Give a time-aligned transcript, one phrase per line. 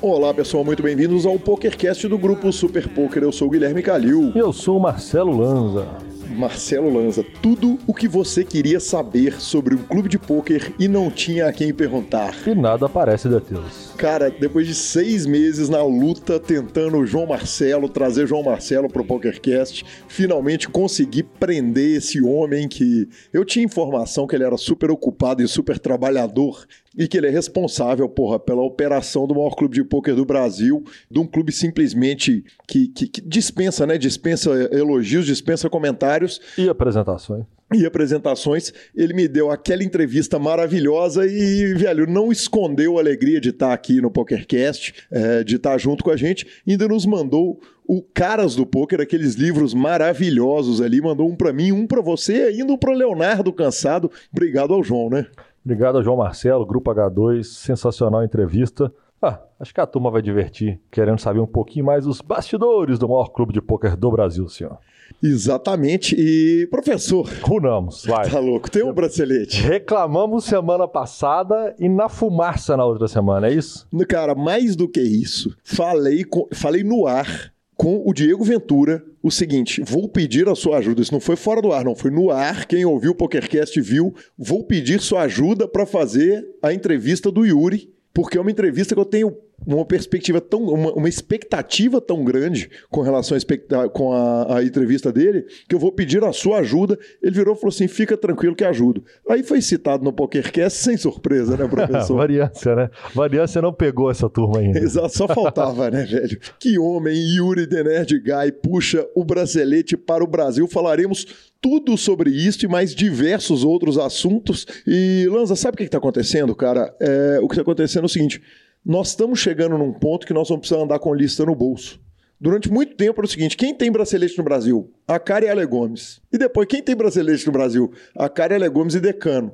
[0.00, 3.22] Olá pessoal, muito bem-vindos ao PokerCast do grupo Super Poker.
[3.22, 4.32] Eu sou o Guilherme Calil.
[4.34, 6.07] Eu sou o Marcelo Lanza.
[6.38, 11.10] Marcelo Lanza, tudo o que você queria saber sobre um clube de pôquer e não
[11.10, 12.32] tinha a quem perguntar.
[12.46, 13.92] E nada parece detê-los.
[13.96, 19.04] Cara, depois de seis meses na luta tentando o João Marcelo, trazer João Marcelo pro
[19.04, 25.42] PokerCast, finalmente consegui prender esse homem que eu tinha informação que ele era super ocupado
[25.42, 26.64] e super trabalhador
[26.98, 30.82] e que ele é responsável, porra, pela operação do maior clube de pôquer do Brasil,
[31.08, 33.96] de um clube simplesmente que, que, que dispensa, né?
[33.96, 36.40] Dispensa elogios, dispensa comentários.
[36.58, 43.00] E apresentações e apresentações, ele me deu aquela entrevista maravilhosa e, velho, não escondeu a
[43.00, 47.04] alegria de estar aqui no PokerCast, é, de estar junto com a gente, ainda nos
[47.04, 52.00] mandou o Caras do Poker, aqueles livros maravilhosos ali, mandou um para mim, um para
[52.00, 54.10] você e ainda um para Leonardo Cansado.
[54.30, 55.26] Obrigado ao João, né?
[55.68, 58.90] Obrigado ao João Marcelo, Grupo H2, sensacional entrevista.
[59.20, 63.06] Ah, acho que a turma vai divertir, querendo saber um pouquinho mais dos bastidores do
[63.06, 64.78] maior clube de pôquer do Brasil, senhor.
[65.22, 66.16] Exatamente.
[66.18, 67.28] E, professor.
[67.42, 68.30] Runamos, vai.
[68.30, 69.60] Tá louco, tem um bracelete.
[69.60, 73.86] Reclamamos semana passada e na fumaça na outra semana, é isso?
[74.08, 79.30] Cara, mais do que isso, falei, com, falei no ar com o Diego Ventura o
[79.30, 81.00] seguinte: vou pedir a sua ajuda.
[81.00, 82.66] Isso não foi fora do ar, não, foi no ar.
[82.66, 84.12] Quem ouviu o PokerCast viu.
[84.36, 89.00] Vou pedir sua ajuda para fazer a entrevista do Yuri, porque é uma entrevista que
[89.00, 89.34] eu tenho
[89.66, 95.12] uma perspectiva tão, uma, uma, expectativa tão grande com relação a, com a, a, entrevista
[95.12, 96.98] dele, que eu vou pedir a sua ajuda.
[97.22, 99.04] Ele virou e falou assim: fica tranquilo que ajudo.
[99.28, 102.16] Aí foi citado no PokerCast sem surpresa, né, professor?
[102.18, 102.90] Variância, né?
[103.14, 104.78] Variância não pegou essa turma ainda.
[104.80, 106.38] Exato, só faltava, né, velho?
[106.58, 110.66] Que homem, Yuri The Nerd Guy, puxa o bracelete para o Brasil.
[110.68, 114.66] Falaremos tudo sobre isso e mais diversos outros assuntos.
[114.86, 116.94] E, Lanza, sabe o que está acontecendo, cara?
[117.00, 118.40] É, o que está acontecendo é o seguinte
[118.88, 122.00] nós estamos chegando num ponto que nós vamos precisar andar com lista no bolso.
[122.40, 124.90] Durante muito tempo era o seguinte: quem tem bracelete no Brasil?
[125.06, 126.22] A cara e Ale Gomes.
[126.32, 127.92] E depois, quem tem bracelete no Brasil?
[128.16, 129.52] A cara e Ale Gomes e Decano.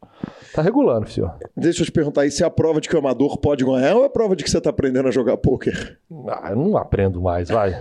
[0.53, 1.35] Tá regulando, senhor.
[1.57, 3.95] Deixa eu te perguntar aí se é a prova de que o amador pode ganhar
[3.95, 5.99] ou é a prova de que você tá aprendendo a jogar pôquer?
[6.29, 7.75] Ah, eu não aprendo mais, vai.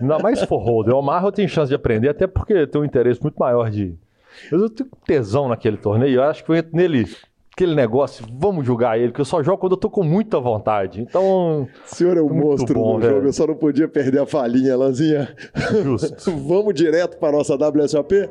[0.00, 0.94] Ainda mais se for holder.
[0.94, 3.94] O Omar eu tenho chance de aprender, até porque tem um interesse muito maior de.
[4.50, 6.14] Eu tenho tesão naquele torneio.
[6.14, 7.06] Eu acho que eu entro nele
[7.54, 11.02] aquele negócio, vamos julgar ele, que eu só jogo quando eu tô com muita vontade.
[11.02, 11.68] Então.
[11.84, 14.76] O senhor é um monstro bom, no jogo, eu só não podia perder a falinha,
[14.76, 15.34] Lanzinha.
[15.82, 16.30] Justo.
[16.32, 18.28] vamos direto para a nossa WSOP?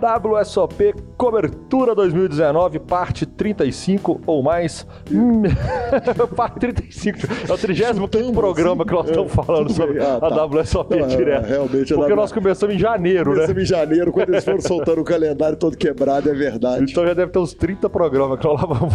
[0.00, 4.86] WSOP Cobertura 2019, parte 35 ou mais.
[6.36, 7.18] parte 35.
[7.48, 10.26] É o 35 programa que nós estamos falando sobre ah, tá.
[10.26, 11.46] a WSOP ah, direto.
[11.46, 13.54] Realmente, Porque nós começamos em janeiro, começamos né?
[13.54, 16.90] Começamos em janeiro, quando eles foram soltando o calendário todo quebrado, é verdade.
[16.90, 18.94] Então já deve ter uns 30 programas que nós lá vamos.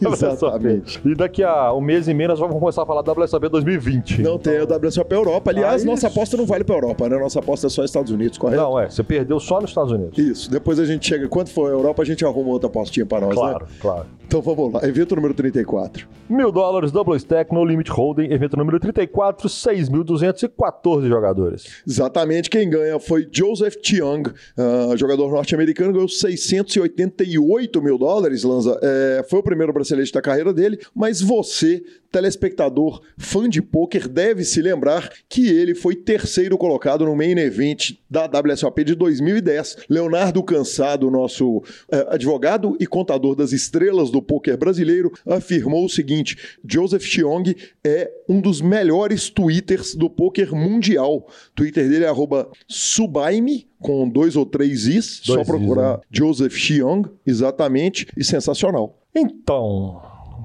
[0.00, 1.00] Exatamente.
[1.04, 4.22] E daqui a um mês e meio nós vamos começar a falar da WSOP 2020.
[4.22, 5.50] Não tem a WSOP Europa.
[5.50, 7.18] Aliás, ah, nossa aposta não vale para Europa, né?
[7.18, 8.62] Nossa aposta é só Estados Unidos, correto?
[8.62, 8.88] Não, é.
[8.88, 10.18] Você perdeu só nos Estados Unidos.
[10.18, 10.37] Isso.
[10.46, 11.28] Depois a gente chega.
[11.28, 13.70] Quando for a Europa, a gente arruma outra postinha para nós, claro, né?
[13.80, 14.86] Claro, Então vamos lá.
[14.86, 16.06] Evento número 34.
[16.28, 18.30] Mil dólares, double stack, no limit holding.
[18.30, 21.64] Evento número 34, 6.214 jogadores.
[21.86, 22.50] Exatamente.
[22.50, 28.78] Quem ganha foi Joseph Chiang, uh, jogador norte-americano, ganhou 688 mil dólares, Lanza.
[28.82, 34.44] É, foi o primeiro bracelete da carreira dele, mas você telespectador fã de pôquer deve
[34.44, 39.78] se lembrar que ele foi terceiro colocado no main event da WSOP de 2010.
[39.88, 46.36] Leonardo Cansado, nosso eh, advogado e contador das estrelas do pôquer brasileiro, afirmou o seguinte:
[46.64, 51.16] Joseph Chiong é um dos melhores twitters do pôquer mundial.
[51.18, 52.12] O Twitter dele é
[52.66, 56.02] @subaime com dois ou três is, dois só procurar is, né?
[56.10, 58.98] Joseph Chiong, exatamente, e sensacional.
[59.14, 60.00] Então,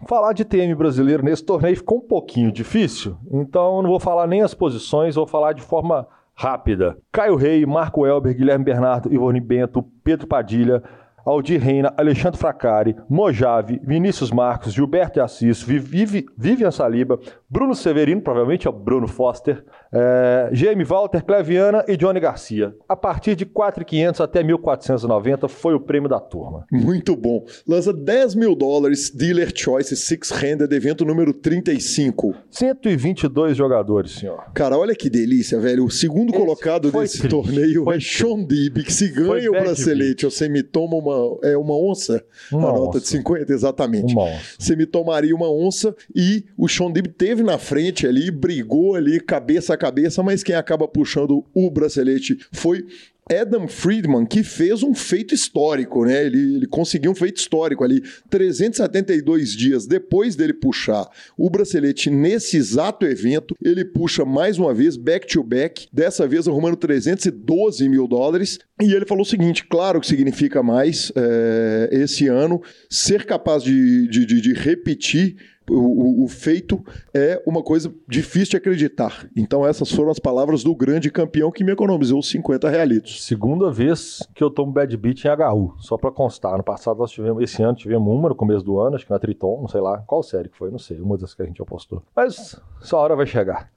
[0.07, 4.41] falar de TM brasileiro nesse torneio ficou um pouquinho difícil, então não vou falar nem
[4.41, 6.97] as posições, vou falar de forma rápida.
[7.11, 10.83] Caio Rei, Marco Elber, Guilherme Bernardo, Ivone Bento, Pedro Padilha,
[11.25, 17.17] Aldir Reina, Alexandre Fracari, Mojave, Vinícius Marcos, Gilberto Assis, Vivi, Vivian Saliba,
[17.49, 19.63] Bruno Severino, provavelmente é o Bruno Foster,
[19.93, 22.73] é, GM Walter, Cleviana e Johnny Garcia.
[22.89, 26.65] A partir de 4.500 até 1.490 foi o prêmio da turma.
[26.71, 27.45] Muito bom.
[27.67, 32.33] Lança 10 mil dólares, Dealer Choice Six-Handed, evento número 35.
[32.49, 34.51] 122 jogadores, senhor.
[34.53, 35.85] Cara, olha que delícia, velho.
[35.85, 37.29] O segundo Esse colocado desse triste.
[37.29, 41.55] torneio foi é Sean Dib, que se ganha o bracelete, você me toma uma, é,
[41.55, 43.01] uma onça, uma a nota onça.
[43.01, 44.13] de 50, exatamente.
[44.13, 44.55] Uma onça.
[44.57, 49.19] Você me tomaria uma onça e o Sean Dib teve na frente ali, brigou ali,
[49.19, 52.85] cabeça a cabeça, mas quem acaba puxando o bracelete foi
[53.29, 56.25] Adam Friedman, que fez um feito histórico, né?
[56.25, 58.01] Ele, ele, conseguiu um feito histórico ali.
[58.29, 61.07] 372 dias depois dele puxar
[61.37, 66.47] o bracelete nesse exato evento, ele puxa mais uma vez, back to back, dessa vez
[66.47, 68.59] arrumando 312 mil dólares.
[68.81, 74.07] E ele falou o seguinte: claro que significa mais é, esse ano, ser capaz de,
[74.07, 75.35] de, de, de repetir
[75.69, 76.83] o, o, feito
[77.13, 79.27] é uma coisa difícil de acreditar.
[79.35, 83.23] Então, essas foram as palavras do grande campeão que me economizou 50 realitos.
[83.25, 86.57] Segunda vez que eu tomo bad beat em HU, só para constar.
[86.57, 89.19] No passado nós tivemos, esse ano tivemos uma no começo do ano, acho que na
[89.19, 91.61] Triton, não sei lá qual série que foi, não sei, uma das que a gente
[91.61, 92.03] apostou.
[92.15, 93.71] Mas essa hora vai chegar.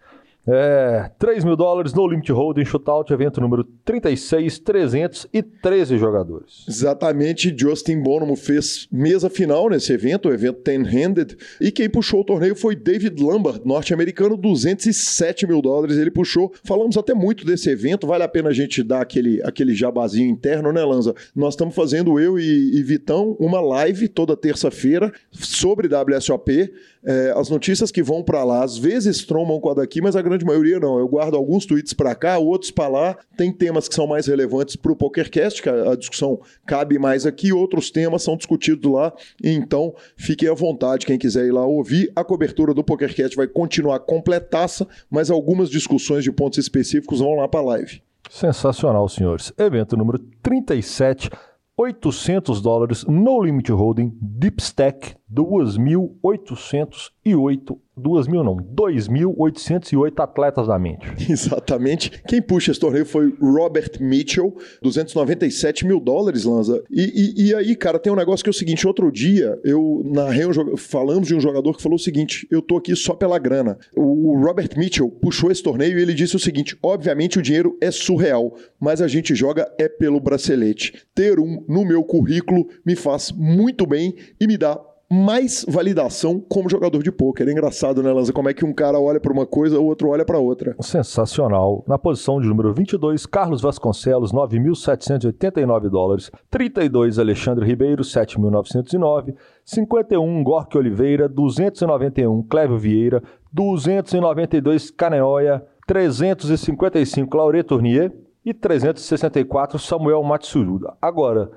[0.48, 6.64] É, 3 mil dólares no Limit Holding Shootout, evento número 36, 313 jogadores.
[6.68, 12.24] Exatamente, Justin Bonomo fez mesa final nesse evento, o evento Ten-Handed, e quem puxou o
[12.24, 16.52] torneio foi David Lambert, norte-americano, 207 mil dólares ele puxou.
[16.62, 20.72] Falamos até muito desse evento, vale a pena a gente dar aquele, aquele jabazinho interno,
[20.72, 21.12] né, Lanza?
[21.34, 26.72] Nós estamos fazendo, eu e, e Vitão, uma live toda terça-feira sobre WSOP,
[27.04, 30.22] é, as notícias que vão para lá às vezes trombam com a daqui, mas a
[30.22, 30.98] grande maioria não.
[30.98, 33.18] Eu guardo alguns tweets para cá, outros para lá.
[33.36, 37.26] Tem temas que são mais relevantes para o PokerCast, que a, a, discussão cabe mais
[37.26, 39.12] aqui, outros temas são discutidos lá.
[39.42, 42.10] Então, fiquem à vontade, quem quiser ir lá ouvir.
[42.16, 47.48] A cobertura do PokerCast vai continuar completaça, mas algumas discussões de pontos específicos vão lá
[47.48, 48.02] para a live.
[48.28, 49.52] Sensacional, senhores.
[49.56, 51.30] Evento número 37.
[51.78, 61.06] 800 dólares no limit holding, deep stack 2.808 2 mil não, 2.808 atletas da mente.
[61.32, 62.22] Exatamente.
[62.28, 66.84] Quem puxa esse torneio foi Robert Mitchell, 297 mil dólares, Lanza.
[66.90, 70.02] E, e, e, aí, cara, tem um negócio que é o seguinte: outro dia eu
[70.04, 73.38] narrei um falamos de um jogador que falou o seguinte: eu tô aqui só pela
[73.38, 73.78] grana.
[73.96, 77.78] O, o Robert Mitchell puxou esse torneio e ele disse o seguinte: obviamente o dinheiro
[77.80, 80.92] é surreal, mas a gente joga é pelo bracelete.
[81.14, 84.78] Ter um no meu currículo me faz muito bem e me dá
[85.10, 87.48] mais validação como jogador de pôquer.
[87.48, 88.32] É engraçado, né, Lanza?
[88.32, 90.74] Como é que um cara olha para uma coisa, o outro olha para outra.
[90.80, 91.84] Sensacional.
[91.86, 96.30] Na posição de número 22, Carlos Vasconcelos, 9.789 dólares.
[96.50, 99.34] 32, Alexandre Ribeiro, 7.909.
[99.64, 101.28] 51, Gorque Oliveira.
[101.28, 103.22] 291, Clévio Vieira.
[103.52, 105.64] 292, Caneoia.
[105.86, 108.12] 355, Laure Tournier.
[108.44, 110.94] E 364, Samuel Matsuruda.
[111.00, 111.50] Agora...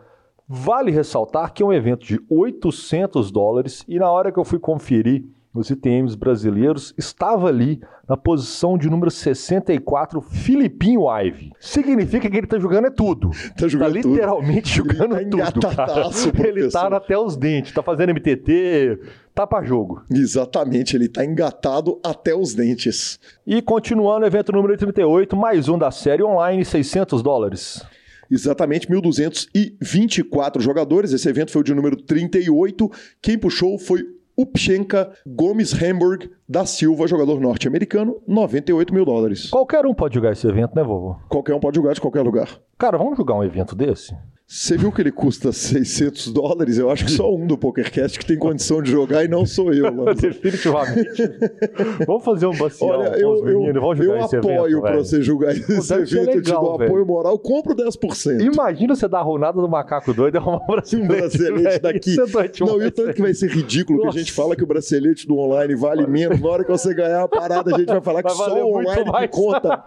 [0.51, 4.57] Vale ressaltar que é um evento de 800 dólares e na hora que eu fui
[4.57, 11.51] conferir os ITMs brasileiros, estava ali na posição de número 64, Filipinho Ive.
[11.59, 13.29] Significa que ele está jogando é tudo.
[13.55, 14.91] Tá jogando tá literalmente tudo.
[14.95, 15.75] jogando tá tudo.
[15.75, 16.47] Cara.
[16.47, 18.99] Ele está até os dentes, está fazendo MTT,
[19.35, 20.01] tá para jogo.
[20.09, 23.19] Exatamente, ele está engatado até os dentes.
[23.45, 27.85] E continuando, evento número 38, mais um da série online, 600 dólares.
[28.29, 31.13] Exatamente, 1.224 jogadores.
[31.13, 32.89] Esse evento foi o de número 38.
[33.21, 34.03] Quem puxou foi
[34.37, 39.49] Upchenka Gomes Hamburg da Silva, jogador norte-americano, 98 mil dólares.
[39.49, 41.17] Qualquer um pode jogar esse evento, né, vovô?
[41.27, 42.47] Qualquer um pode jogar de qualquer lugar.
[42.77, 44.15] Cara, vamos jogar um evento desse?
[44.51, 46.79] Você viu que ele custa 600 dólares?
[46.79, 49.71] Eu acho que só um do PokerCast que tem condição de jogar e não sou
[49.71, 49.93] eu.
[50.15, 51.21] Definitivamente.
[52.07, 56.15] Vamos fazer um bacião Olha, eu, eu, eu apoio para você jogar esse evento.
[56.15, 58.41] Legal, eu te dou apoio moral, compro 10%.
[58.41, 60.99] Imagina você dar a ronada do macaco doido e arrumar um bracelete.
[60.99, 62.15] Um bracelete daqui.
[62.19, 64.11] É não, e o tanto que vai ser ridículo Nossa.
[64.11, 66.41] que a gente fala que o bracelete do online vale menos.
[66.41, 68.77] Na hora que você ganhar a parada, a gente vai falar vai que só o
[68.77, 69.83] online que conta.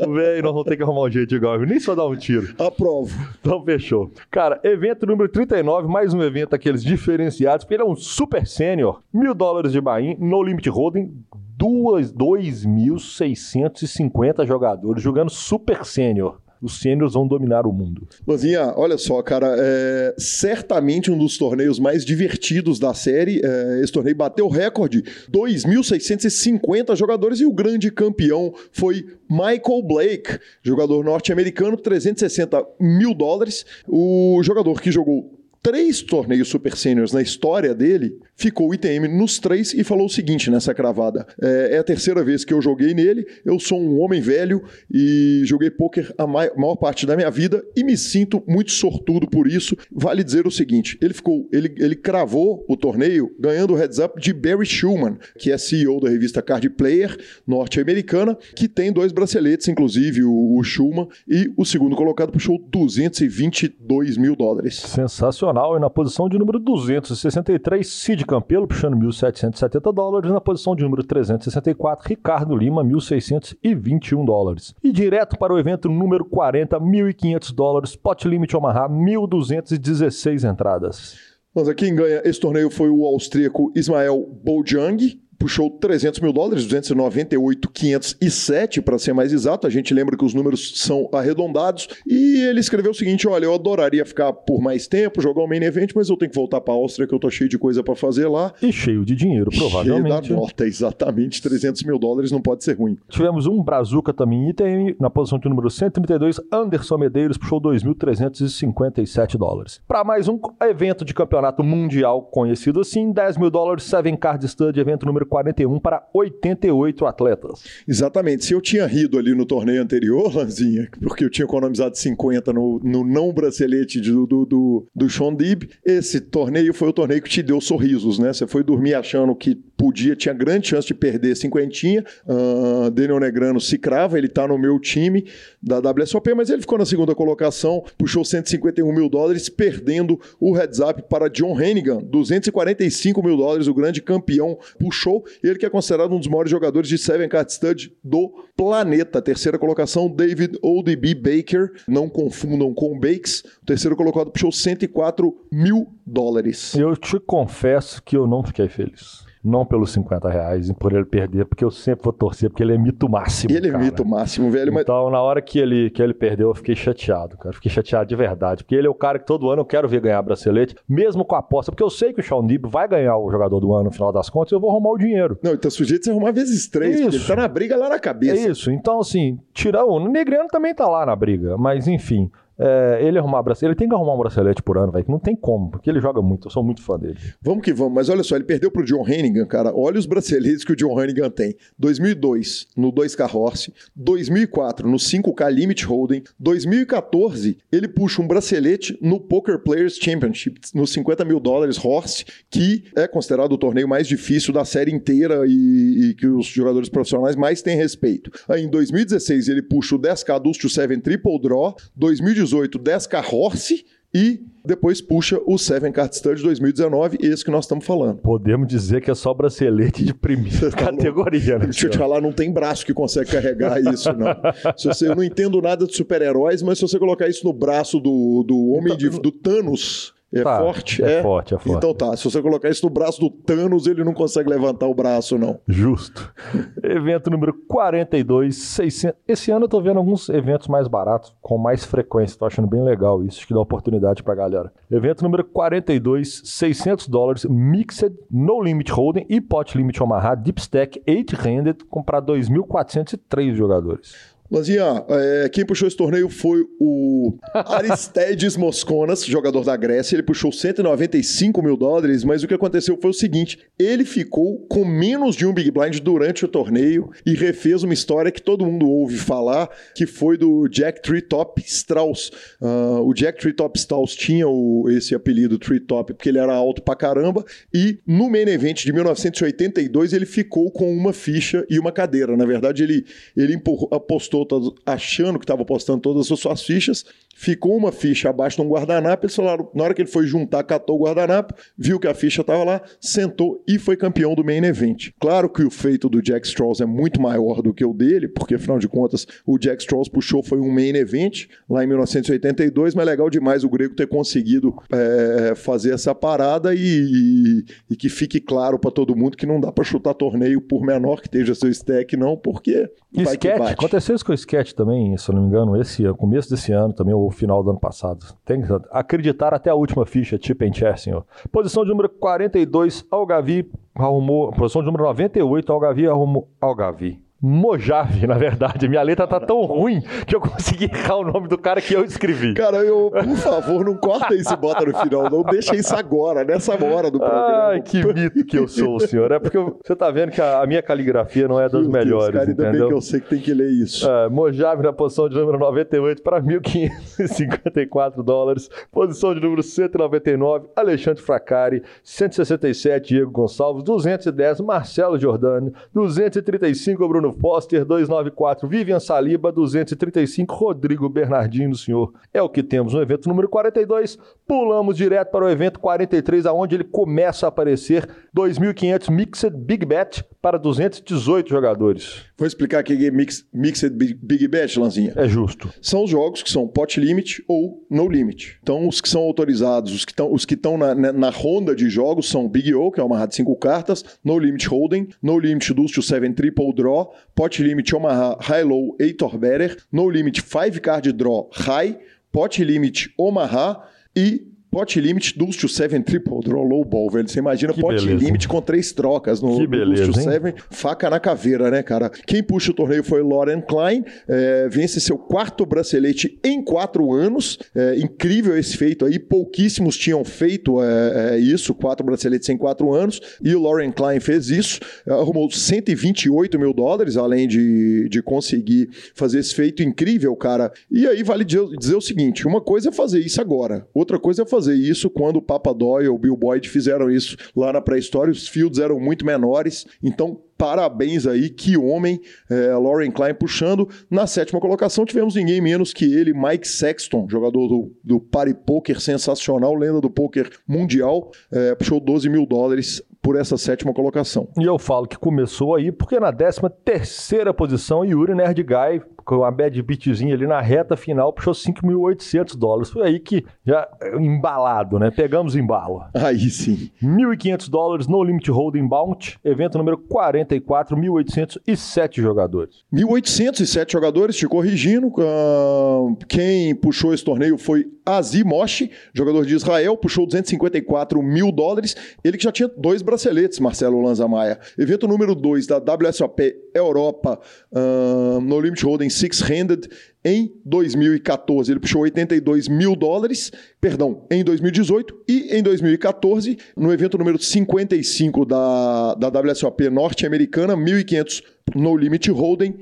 [0.06, 1.58] Velho, nós vamos ter que arrumar um jeito igual.
[1.60, 2.54] Nem só dar um tiro.
[2.90, 3.30] Aprovo.
[3.40, 4.12] Então fechou.
[4.30, 9.34] Cara, evento número 39, mais um evento aqueles diferenciados, ele é um super sênior, mil
[9.34, 11.10] dólares de buy no limit holding,
[11.58, 18.06] 2.650 jogadores jogando super sênior os sêniors vão dominar o mundo.
[18.26, 23.40] Lanzinha, olha só, cara, é, certamente um dos torneios mais divertidos da série.
[23.42, 30.38] É, esse torneio bateu o recorde: 2.650 jogadores e o grande campeão foi Michael Blake,
[30.62, 33.64] jogador norte-americano, 360 mil dólares.
[33.88, 39.38] O jogador que jogou três torneios Super Seniors na história dele, ficou o ITM nos
[39.38, 42.94] três e falou o seguinte nessa cravada: é, é, a terceira vez que eu joguei
[42.94, 47.62] nele, eu sou um homem velho e joguei poker a maior parte da minha vida
[47.76, 49.76] e me sinto muito sortudo por isso.
[49.92, 54.18] Vale dizer o seguinte: ele ficou, ele, ele cravou o torneio ganhando o heads up
[54.18, 57.14] de Barry Schumann, que é CEO da revista Card Player
[57.46, 64.16] norte-americana, que tem dois braceletes, inclusive o, o Schumann, e o segundo colocado puxou 222
[64.16, 64.76] mil dólares.
[64.76, 65.76] Sensacional.
[65.76, 70.30] E na posição de número 263, Sid Campelo, puxando 1.770 dólares.
[70.30, 74.72] Na posição de número 364, Ricardo Lima, 1.621 dólares.
[74.84, 77.96] E direto para o evento número 40, 1.500 dólares.
[77.96, 81.16] Pot Limit Omaha, 1.216 entradas.
[81.52, 88.82] Mas quem ganha esse torneio foi o austríaco Ismael Bojang, puxou 300 mil dólares, 298,507
[88.82, 89.66] para ser mais exato.
[89.66, 91.88] A gente lembra que os números são arredondados.
[92.06, 95.62] E ele escreveu o seguinte: olha, eu adoraria ficar por mais tempo, jogar o main
[95.62, 97.82] event, mas eu tenho que voltar para a Áustria, que eu tô cheio de coisa
[97.82, 98.52] para fazer lá.
[98.62, 100.26] E cheio de dinheiro, provavelmente.
[100.26, 101.40] Cheio da nota, exatamente.
[101.40, 102.98] 300 mil dólares não pode ser ruim.
[103.08, 109.80] Tivemos um Brazuca também item, na posição de número 132, Anderson Medeiros puxou 2.357 dólares.
[109.88, 114.78] Para mais um evento de campeonato mundial conhecido assim, 10 mil dólares, Seven Card Stud,
[114.78, 117.62] evento número 41 para 88 atletas.
[117.88, 118.44] Exatamente.
[118.44, 122.80] Se eu tinha rido ali no torneio anterior, Lanzinha, porque eu tinha economizado 50 no,
[122.82, 127.30] no não bracelete do, do, do, do Sean Dib, esse torneio foi o torneio que
[127.30, 128.32] te deu sorrisos, né?
[128.32, 132.04] Você foi dormir achando que podia, tinha grande chance de perder cinquentinha.
[132.26, 135.24] Uh, Daniel Negrano se crava, ele tá no meu time
[135.62, 140.80] da WSOP, mas ele ficou na segunda colocação, puxou 151 mil dólares, perdendo o heads
[140.80, 146.12] up para John Hennigan, 245 mil dólares, o grande campeão puxou, ele que é considerado
[146.14, 149.22] um dos maiores jogadores de Seven Card Stud do planeta.
[149.22, 155.88] Terceira colocação, David ODB Baker, não confundam com Bakes, o terceiro colocado puxou 104 mil
[156.06, 156.74] dólares.
[156.74, 161.04] Eu te confesso que eu não fiquei feliz não pelos 50 reais e por ele
[161.04, 163.52] perder, porque eu sempre vou torcer, porque ele é mito máximo.
[163.52, 163.82] Ele é cara.
[163.82, 164.78] é mito máximo, velho.
[164.78, 165.12] Então, mas...
[165.12, 167.54] na hora que ele, que ele perdeu, eu fiquei chateado, cara.
[167.54, 168.62] Fiquei chateado de verdade.
[168.62, 171.34] Porque ele é o cara que todo ano eu quero ver ganhar bracelete, mesmo com
[171.34, 173.84] a aposta, porque eu sei que o Sean Deeb vai ganhar o jogador do ano
[173.84, 175.38] no final das contas, eu vou arrumar o dinheiro.
[175.42, 177.16] Não, então sujeito você arrumar vezes três, isso.
[177.16, 178.48] ele tá na briga lá na cabeça.
[178.48, 178.70] É isso.
[178.70, 180.00] Então, assim, tirar o.
[180.00, 182.30] O Negreano também tá lá na briga, mas enfim.
[182.60, 185.34] É, ele arrumar bracelete, ele tem que arrumar um bracelete por ano, velho, não tem
[185.34, 187.16] como, porque ele joga muito, eu sou muito fã dele.
[187.40, 190.62] Vamos que vamos, mas olha só, ele perdeu pro John Hennigan, cara, olha os braceletes
[190.62, 191.56] que o John Hennigan tem.
[191.78, 199.18] 2002, no 2K Horse, 2004, no 5K Limit Hold'em, 2014, ele puxa um bracelete no
[199.18, 204.52] Poker Players Championship, nos 50 mil dólares Horse, que é considerado o torneio mais difícil
[204.52, 208.30] da série inteira e, e que os jogadores profissionais mais têm respeito.
[208.46, 213.84] Aí em 2016 ele puxa o 10K Dust to 7 Triple Draw, 2018 10K Horse
[214.14, 218.18] e depois puxa o Seven Card Stud 2019, esse que nós estamos falando.
[218.18, 221.66] Podemos dizer que é só bracelete de primeira tá categoria, né?
[221.66, 224.28] Deixa eu te falar, não tem braço que consegue carregar isso, não.
[224.76, 227.98] se você, eu não entendo nada de super-heróis, mas se você colocar isso no braço
[227.98, 231.02] do, do Homem de, do Thanos, é tá, forte?
[231.02, 231.76] É, é, forte, é forte.
[231.76, 234.94] Então tá, se você colocar isso no braço do Thanos, ele não consegue levantar o
[234.94, 235.58] braço, não.
[235.66, 236.32] Justo.
[236.82, 239.18] Evento número 42, 600.
[239.26, 242.38] Esse ano eu tô vendo alguns eventos mais baratos, com mais frequência.
[242.38, 244.72] Tô achando bem legal isso, acho que dá oportunidade pra galera.
[244.90, 251.02] Evento número 42, 600 dólares, Mixed, No Limit Holding e Pot Limit Omaha, Deep Stack,
[251.06, 254.14] 8-Handed, comprar 2.403 jogadores.
[254.50, 260.16] Lanzinha, é, quem puxou esse torneio foi o Aristides Mosconas, jogador da Grécia.
[260.16, 264.84] Ele puxou 195 mil dólares, mas o que aconteceu foi o seguinte: ele ficou com
[264.84, 268.88] menos de um Big Blind durante o torneio e refez uma história que todo mundo
[268.88, 272.32] ouve falar, que foi do Jack Treetop Strauss.
[272.60, 276.96] Uh, o Jack Treetop Strauss tinha o, esse apelido Treetop porque ele era alto pra
[276.96, 282.36] caramba, e no main event de 1982 ele ficou com uma ficha e uma cadeira.
[282.36, 283.04] Na verdade, ele,
[283.36, 284.39] ele empurrou, apostou
[284.84, 289.24] achando que estava postando todas as suas fichas, ficou uma ficha abaixo de um guardanapo,
[289.24, 292.42] eles falaram, na hora que ele foi juntar, catou o guardanapo, viu que a ficha
[292.42, 295.10] estava lá, sentou e foi campeão do main event.
[295.18, 298.54] Claro que o feito do Jack Strauss é muito maior do que o dele, porque
[298.54, 303.06] afinal de contas o Jack Strauss puxou foi um main event lá em 1982, mas
[303.06, 308.08] é legal demais o grego ter conseguido é, fazer essa parada e, e, e que
[308.08, 311.54] fique claro para todo mundo que não dá para chutar torneio por menor que esteja
[311.54, 315.42] seu stack não, porque e sketch, aconteceu isso com o sketch também, se eu não
[315.42, 318.24] me engano, esse começo desse ano também, final do ano passado.
[318.44, 321.26] Tem que acreditar até a última ficha, Chip and Chess, senhor.
[321.50, 324.52] Posição de número 42, Algavi arrumou.
[324.52, 326.48] Posição de número 98, Algavi arrumou.
[326.60, 327.29] Algavi.
[327.42, 328.86] Mojave, na verdade.
[328.86, 332.04] Minha letra tá tão ruim que eu consegui errar o nome do cara que eu
[332.04, 332.52] escrevi.
[332.54, 335.30] Cara, eu, por favor, não corta isso e bota no final.
[335.30, 337.68] Não deixa isso agora, nessa hora do programa.
[337.68, 339.32] Ai, que mito que eu sou, senhor.
[339.32, 342.26] É porque você tá vendo que a, a minha caligrafia não é das Meu melhores,
[342.26, 342.80] Deus, cara, ainda entendeu?
[342.80, 344.08] bem que eu sei que tem que ler isso.
[344.08, 348.68] É, Mojave na posição de número 98 para 1.554 dólares.
[348.92, 351.82] Posição de número 199, Alexandre Fracari.
[352.02, 353.82] 167, Diego Gonçalves.
[353.82, 355.72] 210, Marcelo Giordani.
[355.94, 362.12] 235, Bruno Foster 294, Vivian Saliba 235, Rodrigo Bernardino, senhor.
[362.32, 364.18] É o que temos no evento número 42.
[364.46, 370.24] Pulamos direto para o evento 43, aonde ele começa a aparecer 2.500 Mixed Big Bet
[370.40, 372.24] para 218 jogadores.
[372.36, 375.12] Vou explicar aqui é mix, Mixed Big Bet, Lanzinha.
[375.16, 375.70] É justo.
[375.82, 378.58] São os jogos que são pot limit ou no limit.
[378.62, 381.74] Então, os que são autorizados, os que estão os que estão na, na, na, ronda
[381.74, 385.38] de jogos são Big O, que é uma de 5 cartas, No Limit Holding, No
[385.38, 390.38] Limit Deuce to 7 Triple Draw, Pot Limit Omaha High Low Eitor Better, No Limit
[390.40, 391.96] 5 Card Draw High,
[392.32, 393.86] Pot Limit Omaha.
[394.16, 397.28] E Pot limit Deuce to 7 triple draw low ball, velho.
[397.28, 398.24] Você imagina que pot beleza.
[398.24, 402.08] limit com três trocas no, que beleza, Deuce to 7, faca na caveira, né, cara?
[402.08, 407.58] Quem puxa o torneio foi Lauren Klein, é, vence seu quarto bracelete em quatro anos.
[407.74, 413.20] É, incrível esse feito aí, pouquíssimos tinham feito é isso, quatro braceletes em quatro anos,
[413.42, 419.40] e o Lauren Klein fez isso, arrumou 128 mil dólares, além de, de conseguir fazer
[419.40, 420.72] esse feito incrível, cara.
[420.90, 424.46] E aí vale dizer o seguinte: uma coisa é fazer isso agora, outra coisa é
[424.46, 427.80] fazer fazer isso quando o Papa Doyle ou o Bill Boyd fizeram isso lá na
[427.80, 428.30] pré-história.
[428.30, 432.20] Os fields eram muito menores, então parabéns aí, que homem,
[432.50, 433.88] é, Lauren Klein puxando.
[434.10, 439.00] Na sétima colocação tivemos ninguém menos que ele, Mike Sexton, jogador do, do Party Poker
[439.00, 444.48] sensacional, lenda do poker mundial, é, puxou 12 mil dólares por essa sétima colocação.
[444.58, 449.36] E eu falo que começou aí porque na décima terceira posição, Yuri Nerd Guy, com
[449.36, 452.90] uma bad beatzinha ali na reta final, puxou 5.800 dólares.
[452.90, 453.88] Foi aí que já
[454.18, 455.08] embalado, né?
[455.08, 456.02] Pegamos embalo.
[456.12, 456.90] Aí sim.
[457.00, 462.84] 1.500 dólares no Limit Holding Bounty, evento número 44, 1.807 jogadores.
[462.92, 465.06] 1.807 jogadores, te corrigindo.
[465.06, 471.94] Uh, quem puxou esse torneio foi Azimoshi, jogador de Israel, puxou 254 mil dólares.
[472.24, 474.58] Ele que já tinha dois braceletes, Marcelo Lanza-Maia.
[474.76, 477.38] Evento número 2 da WSOP Europa
[477.70, 479.88] uh, no Limit Holding Six-Handed
[480.24, 487.16] Em 2014, ele puxou 82 mil dólares, perdão, em 2018 e em 2014, no evento
[487.16, 491.42] número 55 da, da WSOP norte-americana, 1.500
[491.74, 492.74] no Limit Hold'em,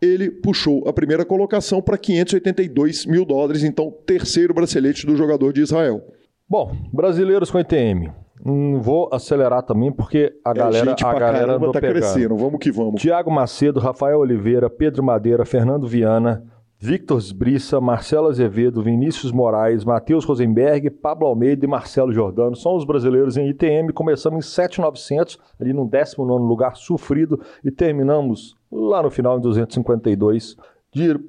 [0.00, 5.62] ele puxou a primeira colocação para 582 mil dólares, então terceiro bracelete do jogador de
[5.62, 6.02] Israel.
[6.48, 8.10] Bom, brasileiros com ETM.
[8.80, 11.98] Vou acelerar também porque a é, galera, a galera andou tá pegando.
[11.98, 12.36] crescendo.
[12.36, 13.00] Vamos que vamos.
[13.00, 16.44] Tiago Macedo, Rafael Oliveira, Pedro Madeira, Fernando Viana,
[16.78, 22.84] Victor Sbrissa, Marcelo Azevedo, Vinícius Moraes, Matheus Rosenberg, Pablo Almeida e Marcelo Jordano são os
[22.84, 23.92] brasileiros em ITM.
[23.94, 30.56] Começamos em 7,900, ali no 19 lugar sofrido, e terminamos lá no final em 252.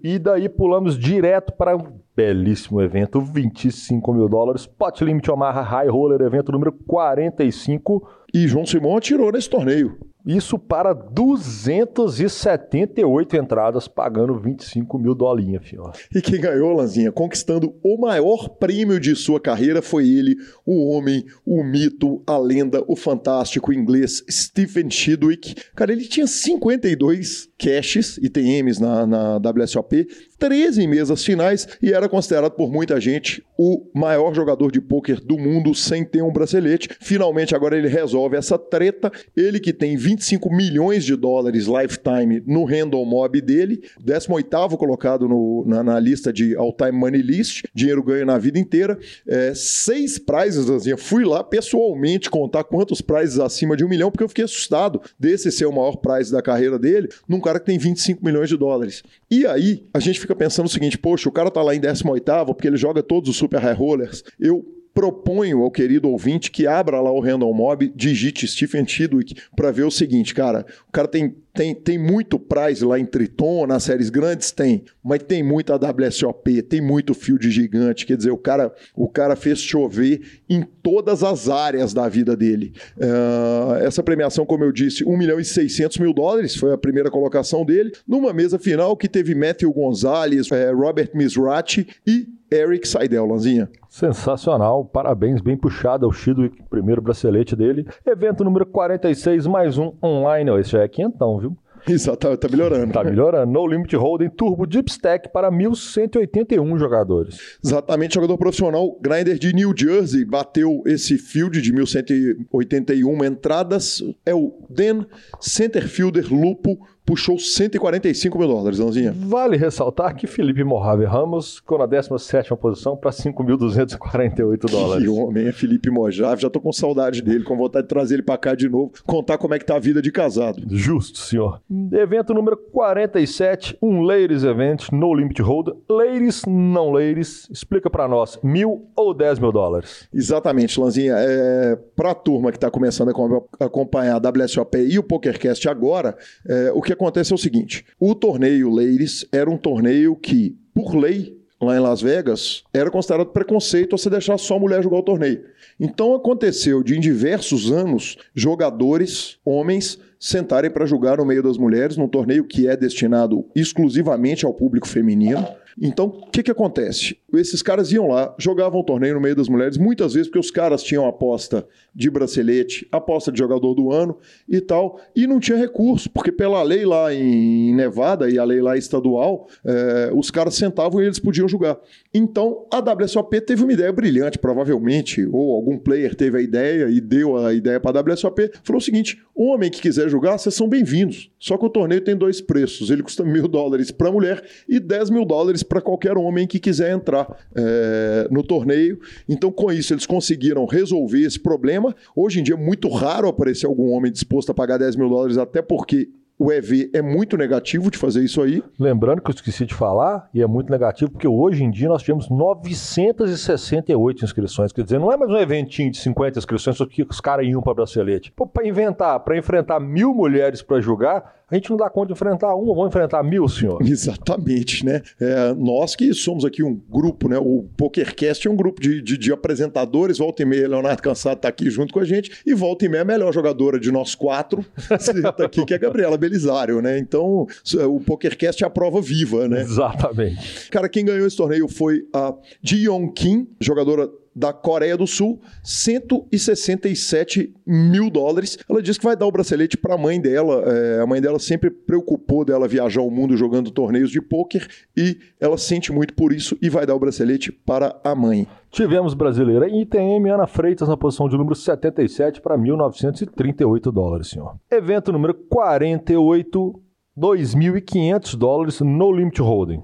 [0.01, 4.65] E daí pulamos direto para um belíssimo evento, 25 mil dólares.
[4.65, 8.07] Pot Limit Omaha High Roller, evento número 45.
[8.33, 9.97] E João Simão atirou nesse torneio.
[10.27, 15.89] Isso para 278 entradas, pagando 25 mil dolinhas, filho.
[16.13, 20.35] E quem ganhou, Lanzinha, conquistando o maior prêmio de sua carreira, foi ele,
[20.65, 25.55] o homem, o mito, a lenda, o fantástico inglês Stephen Chidwick.
[25.73, 30.05] Cara, ele tinha 52 caches, ITMs na, na WSOP,
[30.37, 35.37] 13 mesas finais e era considerado por muita gente o maior jogador de pôquer do
[35.37, 36.89] mundo sem ter um bracelete.
[37.01, 39.11] Finalmente, agora ele resolve essa treta.
[39.35, 45.63] Ele que tem 25 milhões de dólares lifetime no Random Mob dele, 18 colocado no,
[45.65, 48.97] na, na, lista de All-Time Money List, dinheiro ganho na vida inteira.
[49.27, 54.23] É, seis prizes, assim, fui lá pessoalmente contar quantos prizes acima de um milhão, porque
[54.23, 57.77] eu fiquei assustado desse ser o maior prize da carreira dele, num cara que tem
[57.77, 59.03] 25 milhões de dólares.
[59.29, 62.23] E aí, a gente fica pensando o seguinte: poxa, o cara tá lá em 18
[62.47, 64.23] porque ele joga todos os super high rollers.
[64.39, 64.65] Eu
[64.97, 69.83] proponho ao querido ouvinte que abra lá o Random Mob, digite Stephen Chidwick para ver
[69.83, 74.09] o seguinte, cara, o cara tem, tem, tem muito prize lá em Triton, nas séries
[74.09, 79.07] grandes tem, mas tem muita WSOP, tem muito field gigante, quer dizer, o cara, o
[79.07, 82.73] cara fez chover em todas as áreas da vida dele.
[82.97, 87.11] Uh, essa premiação, como eu disse, 1 milhão e 600 mil dólares, foi a primeira
[87.11, 93.25] colocação dele, numa mesa final que teve Matthew Gonzalez, eh, Robert Misrati e Eric Seidel,
[93.25, 93.69] Lanzinha.
[93.89, 97.85] Sensacional, parabéns, bem puxado ao Chido, primeiro bracelete dele.
[98.05, 101.57] Evento número 46, mais um online, esse já é quinhentão, viu?
[101.87, 102.91] Exato, tá, melhorando.
[102.91, 103.51] Tá melhorando.
[103.51, 107.57] No Limit Holding Turbo Deep Stack para 1.181 jogadores.
[107.63, 114.03] Exatamente, jogador profissional Grinder de New Jersey bateu esse field de 1.181 entradas.
[114.25, 115.05] É o Den
[115.39, 119.15] Centerfielder Lupo puxou 145 mil dólares,Ãozinha.
[119.17, 125.05] Vale ressaltar que Felipe Morrave Ramos ficou na 17 posição para 5.248 dólares.
[125.05, 128.23] Que homem é Felipe Mojave, já tô com saudade dele, com vontade de trazer ele
[128.23, 130.61] para cá de novo, contar como é que tá a vida de casado.
[130.69, 131.61] Justo, senhor.
[131.93, 135.69] Evento número 47, um Ladies Event, No Limit Hold.
[135.89, 140.09] Ladies, não ladies, explica para nós, mil ou 10 mil dólares?
[140.13, 141.15] Exatamente, Lanzinha.
[141.17, 143.13] É, para a turma que está começando
[143.59, 147.85] a acompanhar a WSOP e o PokerCast agora, é, o que acontece é o seguinte:
[147.99, 153.29] o torneio Ladies era um torneio que, por lei, lá em Las Vegas, era considerado
[153.29, 155.43] preconceito você deixar só mulher jogar o torneio.
[155.79, 161.97] Então aconteceu de em diversos anos jogadores, homens, sentarem para jogar no meio das mulheres
[161.97, 165.47] num torneio que é destinado exclusivamente ao público feminino.
[165.79, 167.17] Então, o que, que acontece?
[167.33, 170.81] Esses caras iam lá, jogavam torneio no meio das mulheres, muitas vezes porque os caras
[170.81, 174.17] tinham aposta de bracelete, aposta de jogador do ano
[174.49, 178.59] e tal, e não tinha recurso, porque pela lei lá em Nevada e a lei
[178.59, 181.77] lá estadual, é, os caras sentavam e eles podiam jogar.
[182.11, 186.99] Então, a WSOP teve uma ideia brilhante, provavelmente, ou algum player teve a ideia e
[186.99, 190.67] deu a ideia para a WSOP, falou o seguinte: homem que quiser jogar, vocês são
[190.67, 191.29] bem-vindos.
[191.39, 195.11] Só que o torneio tem dois preços: ele custa mil dólares para mulher e 10
[195.11, 198.99] mil dólares para qualquer homem que quiser entrar é, no torneio.
[199.27, 201.95] Então, com isso, eles conseguiram resolver esse problema.
[202.15, 205.37] Hoje em dia é muito raro aparecer algum homem disposto a pagar 10 mil dólares,
[205.37, 208.63] até porque o EV é muito negativo de fazer isso aí.
[208.79, 212.03] Lembrando que eu esqueci de falar, e é muito negativo, porque hoje em dia nós
[212.03, 214.71] tivemos 968 inscrições.
[214.71, 217.61] Quer dizer, não é mais um eventinho de 50 inscrições, só que os caras iam
[217.61, 218.31] para bracelete.
[218.31, 222.53] Para inventar, para enfrentar mil mulheres para julgar, a gente não dá conta de enfrentar
[222.55, 223.81] uma, vamos enfrentar mil, senhor.
[223.87, 225.01] Exatamente, né?
[225.19, 227.37] É, nós que somos aqui um grupo, né?
[227.37, 230.17] O PokerCast é um grupo de, de, de apresentadores.
[230.17, 232.31] Volta e meia, Leonardo Cansado está aqui junto com a gente.
[232.45, 235.79] E volta e meia, a melhor jogadora de nós quatro está aqui, que é a
[235.79, 236.99] Gabriela Belisário, né?
[236.99, 237.47] Então,
[237.87, 239.61] o PokerCast é a prova viva, né?
[239.61, 240.69] Exatamente.
[240.69, 245.41] Cara, quem ganhou esse torneio foi a Ji Yong Kim, jogadora da Coreia do Sul,
[245.63, 248.55] 167 mil dólares.
[248.69, 250.63] Ela disse que vai dar o bracelete para a mãe dela.
[250.67, 255.17] É, a mãe dela sempre preocupou dela viajar o mundo jogando torneios de pôquer e
[255.39, 258.47] ela sente muito por isso e vai dar o bracelete para a mãe.
[258.69, 264.55] Tivemos brasileira ITM Ana Freitas na posição de número 77 para 1.938 dólares, senhor.
[264.69, 266.79] Evento número 48,
[267.17, 269.81] 2.500 dólares no Limit Holding.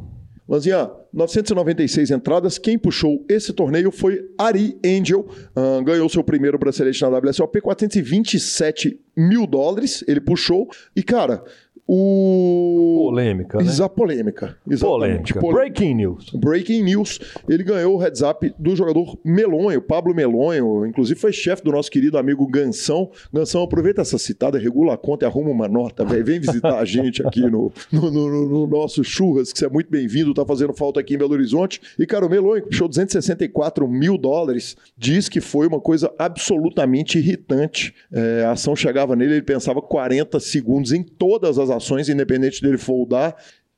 [0.47, 2.57] Lanzinha, 996 entradas.
[2.57, 5.27] Quem puxou esse torneio foi Ari Angel.
[5.55, 10.03] Uh, ganhou seu primeiro bracelete na WSOP, 427 mil dólares.
[10.07, 10.67] Ele puxou.
[10.95, 11.43] E, cara,
[11.87, 13.09] o...
[13.09, 13.65] Polêmica, né?
[13.65, 14.57] Exa polêmica.
[14.67, 15.33] Exatamente.
[15.33, 15.41] Polêmica.
[15.41, 16.29] Breaking news.
[16.33, 17.19] Breaking news.
[17.47, 20.85] Ele ganhou o heads up do jogador Melonho, Pablo Melonho.
[20.85, 23.11] Inclusive foi chefe do nosso querido amigo Gansão.
[23.33, 26.23] Gansão, aproveita essa citada, regula a conta e arruma uma nota, véio.
[26.23, 29.89] Vem visitar a gente aqui no, no, no, no, nosso churras, que você é muito
[29.89, 31.81] bem-vindo, tá fazendo falta aqui em Belo Horizonte.
[31.99, 37.17] E, cara, o Melonho, que puxou 264 mil dólares, diz que foi uma coisa absolutamente
[37.17, 37.93] irritante.
[38.11, 42.77] É, a ação chegava nele, ele pensava 40 segundos em todas as ações, independente dele
[42.77, 43.35] foldar.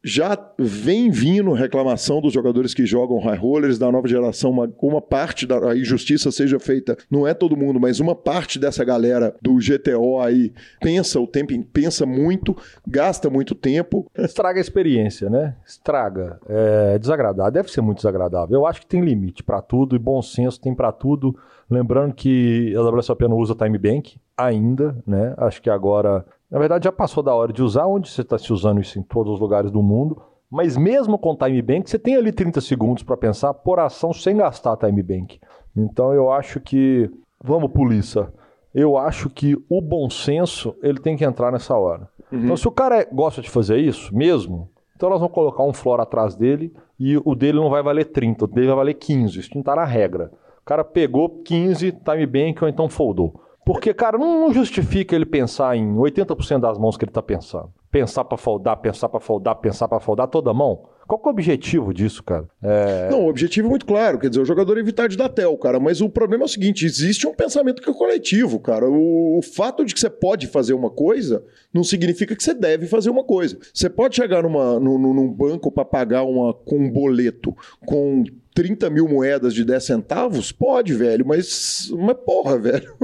[0.07, 5.01] Já vem vindo reclamação dos jogadores que jogam high rollers da nova geração, uma, uma
[5.01, 9.55] parte da injustiça seja feita, não é todo mundo, mas uma parte dessa galera do
[9.55, 12.55] GTO aí pensa o tempo, pensa muito,
[12.87, 14.05] gasta muito tempo.
[14.15, 15.55] Estraga a experiência, né?
[15.65, 16.39] Estraga.
[16.47, 18.55] É desagradável, deve ser muito desagradável.
[18.55, 21.35] Eu acho que tem limite para tudo e bom senso tem para tudo.
[21.67, 25.33] Lembrando que a WSOP não usa time bank ainda, né?
[25.35, 26.23] Acho que agora
[26.55, 29.03] na verdade, já passou da hora de usar, onde você está se usando isso em
[29.03, 30.21] todos os lugares do mundo.
[30.49, 34.37] Mas mesmo com time bank, você tem ali 30 segundos para pensar por ação sem
[34.37, 35.37] gastar time bank.
[35.75, 37.11] Então eu acho que.
[37.43, 38.31] Vamos, polícia.
[38.73, 42.07] Eu acho que o bom senso ele tem que entrar nessa hora.
[42.31, 42.45] Uhum.
[42.45, 45.99] Então, se o cara gosta de fazer isso mesmo, então nós vamos colocar um flor
[45.99, 49.37] atrás dele e o dele não vai valer 30, o dele vai valer 15.
[49.37, 50.31] Isso não está na regra.
[50.61, 53.41] O cara pegou 15 time bank ou então foldou.
[53.65, 57.73] Porque, cara, não, justifica ele pensar em 80% das mãos que ele está pensando.
[57.89, 60.87] Pensar para foldar, pensar para foldar, pensar para foldar toda mão.
[61.07, 62.47] Qual é o objetivo disso, cara?
[62.61, 63.09] É...
[63.09, 64.19] Não, o objetivo é muito claro.
[64.19, 65.79] Quer dizer, o jogador evitar de dar tel, cara.
[65.79, 68.87] Mas o problema é o seguinte: existe um pensamento que é coletivo, cara.
[68.87, 72.85] O, o fato de que você pode fazer uma coisa não significa que você deve
[72.85, 73.57] fazer uma coisa.
[73.73, 78.23] Você pode chegar numa, num, num banco para pagar uma, com um boleto com
[78.55, 80.51] 30 mil moedas de 10 centavos?
[80.51, 82.95] Pode, velho, mas, mas porra, velho.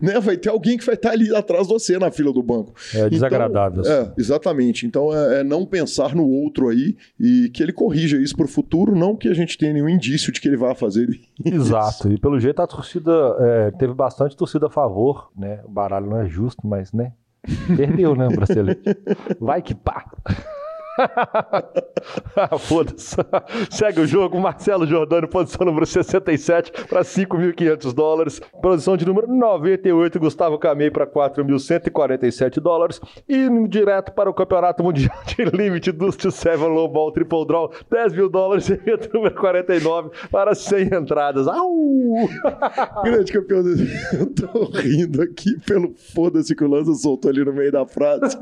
[0.00, 0.18] né?
[0.18, 2.72] Vai ter alguém que vai estar ali atrás de você na fila do banco.
[2.94, 3.82] É desagradável.
[3.82, 4.86] Então, é, exatamente.
[4.86, 8.48] Então é, é, não pensar no outro aí e que ele corrija isso para o
[8.48, 11.30] futuro, não que a gente tenha nenhum indício de que ele vá fazer isso.
[11.44, 12.10] Exato.
[12.10, 15.60] E pelo jeito a torcida é, teve bastante torcida a favor, né?
[15.66, 17.12] O baralho não é justo, mas, né?
[17.76, 18.80] Perdeu, né, brasileiro?
[19.38, 20.04] Vai que pá!
[22.60, 23.16] Foda-se.
[23.70, 24.40] Segue o jogo.
[24.40, 28.40] Marcelo Jordano, posição número 67 para 5.500 dólares.
[28.62, 33.00] Posição de número 98, Gustavo Camei para 4.147 dólares.
[33.28, 38.12] E direto para o Campeonato Mundial de Limite Dust 7 Low Ball Triple Draw, 10
[38.12, 38.68] mil dólares.
[38.70, 41.46] Evento número 49 para 100 entradas.
[41.46, 42.28] Au!
[43.04, 43.62] Grande campeão.
[44.12, 48.36] Eu tô rindo aqui pelo foda-se que o Lanza soltou ali no meio da frase.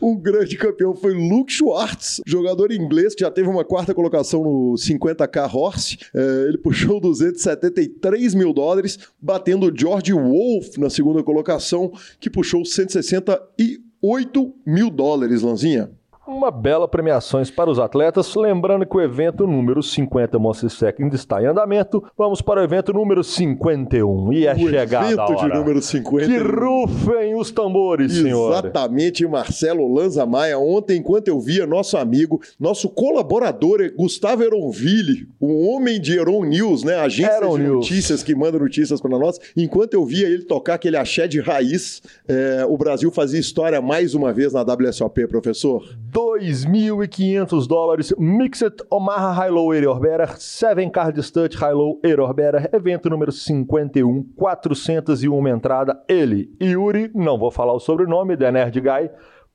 [0.00, 4.74] o grande campeão foi Luke Schwartz, jogador inglês que já teve uma quarta colocação no
[4.74, 5.98] 50k Horse.
[6.14, 14.54] É, ele puxou 273 mil dólares, batendo George Wolf na segunda colocação, que puxou 168
[14.66, 15.90] mil dólares, Lanzinha
[16.26, 18.34] uma bela premiações para os atletas.
[18.34, 22.02] Lembrando que o evento número 50 Mostresec ainda está em andamento.
[22.16, 24.32] Vamos para o evento número 51.
[24.32, 25.50] E é o chegada evento a hora.
[25.50, 26.26] de número 50.
[26.26, 28.52] Que rufem os tambores, senhor.
[28.52, 30.58] Exatamente, Marcelo Lanza Maia.
[30.58, 36.82] Ontem, enquanto eu via nosso amigo, nosso colaborador Gustavo Eronville, o homem de Eron News,
[36.84, 36.96] né?
[36.96, 37.58] Agência de News.
[37.58, 39.38] notícias que manda notícias para nós.
[39.56, 44.14] Enquanto eu via ele tocar aquele axé de raiz, é, o Brasil fazia história mais
[44.14, 45.84] uma vez na WSOP, professor.
[46.14, 48.14] 2.500 dólares.
[48.16, 55.48] Mixed Omaha High-Low Error Better, 7 Card Stud High-Low Error Better, evento número 51, 401
[55.48, 56.00] entrada.
[56.08, 59.10] Ele, Yuri, não vou falar o sobrenome, The Nerd Guy,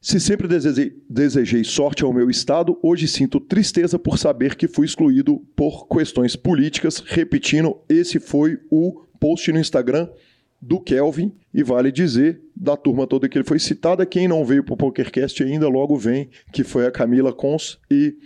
[0.03, 0.49] Se sempre
[1.09, 6.35] desejei, sorte ao meu estado, hoje sinto tristeza por saber que fui excluído por questões
[6.35, 7.01] políticas.
[7.07, 10.09] Repetindo, esse foi o post no Instagram
[10.61, 14.05] do Kelvin e vale dizer da turma toda que ele foi citada.
[14.05, 18.17] Quem não veio para o PokerCast ainda logo vem, que foi a Camila Cons e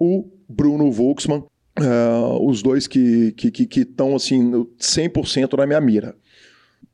[0.00, 1.44] o Bruno Volksman,
[1.78, 6.16] uh, os dois que estão que, que, que assim 100% na minha mira.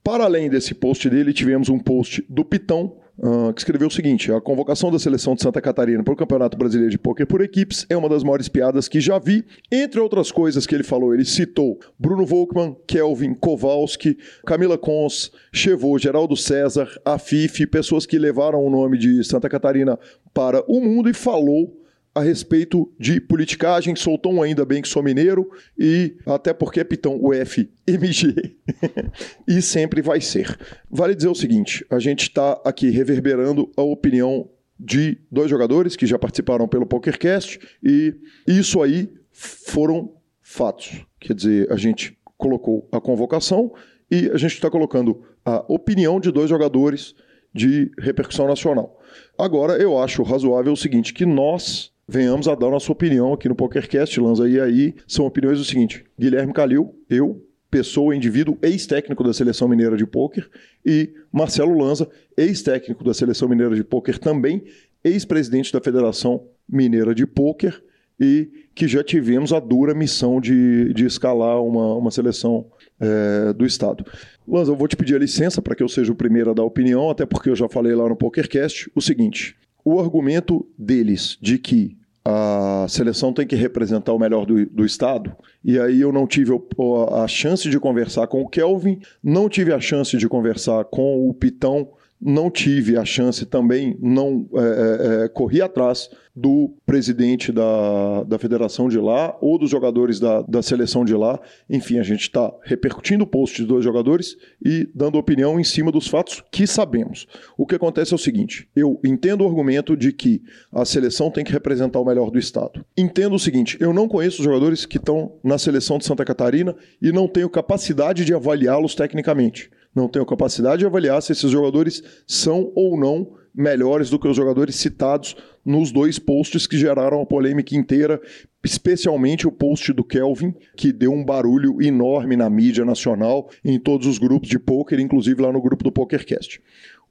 [0.02, 4.32] Para além desse post dele, tivemos um post do Pitão, uh, que escreveu o seguinte:
[4.32, 7.86] a convocação da seleção de Santa Catarina para o Campeonato Brasileiro de Pôquer por equipes
[7.88, 9.44] é uma das maiores piadas que já vi.
[9.70, 16.02] Entre outras coisas que ele falou, ele citou Bruno Volkmann, Kelvin Kowalski, Camila Cons, Chevaux,
[16.02, 19.98] Geraldo César, Afif, pessoas que levaram o nome de Santa Catarina
[20.32, 21.81] para o mundo e falou
[22.14, 26.84] a respeito de politicagem, soltou um ainda bem que sou mineiro e até porque é
[26.84, 28.56] pitão o FMG
[29.48, 30.58] e sempre vai ser.
[30.90, 36.06] Vale dizer o seguinte, a gente está aqui reverberando a opinião de dois jogadores que
[36.06, 38.14] já participaram pelo PokerCast e
[38.46, 41.06] isso aí foram fatos.
[41.18, 43.72] Quer dizer, a gente colocou a convocação
[44.10, 47.14] e a gente está colocando a opinião de dois jogadores
[47.54, 48.98] de repercussão nacional.
[49.38, 53.54] Agora, eu acho razoável o seguinte, que nós venhamos a dar nossa opinião aqui no
[53.54, 54.48] PokerCast, Lanza.
[54.48, 59.96] E aí são opiniões do seguinte: Guilherme Calil, eu pessoa, indivíduo, ex-técnico da Seleção Mineira
[59.96, 60.46] de Pôquer,
[60.84, 64.62] e Marcelo Lanza, ex-técnico da Seleção Mineira de Pôquer também,
[65.02, 67.82] ex-presidente da Federação Mineira de Pôquer,
[68.20, 72.66] e que já tivemos a dura missão de, de escalar uma, uma seleção
[73.00, 74.04] é, do Estado.
[74.46, 76.64] Lanza, eu vou te pedir a licença para que eu seja o primeiro a dar
[76.64, 81.58] opinião, até porque eu já falei lá no PokerCast o seguinte: o argumento deles de
[81.58, 86.26] que a seleção tem que representar o melhor do, do Estado, e aí eu não
[86.26, 90.84] tive a, a chance de conversar com o Kelvin, não tive a chance de conversar
[90.84, 91.88] com o Pitão
[92.24, 98.38] não tive a chance também, não é, é, é, corri atrás do presidente da, da
[98.38, 101.38] federação de lá ou dos jogadores da, da seleção de lá.
[101.68, 105.90] Enfim, a gente está repercutindo o post de dois jogadores e dando opinião em cima
[105.90, 107.26] dos fatos que sabemos.
[107.56, 110.42] O que acontece é o seguinte: eu entendo o argumento de que
[110.72, 112.84] a seleção tem que representar o melhor do Estado.
[112.96, 116.74] Entendo o seguinte: eu não conheço os jogadores que estão na seleção de Santa Catarina
[117.00, 122.02] e não tenho capacidade de avaliá-los tecnicamente não tenho capacidade de avaliar se esses jogadores
[122.26, 127.26] são ou não melhores do que os jogadores citados nos dois posts que geraram a
[127.26, 128.20] polêmica inteira,
[128.64, 134.06] especialmente o post do Kelvin, que deu um barulho enorme na mídia nacional, em todos
[134.06, 136.60] os grupos de poker, inclusive lá no grupo do PokerCast.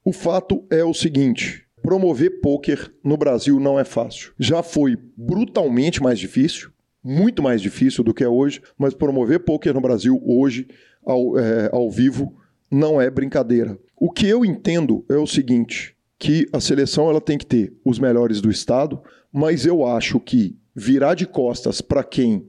[0.04, 4.34] O fato é o seguinte: promover poker no Brasil não é fácil.
[4.40, 6.72] Já foi brutalmente mais difícil,
[7.04, 10.68] muito mais difícil do que é hoje, mas promover poker no Brasil hoje,
[11.06, 12.36] ao, é, ao vivo,
[12.72, 13.78] não é brincadeira.
[14.00, 18.00] O que eu entendo é o seguinte, que a seleção ela tem que ter os
[18.00, 19.02] melhores do estado,
[19.32, 22.48] mas eu acho que virar de costas para quem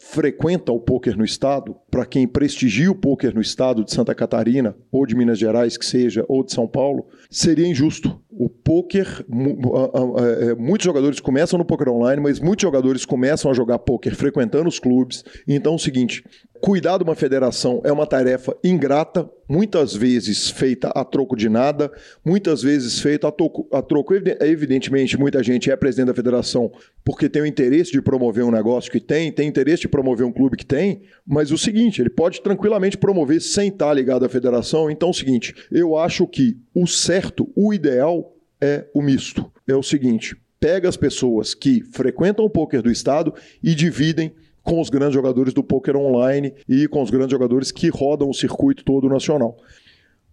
[0.00, 4.76] frequenta o poker no estado, para quem prestigia o poker no estado de Santa Catarina,
[4.92, 8.20] ou de Minas Gerais, que seja, ou de São Paulo, seria injusto.
[8.30, 13.80] O poker, é, muitos jogadores começam no poker online, mas muitos jogadores começam a jogar
[13.80, 15.24] poker frequentando os clubes.
[15.46, 16.24] Então é o seguinte:
[16.60, 21.90] cuidar de uma federação é uma tarefa ingrata, muitas vezes feita a troco de nada,
[22.24, 23.68] muitas vezes feita a, troco.
[23.72, 24.14] A troco.
[24.14, 26.70] Evidentemente, muita gente é presidente da federação
[27.04, 30.32] porque tem o interesse de promover um negócio que tem, tem interesse de promover um
[30.32, 34.90] clube que tem, mas o seguinte, ele pode tranquilamente promover sem estar ligado à federação.
[34.90, 39.50] Então é o seguinte, eu acho que o certo, o ideal é o misto.
[39.66, 44.80] É o seguinte, pega as pessoas que frequentam o poker do estado e dividem com
[44.80, 48.84] os grandes jogadores do poker online e com os grandes jogadores que rodam o circuito
[48.84, 49.56] todo nacional.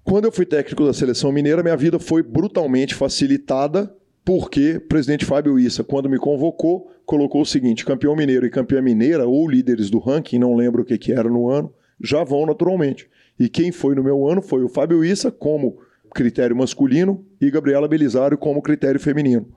[0.04, 3.93] Quando eu fui técnico da seleção mineira, minha vida foi brutalmente facilitada
[4.28, 8.82] porque o presidente Fábio Issa, quando me convocou, colocou o seguinte: campeão mineiro e campeã
[8.82, 11.73] mineira, ou líderes do ranking, não lembro o que, que era no ano,
[12.03, 13.09] já vão naturalmente.
[13.39, 15.78] E quem foi no meu ano foi o Fábio Issa como
[16.13, 19.47] critério masculino e Gabriela Belisário como critério feminino.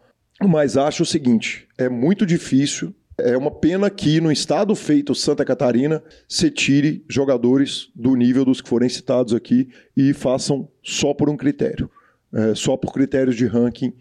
[0.41, 5.45] Mas acho o seguinte: é muito difícil, é uma pena que no estado feito Santa
[5.45, 11.29] Catarina se tire jogadores do nível dos que forem citados aqui e façam só por
[11.29, 11.91] um critério.
[12.33, 13.93] É, só por critérios de ranking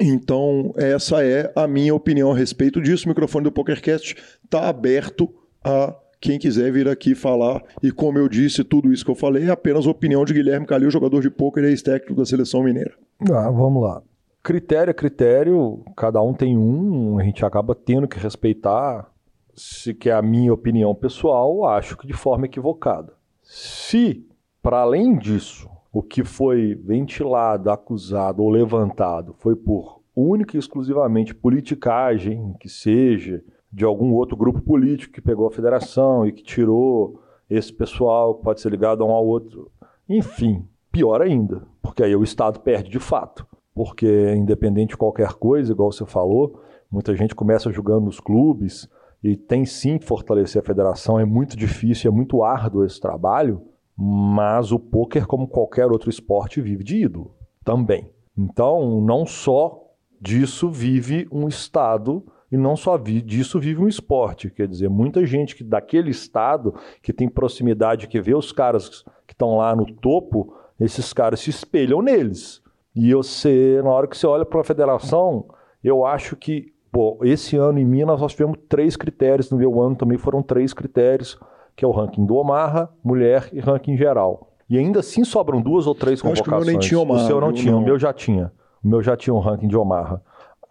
[0.00, 3.06] então, essa é a minha opinião a respeito disso.
[3.06, 5.32] O microfone do PokerCast está aberto
[5.64, 7.62] a quem quiser vir aqui falar.
[7.82, 10.90] E como eu disse, tudo isso que eu falei é apenas opinião de Guilherme Calil,
[10.90, 12.94] jogador de poker e ex-técnico da seleção mineira.
[13.30, 14.02] Ah, vamos lá.
[14.42, 19.10] Critério é critério, cada um tem um, a gente acaba tendo que respeitar.
[19.54, 23.14] Se que é a minha opinião pessoal, acho que de forma equivocada.
[23.42, 24.26] Se,
[24.62, 31.34] para além disso, o que foi ventilado, acusado ou levantado foi por única e exclusivamente
[31.34, 33.42] politicagem, que seja
[33.72, 37.18] de algum outro grupo político que pegou a federação e que tirou
[37.48, 39.70] esse pessoal que pode ser ligado a um ao outro.
[40.06, 43.46] Enfim, pior ainda, porque aí o Estado perde de fato.
[43.74, 48.86] Porque, independente de qualquer coisa, igual você falou, muita gente começa jogando nos clubes
[49.24, 51.18] e tem sim que fortalecer a federação.
[51.18, 53.62] É muito difícil, é muito árduo esse trabalho
[53.96, 57.34] mas o poker, como qualquer outro esporte, vive de ídolo
[57.64, 58.10] também.
[58.36, 59.82] Então, não só
[60.20, 62.22] disso vive um estado
[62.52, 64.50] e não só vi, disso vive um esporte.
[64.50, 69.32] Quer dizer, muita gente que daquele estado, que tem proximidade, que vê os caras que
[69.32, 72.62] estão lá no topo, esses caras se espelham neles.
[72.94, 75.48] E você, na hora que você olha para a federação,
[75.82, 79.96] eu acho que, pô, esse ano em Minas nós tivemos três critérios, no meu ano
[79.96, 81.38] também foram três critérios
[81.76, 84.50] que é o ranking do Omaha, mulher e ranking geral.
[84.68, 86.40] E ainda assim sobram duas ou três convocações.
[86.40, 87.22] acho que o meu nem tinha Omaha.
[87.22, 87.78] O seu não tinha, não.
[87.80, 88.50] o meu já tinha.
[88.82, 90.20] O meu já tinha um ranking de Omaha.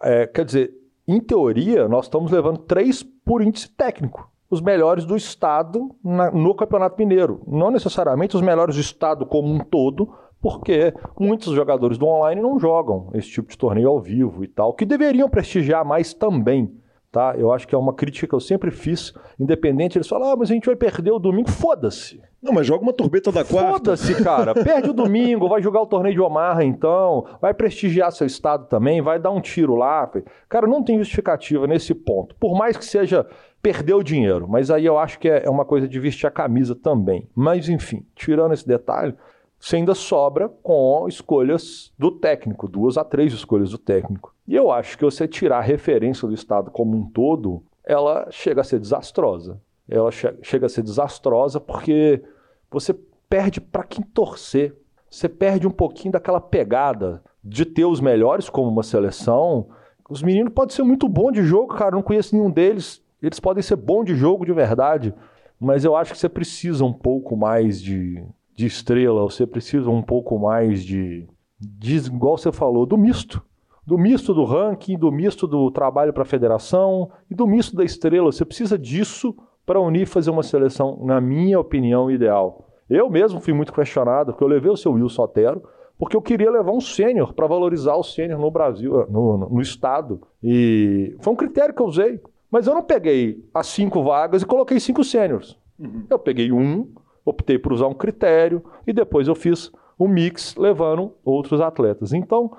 [0.02, 0.74] É, quer dizer,
[1.08, 4.30] em teoria, nós estamos levando três por índice técnico.
[4.50, 7.42] Os melhores do estado na, no Campeonato Mineiro.
[7.48, 12.60] Não necessariamente os melhores do estado como um todo, porque muitos jogadores do online não
[12.60, 16.72] jogam esse tipo de torneio ao vivo e tal, que deveriam prestigiar mais também.
[17.16, 17.34] Tá?
[17.38, 19.98] Eu acho que é uma crítica que eu sempre fiz, independente.
[19.98, 21.50] Eles falam, ah, mas a gente vai perder o domingo.
[21.50, 22.22] Foda-se.
[22.44, 23.72] Não, mas joga uma turbeta da quarta.
[23.72, 24.54] Foda-se, cara.
[24.54, 27.26] Perde o domingo, vai jogar o torneio de Omaha, então.
[27.42, 30.12] Vai prestigiar seu estado também, vai dar um tiro lá.
[30.50, 32.36] Cara, não tem justificativa nesse ponto.
[32.36, 33.26] Por mais que seja
[33.62, 36.32] perder o dinheiro, mas aí eu acho que é, é uma coisa de vestir a
[36.32, 37.30] camisa também.
[37.34, 39.16] Mas enfim, tirando esse detalhe,
[39.58, 44.35] você ainda sobra com escolhas do técnico, duas a três escolhas do técnico.
[44.48, 48.62] E eu acho que você tirar a referência do Estado como um todo, ela chega
[48.62, 49.60] a ser desastrosa.
[49.88, 52.24] Ela che chega a ser desastrosa porque
[52.72, 52.94] você
[53.30, 54.76] perde para quem torcer.
[55.10, 59.68] Você perde um pouquinho daquela pegada de ter os melhores como uma seleção.
[60.10, 61.96] Os meninos podem ser muito bons de jogo, cara.
[61.96, 63.02] Não conheço nenhum deles.
[63.22, 65.14] Eles podem ser bons de jogo de verdade.
[65.60, 68.24] Mas eu acho que você precisa um pouco mais de
[68.56, 71.28] de estrela, você precisa um pouco mais de,
[71.60, 73.44] de igual você falou, do misto.
[73.86, 77.84] Do misto do ranking, do misto do trabalho para a federação e do misto da
[77.84, 78.32] estrela.
[78.32, 82.68] Você precisa disso para unir e fazer uma seleção, na minha opinião, ideal.
[82.90, 85.64] Eu mesmo fui muito questionado, porque eu levei o seu Wilson Otero,
[85.98, 89.62] porque eu queria levar um sênior para valorizar o sênior no Brasil, no, no, no,
[89.62, 90.22] estado.
[90.44, 92.20] E foi um critério que eu usei.
[92.52, 95.58] Mas eu não peguei as cinco vagas e coloquei cinco sêniors.
[95.80, 96.06] Uhum.
[96.10, 96.88] Eu peguei um,
[97.26, 102.14] optei por usar um critério e depois eu fiz um mix levando outros atletas.
[102.14, 102.52] Então,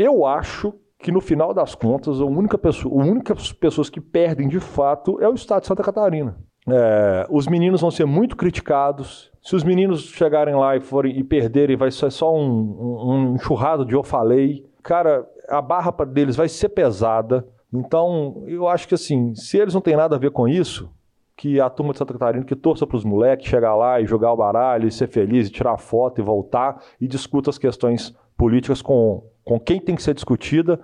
[0.00, 4.48] eu acho que no final das contas, a única pessoa, a única pessoas que perdem
[4.48, 6.36] de fato é o estado de Santa Catarina.
[6.68, 9.30] É, os meninos vão ser muito criticados.
[9.42, 13.34] Se os meninos chegarem lá e forem e perderem, vai ser só um, um, um
[13.34, 14.66] enxurrado de eu falei.
[14.82, 17.46] Cara, a barra deles vai ser pesada.
[17.72, 20.90] Então, eu acho que assim, se eles não têm nada a ver com isso,
[21.36, 24.32] que a turma de Santa Catarina que torça para os moleques chegar lá e jogar
[24.32, 28.82] o baralho e ser feliz e tirar foto e voltar e discuta as questões políticas
[28.82, 30.80] com, com quem tem que ser discutida,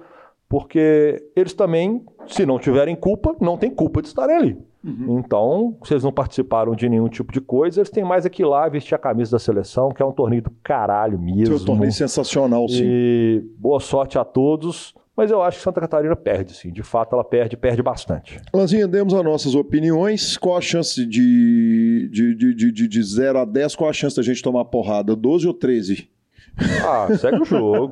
[0.48, 4.58] porque eles também, se não tiverem culpa, não tem culpa de estarem ali.
[4.84, 5.18] Uhum.
[5.18, 8.68] Então, se eles não participaram de nenhum tipo de coisa, eles têm mais aqui lá
[8.68, 11.56] vestir a camisa da seleção, que é um torneio do caralho mesmo.
[11.56, 12.82] É um torneio sensacional, sim.
[12.84, 14.94] E boa sorte a todos.
[15.16, 16.70] Mas eu acho que Santa Catarina perde, sim.
[16.70, 18.38] De fato, ela perde, perde bastante.
[18.52, 20.36] Lanzinha, demos as nossas opiniões.
[20.36, 23.74] Qual a chance de, de, de, de, de 0 a 10?
[23.74, 25.16] Qual a chance da gente tomar porrada?
[25.16, 26.10] 12 ou 13?
[26.82, 27.90] Ah, segue o jogo.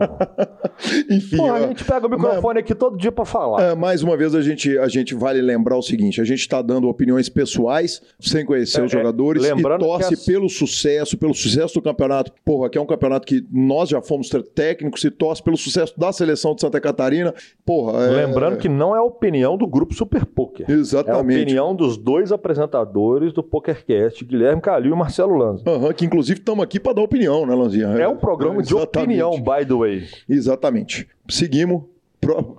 [1.11, 1.37] Enfim.
[1.37, 3.63] Pô, a gente pega o microfone aqui todo dia para falar.
[3.63, 6.63] É, mais uma vez, a gente, a gente vale lembrar o seguinte: a gente está
[6.63, 10.25] dando opiniões pessoais, sem conhecer é, os é, jogadores, é, e torce as...
[10.25, 12.33] pelo sucesso, pelo sucesso do campeonato.
[12.45, 16.13] Porra, que é um campeonato que nós já fomos técnicos e torce pelo sucesso da
[16.13, 17.35] seleção de Santa Catarina.
[17.67, 18.05] Porra.
[18.05, 18.27] É...
[18.27, 20.71] Lembrando que não é a opinião do grupo Super Poker.
[20.71, 21.37] Exatamente.
[21.37, 25.69] É a opinião dos dois apresentadores do PokerCast, Guilherme Calil e Marcelo Lanza.
[25.69, 27.89] Uhum, que inclusive estamos aqui para dar opinião, né, Lanzinha?
[27.89, 30.09] É um programa programa de opinião, by the way.
[30.29, 31.09] Exatamente.
[31.29, 31.83] Seguimos.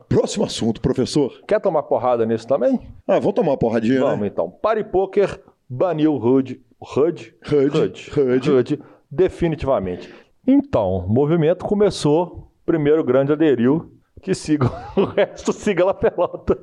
[0.09, 1.41] próximo assunto, professor.
[1.47, 2.79] Quer tomar porrada nisso também?
[3.07, 4.27] Ah, vamos tomar uma porradinha, Vamos né?
[4.27, 4.49] então.
[4.49, 6.61] Pari Poker baniu HUD.
[6.79, 7.35] HUD?
[7.51, 8.11] HUD.
[8.17, 8.51] HUD.
[8.51, 8.79] HUD.
[9.09, 10.13] Definitivamente.
[10.47, 14.65] Então, o movimento começou, primeiro grande aderiu, que siga
[14.95, 16.57] o resto, siga a pelota.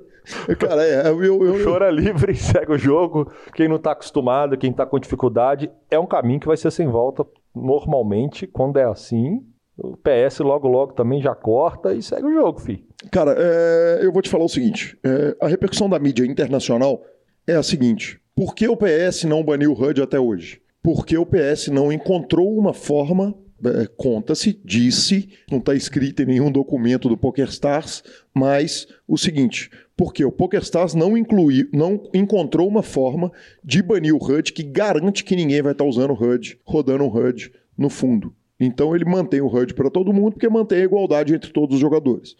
[0.58, 1.64] Cara, é, eu, eu, eu...
[1.64, 3.32] Chora livre, segue o jogo.
[3.54, 6.86] Quem não está acostumado, quem está com dificuldade, é um caminho que vai ser sem
[6.86, 7.26] volta.
[7.54, 9.44] Normalmente, quando é assim,
[9.76, 12.86] o PS logo logo também já corta e segue o jogo, fi.
[13.10, 17.02] Cara, é, eu vou te falar o seguinte: é, a repercussão da mídia internacional
[17.46, 20.60] é a seguinte: por que o PS não baniu o HUD até hoje?
[20.82, 23.34] Porque o PS não encontrou uma forma
[23.64, 28.02] é, conta-se, disse, não está escrito em nenhum documento do PokerStars,
[28.34, 33.30] mas o seguinte, porque o PokerStars não, inclui, não encontrou uma forma
[33.62, 37.08] de banir o HUD que garante que ninguém vai estar usando o HUD, rodando o
[37.08, 38.34] HUD no fundo.
[38.58, 41.80] Então ele mantém o HUD para todo mundo porque mantém a igualdade entre todos os
[41.80, 42.36] jogadores.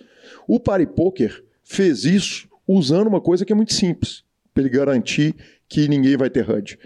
[0.47, 4.25] O PariPoker fez isso usando uma coisa que é muito simples,
[4.55, 5.35] para ele garantir
[5.69, 6.79] que ninguém vai ter HUD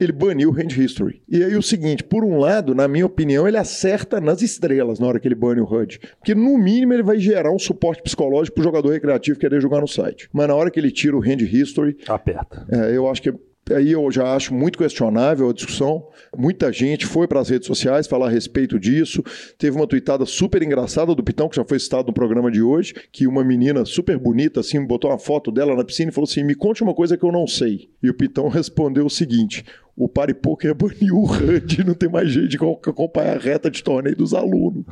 [0.00, 1.22] ele baniu o Hand History.
[1.28, 5.06] E aí o seguinte, por um lado, na minha opinião, ele acerta nas estrelas na
[5.06, 6.00] hora que ele bane o HUD.
[6.18, 9.88] Porque no mínimo ele vai gerar um suporte psicológico pro jogador recreativo querer jogar no
[9.88, 10.28] site.
[10.32, 11.98] Mas na hora que ele tira o Hand History...
[12.08, 12.66] Aperta.
[12.70, 13.32] É, eu acho que
[13.74, 16.06] aí eu já acho muito questionável a discussão.
[16.36, 19.22] Muita gente foi para as redes sociais falar a respeito disso.
[19.58, 22.94] Teve uma tweetada super engraçada do Pitão, que já foi citado no programa de hoje,
[23.12, 26.42] que uma menina super bonita, assim, botou uma foto dela na piscina e falou assim:
[26.42, 27.88] me conte uma coisa que eu não sei.
[28.02, 29.64] E o Pitão respondeu o seguinte:
[29.96, 33.82] o Party Poker baniu o HUD, não tem mais jeito de acompanhar a reta de
[33.82, 34.84] torneio dos alunos.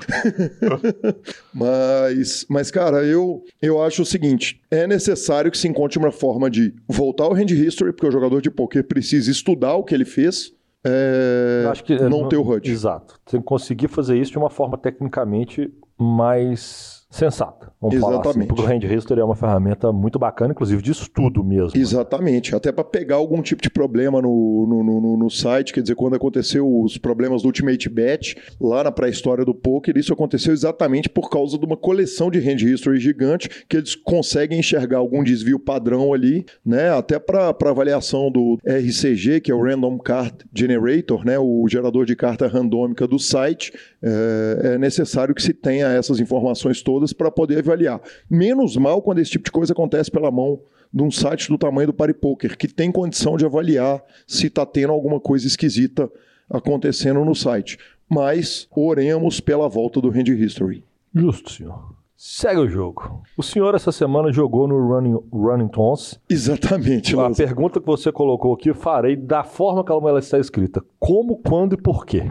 [1.52, 6.50] mas, mas, cara, eu, eu acho o seguinte: é necessário que se encontre uma forma
[6.50, 10.04] de voltar ao hand history, porque o jogador de poker precisa estudar o que ele
[10.04, 10.52] fez.
[10.84, 12.70] É, acho que, não, não ter o HUD.
[12.70, 13.20] Exato.
[13.28, 17.72] Tem que conseguir fazer isso de uma forma tecnicamente mais sensata.
[17.80, 18.22] Vamos Exatamente.
[18.22, 21.78] falar assim, porque o Hand History é uma ferramenta muito bacana, inclusive de estudo mesmo.
[21.78, 25.94] Exatamente, até para pegar algum tipo de problema no, no, no, no, site, quer dizer,
[25.94, 31.08] quando aconteceu os problemas do Ultimate Bet, lá na pré-história do poker, isso aconteceu exatamente
[31.08, 35.58] por causa de uma coleção de Hand History gigante, que eles conseguem enxergar algum desvio
[35.58, 41.38] padrão ali, né, até para avaliação do RCG, que é o Random Card Generator, né,
[41.38, 43.72] o gerador de carta randômica do site,
[44.02, 48.00] é, é necessário que se tenha essas informações todas para poder avaliar.
[48.30, 50.60] Menos mal quando esse tipo de coisa acontece pela mão
[50.92, 54.92] de um site do tamanho do PariPoker, que tem condição de avaliar se está tendo
[54.92, 56.10] alguma coisa esquisita
[56.48, 57.78] acontecendo no site.
[58.08, 60.82] Mas oremos pela volta do Hand History.
[61.14, 61.97] Justo, senhor.
[62.20, 63.22] Segue o jogo.
[63.36, 66.20] O senhor essa semana jogou no Running, running Tons.
[66.28, 67.16] Exatamente.
[67.16, 70.82] A pergunta que você colocou aqui, eu farei da forma como ela está escrita.
[70.98, 72.24] Como, quando e por quê?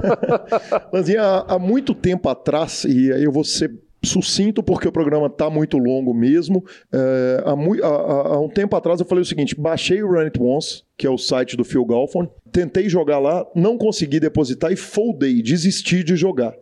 [0.90, 5.26] Lanzinha, há, há muito tempo atrás, e aí eu vou ser sucinto porque o programa
[5.26, 6.64] está muito longo mesmo.
[6.90, 7.50] É, há,
[7.86, 11.06] há, há, um tempo atrás eu falei o seguinte: baixei o Run It Once, que
[11.06, 16.02] é o site do Phil Galfond, tentei jogar lá, não consegui depositar e foldei, desisti
[16.02, 16.54] de jogar.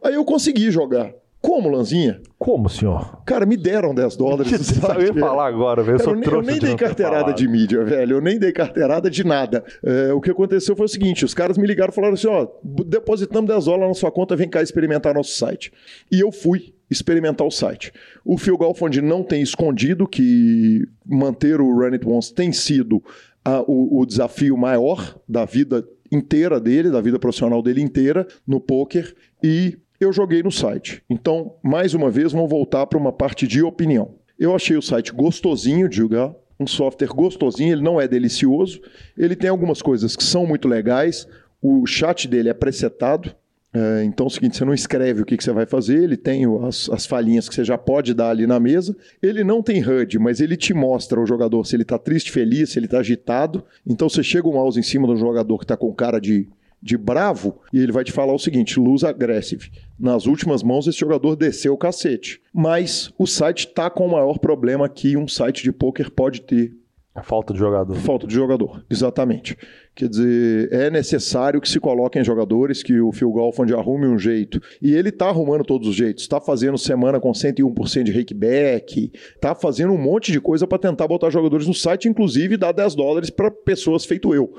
[0.00, 1.12] Aí eu consegui jogar.
[1.44, 2.22] Como, Lanzinha?
[2.38, 3.22] Como, senhor?
[3.26, 4.50] Cara, me deram 10 dólares.
[4.66, 5.98] Você ia falar agora, velho.
[6.00, 8.16] Eu, eu, nem dei carteirada de mídia, velho.
[8.16, 9.62] Eu nem dei carteirada de nada.
[9.84, 12.48] É, o que aconteceu foi o seguinte: os caras me ligaram e falaram assim: ó,
[12.86, 15.70] depositamos 10 dólares na sua conta, vem cá experimentar nosso site.
[16.10, 17.92] E eu fui experimentar o site.
[18.24, 23.02] O Phil Galfond não tem escondido que manter o Run It Once tem sido
[23.44, 28.58] a, o, o desafio maior da vida inteira dele, da vida profissional dele inteira no
[28.58, 29.14] poker.
[29.42, 31.02] E eu joguei no site.
[31.08, 34.14] Então, mais uma vez, vamos voltar para uma parte de opinião.
[34.38, 38.80] Eu achei o site gostosinho de jogar, um software gostosinho, ele não é delicioso,
[39.16, 41.26] ele tem algumas coisas que são muito legais,
[41.60, 43.34] o chat dele é presetado,
[43.74, 46.16] é, então é o seguinte, você não escreve o que, que você vai fazer, ele
[46.16, 48.96] tem as, as falhinhas que você já pode dar ali na mesa.
[49.20, 52.70] Ele não tem HUD, mas ele te mostra o jogador se ele está triste, feliz,
[52.70, 53.64] se ele está agitado.
[53.84, 56.46] Então você chega o mouse em cima do jogador que está com cara de,
[56.80, 59.72] de bravo e ele vai te falar o seguinte: lose aggressive.
[59.98, 62.40] Nas últimas mãos, esse jogador desceu o cacete.
[62.52, 66.72] Mas o site está com o maior problema que um site de poker pode ter.
[67.14, 67.94] A falta de jogador.
[67.96, 69.56] Falta de jogador, exatamente.
[69.94, 74.60] Quer dizer, é necessário que se coloquem jogadores, que o Phil Golfond arrume um jeito.
[74.82, 76.24] E ele está arrumando todos os jeitos.
[76.24, 81.06] Está fazendo semana com 101% de rakeback, está fazendo um monte de coisa para tentar
[81.06, 84.52] botar jogadores no site, inclusive dar 10 dólares para pessoas feito eu.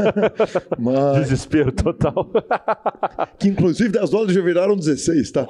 [0.78, 1.22] Mas...
[1.22, 2.30] Desespero total.
[3.38, 5.48] que inclusive 10 dólares já viraram 16, tá?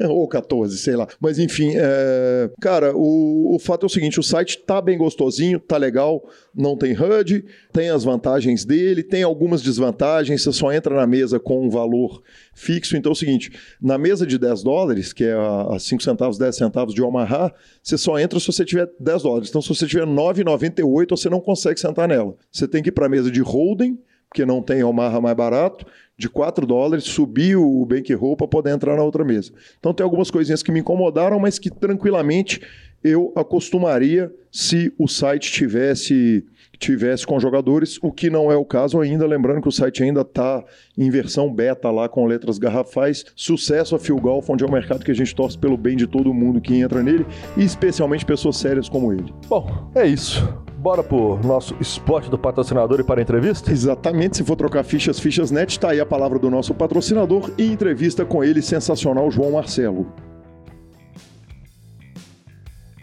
[0.00, 0.10] Uhum.
[0.14, 1.08] Ou 14, sei lá.
[1.20, 2.48] Mas enfim, é...
[2.60, 6.22] cara, o, o fato é o seguinte: o site tá bem gostosinho, tá legal,
[6.54, 11.40] não tem HUD, tem as vantagens dele, tem algumas desvantagens, você só entra na mesa
[11.40, 12.22] com um valor
[12.54, 12.96] fixo.
[12.96, 13.50] Então é o seguinte,
[13.80, 17.52] na mesa de 10 dólares, que é a 5 centavos, 10 centavos de Omaha,
[17.82, 19.48] você só entra se você tiver 10 dólares.
[19.48, 22.36] Então se você tiver 9,98, você não consegue sentar nela.
[22.52, 23.98] Você tem que ir para a mesa de holding,
[24.28, 25.86] porque não tem Omaha mais barato,
[26.16, 29.52] de 4 dólares, subir o bankroll para poder entrar na outra mesa.
[29.78, 32.60] Então tem algumas coisinhas que me incomodaram, mas que tranquilamente
[33.04, 36.44] eu acostumaria se o site tivesse
[36.76, 40.22] tivesse com jogadores, o que não é o caso ainda, lembrando que o site ainda
[40.22, 40.62] está
[40.98, 43.24] em versão beta lá com letras garrafais.
[43.36, 46.06] Sucesso a Phil Golf, onde é um mercado que a gente torce pelo bem de
[46.06, 47.24] todo mundo que entra nele,
[47.56, 49.32] e especialmente pessoas sérias como ele.
[49.48, 50.46] Bom, é isso.
[50.76, 53.70] Bora pro nosso spot do patrocinador e para a entrevista?
[53.70, 57.64] Exatamente, se for trocar fichas, fichas net, tá aí a palavra do nosso patrocinador e
[57.64, 60.12] entrevista com ele, sensacional, João Marcelo.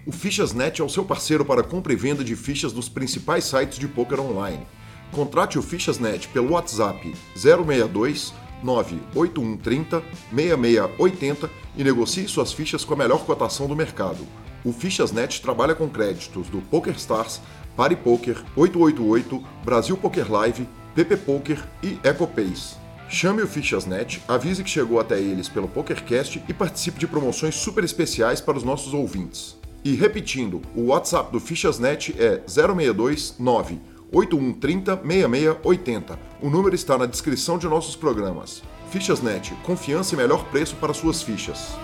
[0.04, 3.78] O Fichas.net é o seu parceiro para compra e venda de fichas dos principais sites
[3.78, 4.66] de poker online.
[5.12, 8.34] Contrate o Fichas.net pelo WhatsApp 062
[8.64, 10.02] 98130
[10.34, 14.26] 6680 e negocie suas fichas com a melhor cotação do mercado.
[14.66, 17.40] O Fichas.net trabalha com créditos do PokerStars,
[17.76, 22.76] PariPoker, 888, Brasil Poker Live, PP Poker e EcoPace.
[23.08, 27.84] Chame o Fichas.net, avise que chegou até eles pelo PokerCast e participe de promoções super
[27.84, 29.61] especiais para os nossos ouvintes.
[29.84, 33.80] E repetindo, o WhatsApp do Fichasnet é 062 9
[34.12, 36.20] 8130 6680.
[36.42, 38.62] O número está na descrição de nossos programas.
[38.92, 41.76] Fichasnet, confiança e melhor preço para suas fichas.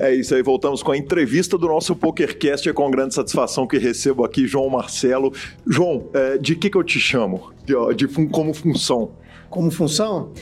[0.00, 2.68] É isso aí, voltamos com a entrevista do nosso PokerCast.
[2.68, 5.32] É com grande satisfação que recebo aqui João Marcelo.
[5.66, 7.52] João, é, de que, que eu te chamo?
[7.64, 9.10] De, de, como função?
[9.50, 10.32] Como função?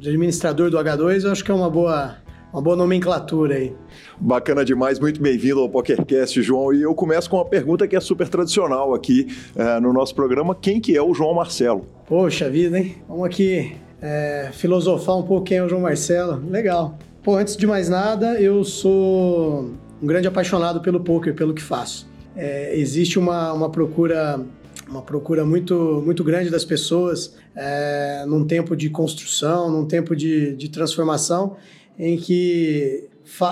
[0.00, 2.16] De administrador do H2, eu acho que é uma boa
[2.52, 3.72] uma boa nomenclatura aí.
[4.18, 6.72] Bacana demais, muito bem-vindo ao PokerCast, João.
[6.72, 10.54] E eu começo com uma pergunta que é super tradicional aqui uh, no nosso programa:
[10.54, 11.86] quem que é o João Marcelo?
[12.06, 12.96] Poxa vida, hein?
[13.06, 16.42] Vamos aqui é, filosofar um pouco quem é o João Marcelo.
[16.50, 16.98] Legal.
[17.22, 19.70] Pô, antes de mais nada, eu sou
[20.02, 22.08] um grande apaixonado pelo poker, pelo que faço.
[22.34, 24.40] É, existe uma, uma procura
[24.90, 30.54] uma procura muito, muito grande das pessoas é, num tempo de construção, num tempo de,
[30.56, 31.56] de transformação,
[31.96, 33.08] em que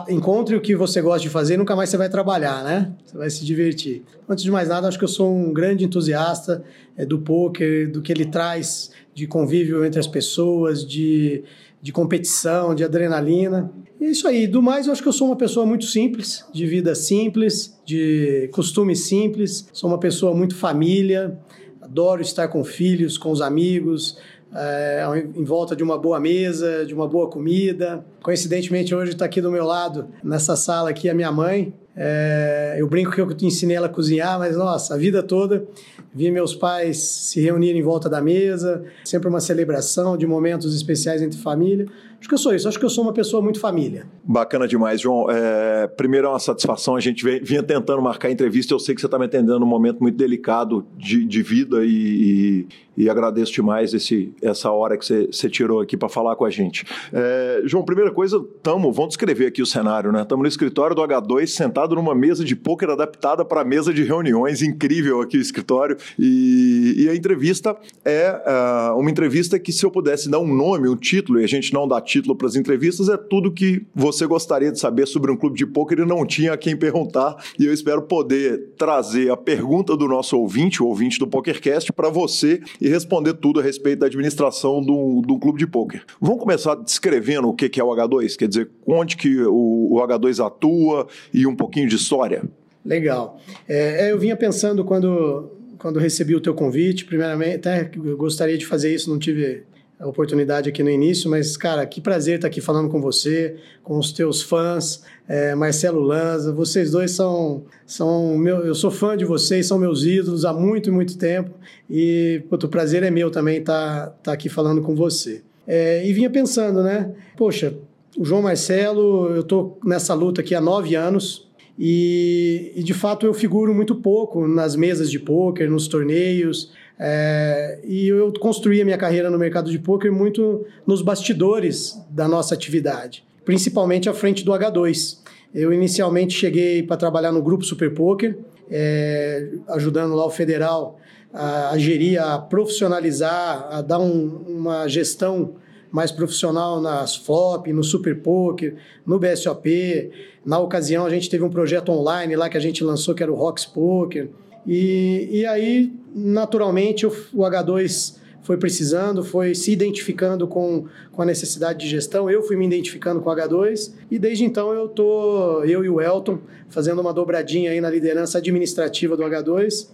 [0.09, 2.93] encontre o que você gosta de fazer e nunca mais você vai trabalhar, né?
[3.05, 4.03] Você vai se divertir.
[4.29, 6.65] Antes de mais nada, acho que eu sou um grande entusiasta
[6.97, 11.45] é, do poker, do que ele traz de convívio entre as pessoas, de,
[11.81, 13.71] de competição, de adrenalina.
[14.01, 14.47] É isso aí.
[14.47, 18.49] Do mais, eu acho que eu sou uma pessoa muito simples, de vida simples, de
[18.53, 19.69] costumes simples.
[19.73, 21.39] Sou uma pessoa muito família,
[21.81, 24.19] adoro estar com filhos, com os amigos,
[24.55, 25.05] é,
[25.35, 28.05] em volta de uma boa mesa, de uma boa comida.
[28.23, 31.73] Coincidentemente, hoje está aqui do meu lado, nessa sala aqui, a minha mãe.
[32.01, 35.67] É, eu brinco que eu ensinei ela a cozinhar, mas nossa, a vida toda
[36.15, 41.21] vi meus pais se reunirem em volta da mesa, sempre uma celebração de momentos especiais
[41.23, 41.87] entre família.
[42.21, 44.07] Acho que eu sou isso, acho que eu sou uma pessoa muito família.
[44.25, 45.31] Bacana demais, João.
[45.31, 49.01] É, primeiro é uma satisfação, a gente vinha tentando marcar a entrevista, eu sei que
[49.01, 52.67] você está me atendendo num momento muito delicado de, de vida e,
[52.97, 56.45] e, e, agradeço demais esse, essa hora que você, você tirou aqui para falar com
[56.45, 56.85] a gente.
[57.13, 60.23] É, João, primeira coisa, tamo, vamos descrever aqui o cenário, né?
[60.23, 64.61] Estamos no escritório do H2, sentado numa mesa de pôquer adaptada para mesa de reuniões,
[64.61, 69.91] incrível aqui o escritório, e, e a entrevista é uh, uma entrevista que se eu
[69.91, 73.09] pudesse dar um nome, um título, e a gente não dá título para as entrevistas,
[73.09, 76.55] é tudo que você gostaria de saber sobre um clube de pôquer e não tinha
[76.55, 77.37] a quem perguntar.
[77.59, 82.09] E eu espero poder trazer a pergunta do nosso ouvinte, o ouvinte do PokerCast, para
[82.09, 86.03] você e responder tudo a respeito da administração do, do clube de pôquer.
[86.21, 90.45] Vamos começar descrevendo o que é o H2, quer dizer, onde que o, o H2
[90.45, 92.43] atua e um pouquinho de história.
[92.85, 93.39] Legal.
[93.69, 97.85] É, eu vinha pensando quando, quando recebi o teu convite, primeiramente, até
[98.17, 99.65] gostaria de fazer isso, não tive
[99.99, 103.99] a oportunidade aqui no início, mas, cara, que prazer estar aqui falando com você, com
[103.99, 109.25] os teus fãs, é, Marcelo Lanza, vocês dois são, são meu, eu sou fã de
[109.25, 111.51] vocês, são meus ídolos há muito, muito tempo,
[111.91, 115.43] e puto, o prazer é meu também estar, estar aqui falando com você.
[115.67, 117.75] É, e vinha pensando, né, poxa,
[118.17, 123.25] o João Marcelo, eu estou nessa luta aqui há nove anos, e, e, de fato
[123.25, 128.85] eu figuro muito pouco nas mesas de pôquer, nos torneios, é, e eu construí a
[128.85, 134.45] minha carreira no mercado de poker muito nos bastidores da nossa atividade, principalmente à frente
[134.45, 135.19] do H2.
[135.55, 138.39] Eu inicialmente cheguei para trabalhar no grupo Super Poker,
[138.71, 140.99] é, ajudando lá o federal
[141.33, 145.55] a, a, gerir, a profissionalizar, a dar um, uma gestão
[145.91, 148.77] mais profissional nas FLOP, no Super Poker,
[149.07, 150.11] no BSOP.
[150.45, 153.33] Na ocasião, a gente teve um projeto online lá que a gente lançou, que era
[153.33, 154.29] o Rocks Poker.
[154.69, 161.25] E, e aí, naturalmente, o, o H2 foi precisando, foi se identificando com, com a
[161.25, 162.31] necessidade de gestão.
[162.31, 166.01] Eu fui me identificando com o H2 e desde então eu tô, eu e o
[166.01, 166.39] Elton,
[166.69, 169.89] fazendo uma dobradinha aí na liderança administrativa do H2.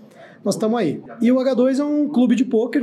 [0.44, 1.00] Nós estamos aí.
[1.22, 2.82] E o H2 é um clube de pôquer,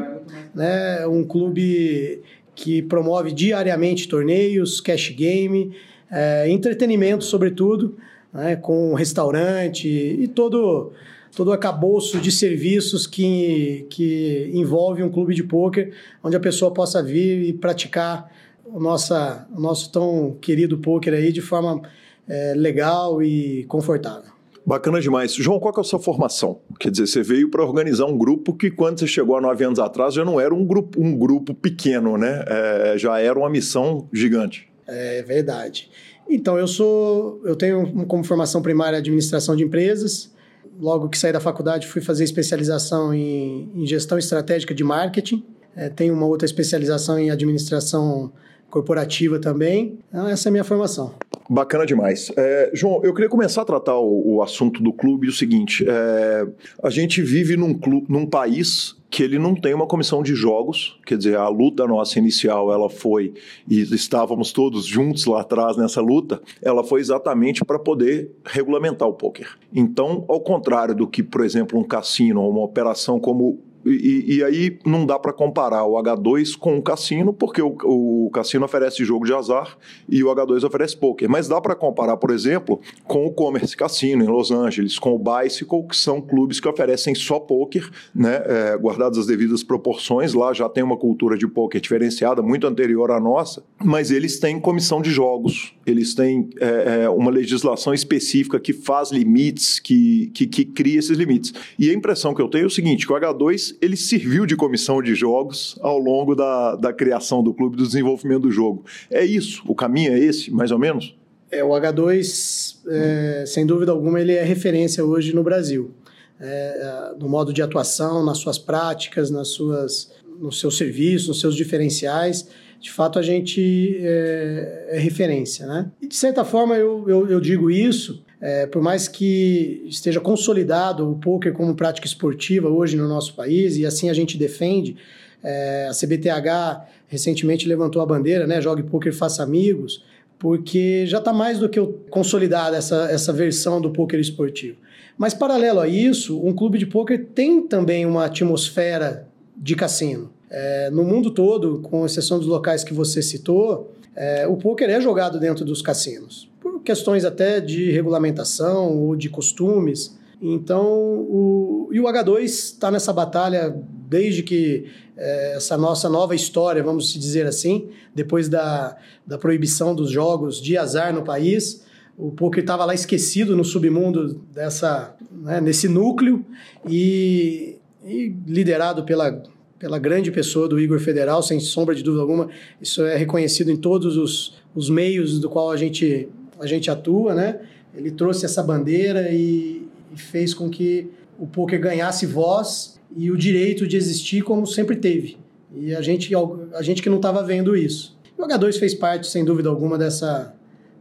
[0.55, 1.05] né?
[1.07, 2.21] Um clube
[2.55, 5.75] que promove diariamente torneios, cash game,
[6.09, 7.97] é, entretenimento, sobretudo,
[8.33, 8.55] né?
[8.55, 10.91] com restaurante e todo
[11.35, 16.71] todo o acabouço de serviços que, que envolve um clube de pôquer, onde a pessoa
[16.71, 18.29] possa vir e praticar
[18.65, 21.81] o, nossa, o nosso tão querido pôquer aí de forma
[22.27, 24.31] é, legal e confortável.
[24.65, 25.33] Bacana demais.
[25.33, 26.59] João, qual é a sua formação?
[26.79, 29.79] Quer dizer, você veio para organizar um grupo que, quando você chegou há nove anos
[29.79, 32.43] atrás, já não era um grupo, um grupo pequeno, né?
[32.47, 34.69] É, já era uma missão gigante.
[34.87, 35.89] É verdade.
[36.29, 40.31] Então, eu sou, eu tenho como formação primária administração de empresas,
[40.79, 45.43] logo que saí da faculdade, fui fazer especialização em, em gestão estratégica de marketing.
[45.75, 48.31] É, tenho uma outra especialização em administração
[48.69, 49.99] corporativa também.
[50.09, 51.13] Então, essa é a minha formação.
[51.53, 52.31] Bacana demais.
[52.37, 56.47] É, João, eu queria começar a tratar o, o assunto do clube o seguinte: é,
[56.81, 60.97] a gente vive num, clube, num país que ele não tem uma comissão de jogos,
[61.05, 63.33] quer dizer, a luta nossa inicial, ela foi,
[63.69, 69.13] e estávamos todos juntos lá atrás nessa luta, ela foi exatamente para poder regulamentar o
[69.13, 69.57] poker.
[69.75, 74.43] Então, ao contrário do que, por exemplo, um cassino ou uma operação como e, e
[74.43, 79.03] aí não dá para comparar o H2 com o cassino, porque o, o, cassino oferece
[79.03, 79.77] jogo de azar
[80.07, 81.29] e o H2 oferece poker.
[81.29, 85.19] Mas dá para comparar, por exemplo, com o Commerce Cassino em Los Angeles, com o
[85.19, 90.33] Bicycle, que são clubes que oferecem só poker, né, é, guardadas as devidas proporções.
[90.33, 94.59] Lá já tem uma cultura de poker diferenciada, muito anterior à nossa, mas eles têm
[94.59, 100.45] comissão de jogos, eles têm é, é, uma legislação específica que faz limites, que, que,
[100.45, 101.53] que cria esses limites.
[101.79, 104.55] E a impressão que eu tenho é o seguinte, que o H2 ele serviu de
[104.55, 108.85] comissão de jogos ao longo da, da criação do clube, do desenvolvimento do jogo.
[109.09, 109.63] É isso?
[109.67, 111.15] O caminho é esse, mais ou menos?
[111.51, 115.91] É, o H2, é, sem dúvida alguma, ele é referência hoje no Brasil.
[116.39, 121.55] É, no modo de atuação, nas suas práticas, nas suas, nos seus serviços, nos seus
[121.55, 122.47] diferenciais.
[122.79, 125.67] De fato, a gente é, é referência.
[125.67, 125.91] Né?
[126.01, 131.09] E, de certa forma, eu, eu, eu digo isso é, por mais que esteja consolidado
[131.09, 134.97] o poker como prática esportiva hoje no nosso país, e assim a gente defende,
[135.43, 138.59] é, a CBTH recentemente levantou a bandeira, né?
[138.59, 140.03] Jogue poker, faça amigos,
[140.39, 141.79] porque já está mais do que
[142.09, 144.77] consolidada essa, essa versão do poker esportivo.
[145.17, 150.31] Mas, paralelo a isso, um clube de poker tem também uma atmosfera de cassino.
[150.49, 154.99] É, no mundo todo, com exceção dos locais que você citou, é, o poker é
[154.99, 156.50] jogado dentro dos cassinos
[156.83, 160.17] questões até de regulamentação ou de costumes.
[160.41, 163.75] Então, o, e o H2 está nessa batalha
[164.09, 170.09] desde que é, essa nossa nova história, vamos dizer assim, depois da, da proibição dos
[170.09, 171.85] jogos de azar no país,
[172.17, 176.45] o poker estava lá esquecido no submundo dessa, né, nesse núcleo
[176.87, 179.41] e, e liderado pela
[179.81, 182.49] pela grande pessoa do Igor Federal, sem sombra de dúvida alguma.
[182.79, 186.29] Isso é reconhecido em todos os, os meios do qual a gente
[186.61, 187.59] a gente atua, né?
[187.95, 193.37] Ele trouxe essa bandeira e, e fez com que o poker ganhasse voz e o
[193.37, 195.37] direito de existir como sempre teve.
[195.75, 196.31] E a gente,
[196.73, 198.17] a gente que não estava vendo isso.
[198.37, 200.53] O H2 fez parte, sem dúvida alguma, dessa,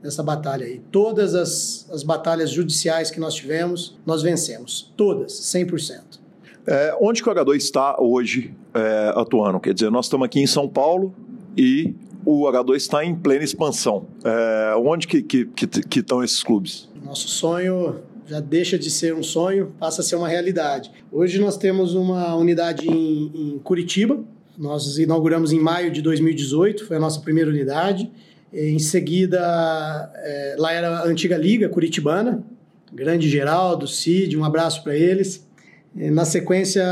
[0.03, 0.81] dessa batalha aí.
[0.91, 4.93] Todas as, as batalhas judiciais que nós tivemos, nós vencemos.
[4.97, 6.21] Todas, 100%.
[6.67, 9.59] É, onde que o H2 está hoje é, atuando?
[9.59, 11.15] Quer dizer, nós estamos aqui em São Paulo
[11.57, 11.95] e
[12.25, 14.07] o H2 está em plena expansão.
[14.25, 16.89] É, onde que, que, que, que estão esses clubes?
[17.05, 17.97] Nosso sonho
[18.27, 20.93] já deixa de ser um sonho, passa a ser uma realidade.
[21.11, 24.21] Hoje nós temos uma unidade em, em Curitiba,
[24.57, 28.11] nós inauguramos em maio de 2018, foi a nossa primeira unidade.
[28.53, 32.45] Em seguida, é, lá era a antiga Liga Curitibana,
[32.93, 35.49] grande Geraldo, Cid, um abraço para eles.
[35.97, 36.85] E, na sequência,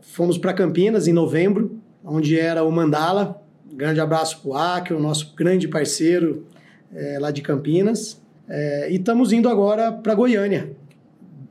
[0.00, 3.42] fomos para Campinas em novembro, onde era o Mandala,
[3.78, 6.44] Grande abraço para o Acre, o nosso grande parceiro
[6.92, 8.20] é, lá de Campinas.
[8.48, 10.72] É, e estamos indo agora para Goiânia,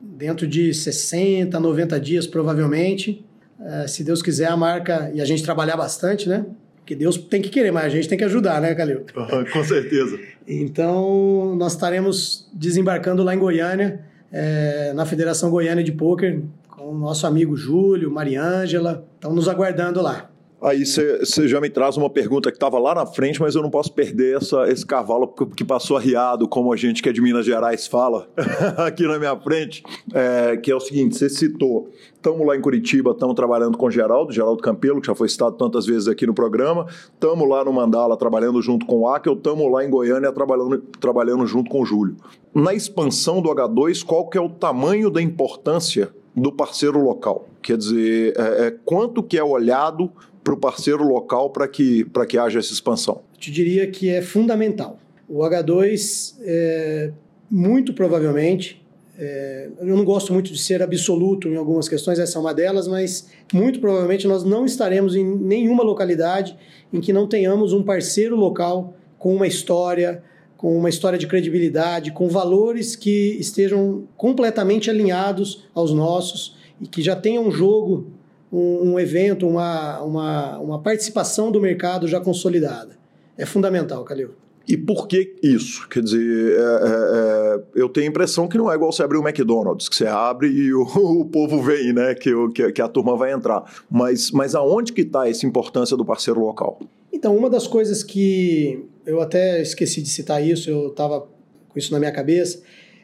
[0.02, 3.24] dentro de 60, 90 dias provavelmente.
[3.58, 5.10] É, se Deus quiser, a marca.
[5.14, 6.44] E a gente trabalhar bastante, né?
[6.76, 9.06] Porque Deus tem que querer, mas a gente tem que ajudar, né, Calil?
[9.50, 10.20] Com certeza.
[10.46, 16.98] então, nós estaremos desembarcando lá em Goiânia, é, na Federação Goiânia de Pôquer, com o
[16.98, 19.08] nosso amigo Júlio, Mariângela.
[19.14, 20.27] Estão nos aguardando lá.
[20.60, 23.70] Aí você já me traz uma pergunta que estava lá na frente, mas eu não
[23.70, 27.46] posso perder essa, esse cavalo que passou arriado, como a gente que é de Minas
[27.46, 28.28] Gerais fala,
[28.78, 33.12] aqui na minha frente, é, que é o seguinte, você citou, estamos lá em Curitiba,
[33.12, 36.86] estamos trabalhando com Geraldo, Geraldo Campelo, que já foi citado tantas vezes aqui no programa,
[37.14, 41.46] estamos lá no Mandala trabalhando junto com o Akel, estamos lá em Goiânia trabalhando, trabalhando
[41.46, 42.16] junto com o Júlio.
[42.52, 47.46] Na expansão do H2, qual que é o tamanho da importância do parceiro local?
[47.62, 50.10] Quer dizer, é, é, quanto que é olhado
[50.48, 53.20] para o parceiro local para que, que haja essa expansão?
[53.34, 54.98] Eu te diria que é fundamental.
[55.28, 57.12] O H2, é,
[57.50, 58.82] muito provavelmente,
[59.18, 62.88] é, eu não gosto muito de ser absoluto em algumas questões, essa é uma delas,
[62.88, 66.56] mas muito provavelmente nós não estaremos em nenhuma localidade
[66.90, 70.22] em que não tenhamos um parceiro local com uma história,
[70.56, 77.02] com uma história de credibilidade, com valores que estejam completamente alinhados aos nossos e que
[77.02, 78.17] já tenham um jogo
[78.52, 82.96] um, um evento, uma, uma, uma participação do mercado já consolidada.
[83.36, 84.30] É fundamental, Calil.
[84.68, 85.88] E por que isso?
[85.88, 89.16] Quer dizer, é, é, é, eu tenho a impressão que não é igual você abrir
[89.16, 90.82] o McDonald's, que você abre e o,
[91.20, 92.14] o povo vem, né?
[92.14, 93.64] Que, que, que, a turma vai entrar.
[93.90, 96.80] Mas, mas aonde que está essa importância do parceiro local?
[97.10, 101.90] Então, uma das coisas que eu até esqueci de citar isso, eu estava com isso
[101.90, 102.60] na minha cabeça,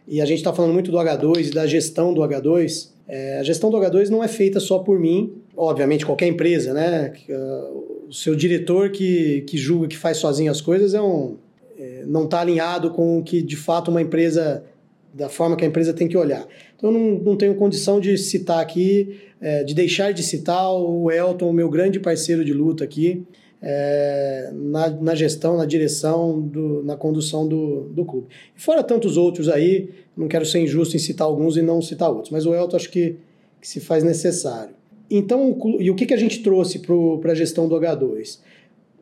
[0.06, 2.90] e a gente está falando muito do H2 e da gestão do H2.
[3.08, 7.12] É, a gestão do H2 não é feita só por mim, obviamente qualquer empresa, né?
[7.28, 11.36] Uh, o seu diretor que, que julga que faz sozinho as coisas é um,
[11.78, 14.64] é, não está alinhado com o que de fato uma empresa
[15.12, 16.46] da forma que a empresa tem que olhar.
[16.76, 21.10] Então, eu não, não tenho condição de citar aqui, é, de deixar de citar o
[21.10, 23.22] Elton, meu grande parceiro de luta aqui,
[23.62, 28.26] é, na, na, gestão, na direção, do, na condução do, do clube.
[28.56, 32.10] E fora tantos outros aí, não quero ser injusto em citar alguns e não citar
[32.10, 33.16] outros, mas o Elton acho que,
[33.60, 34.74] que se faz necessário.
[35.10, 36.80] Então, e o que, que a gente trouxe
[37.20, 38.40] para a gestão do H2?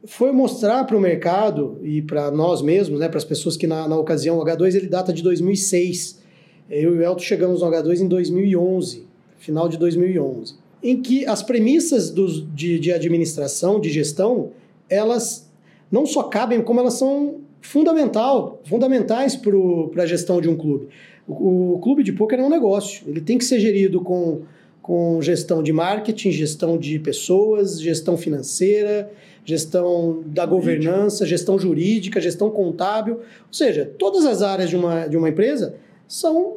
[0.05, 3.87] Foi mostrar para o mercado e para nós mesmos, né, para as pessoas que na,
[3.87, 6.21] na ocasião o H2 ele data de 2006.
[6.69, 9.07] Eu e o Elton chegamos no H2 em 2011,
[9.39, 14.51] final de 2011, em que as premissas dos, de, de administração, de gestão,
[14.89, 15.51] elas
[15.91, 20.89] não só cabem, como elas são fundamental, fundamentais para a gestão de um clube.
[21.29, 24.43] O, o clube de poker é um negócio, ele tem que ser gerido com
[24.83, 29.11] com gestão de marketing, gestão de pessoas, gestão financeira,
[29.45, 33.15] gestão da governança, gestão jurídica, gestão contábil.
[33.15, 35.77] Ou seja, todas as áreas de uma, de uma empresa
[36.09, 36.57] são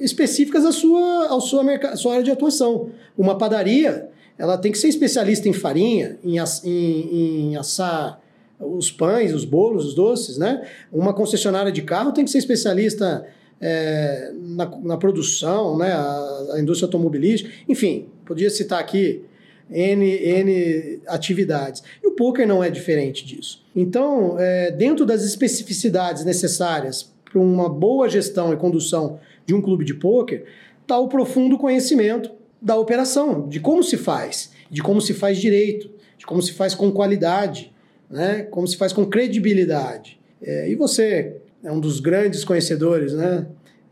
[0.00, 2.90] específicas à sua, à sua, à sua área de atuação.
[3.16, 8.20] Uma padaria, ela tem que ser especialista em farinha, em, em, em assar
[8.60, 10.66] os pães, os bolos, os doces, né?
[10.92, 13.26] Uma concessionária de carro tem que ser especialista
[13.60, 19.24] é, na, na, produção, né, a, a, indústria automobilística, enfim, podia citar aqui
[19.70, 21.82] N, N atividades.
[22.02, 23.64] E o poker não é diferente disso.
[23.74, 29.18] Então, é, dentro das especificidades necessárias para uma boa gestão e condução
[29.48, 30.44] de um clube de poker,
[30.82, 32.30] está o profundo conhecimento
[32.60, 36.74] da operação, de como se faz, de como se faz direito, de como se faz
[36.74, 37.72] com qualidade,
[38.10, 40.20] né, como se faz com credibilidade.
[40.42, 43.46] É, e você é um dos grandes conhecedores, né?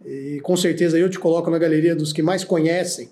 [0.04, 3.08] E com certeza eu te coloco na galeria dos que mais conhecem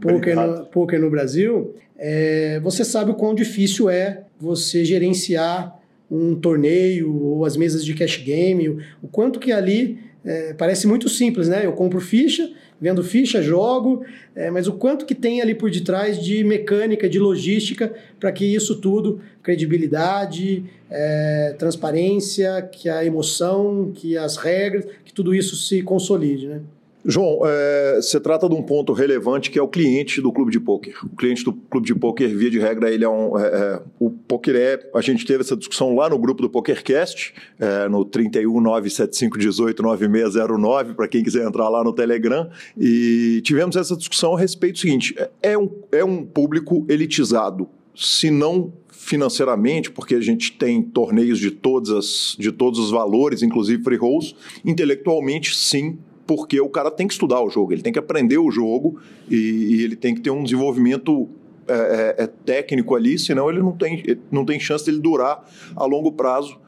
[0.00, 1.74] poker no, poker no Brasil.
[1.98, 5.76] É, você sabe o quão difícil é você gerenciar
[6.08, 8.68] um torneio ou as mesas de cash game,
[9.02, 11.64] o quanto que ali é, parece muito simples, né?
[11.64, 12.50] Eu compro ficha,
[12.80, 14.04] vendo ficha, jogo,
[14.34, 18.44] é, mas o quanto que tem ali por detrás de mecânica, de logística, para que
[18.44, 25.80] isso tudo, credibilidade, é, transparência, que a emoção, que as regras, que tudo isso se
[25.82, 26.60] consolide, né?
[27.08, 30.58] João, é, você trata de um ponto relevante que é o cliente do clube de
[30.58, 30.96] pôquer.
[31.04, 33.38] O cliente do clube de pôquer, via de regra, ele é um.
[33.38, 34.90] É, é, o pôquer é.
[34.92, 41.22] A gente teve essa discussão lá no grupo do PokerCast, é, no 31975189609, para quem
[41.22, 42.50] quiser entrar lá no Telegram.
[42.76, 48.32] E tivemos essa discussão a respeito do seguinte: é um, é um público elitizado, se
[48.32, 48.72] não
[49.06, 53.96] financeiramente, porque a gente tem torneios de, todas as, de todos os valores, inclusive free
[53.96, 54.34] rolls,
[54.64, 55.96] intelectualmente, sim,
[56.26, 58.98] porque o cara tem que estudar o jogo, ele tem que aprender o jogo
[59.30, 61.28] e, e ele tem que ter um desenvolvimento
[61.68, 65.48] é, é, é técnico ali, senão ele não tem, não tem chance de ele durar
[65.74, 66.58] a longo prazo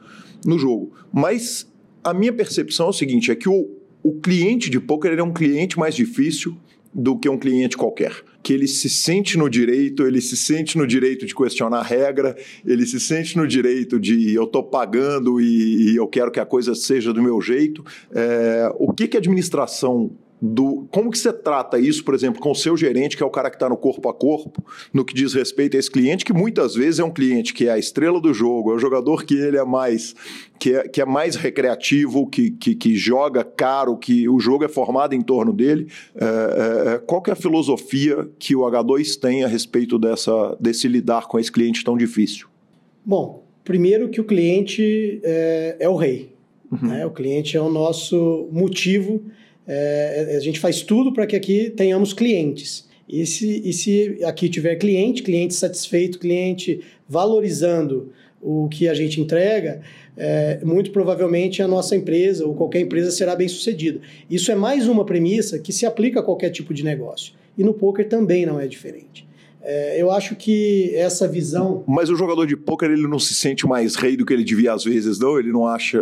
[0.45, 0.93] no jogo.
[1.11, 1.69] Mas
[2.03, 3.69] a minha percepção é o seguinte: é que o,
[4.03, 6.55] o cliente de poker é um cliente mais difícil
[6.93, 10.87] do que um cliente qualquer que ele se sente no direito, ele se sente no
[10.87, 12.35] direito de questionar a regra,
[12.65, 16.45] ele se sente no direito de eu estou pagando e, e, eu quero que a
[16.45, 17.83] coisa seja do meu jeito.
[18.11, 20.11] É, o que, que a administração
[20.41, 23.29] do como que você trata isso, por exemplo, com o seu gerente, que é o
[23.29, 24.63] cara que está no corpo a corpo,
[24.93, 27.71] no que diz respeito a esse cliente, que muitas vezes é um cliente que é
[27.71, 30.15] a estrela do jogo, é o jogador que ele é mais
[30.57, 34.67] que é, que é mais recreativo, que, que, que joga caro, que o jogo é
[34.67, 35.87] formado em torno dele.
[36.15, 40.57] É, é, é qual que é a filosofia que o H2 tem a respeito dessa,
[40.59, 42.47] desse lidar com esse cliente tão difícil?
[43.05, 46.33] Bom, primeiro que o cliente é, é o rei.
[46.71, 46.89] Uhum.
[46.89, 47.05] Né?
[47.05, 49.23] O cliente é o nosso motivo
[49.71, 52.89] é, a gente faz tudo para que aqui tenhamos clientes.
[53.07, 58.11] E se, e se aqui tiver cliente, cliente satisfeito, cliente valorizando
[58.41, 59.81] o que a gente entrega,
[60.17, 63.99] é, muito provavelmente a nossa empresa ou qualquer empresa será bem sucedida.
[64.27, 67.33] Isso é mais uma premissa que se aplica a qualquer tipo de negócio.
[67.55, 69.28] E no poker também não é diferente.
[69.61, 71.83] É, eu acho que essa visão.
[71.85, 74.73] Mas o jogador de pôquer ele não se sente mais rei do que ele devia
[74.73, 75.37] às vezes, não?
[75.37, 76.01] Ele não acha.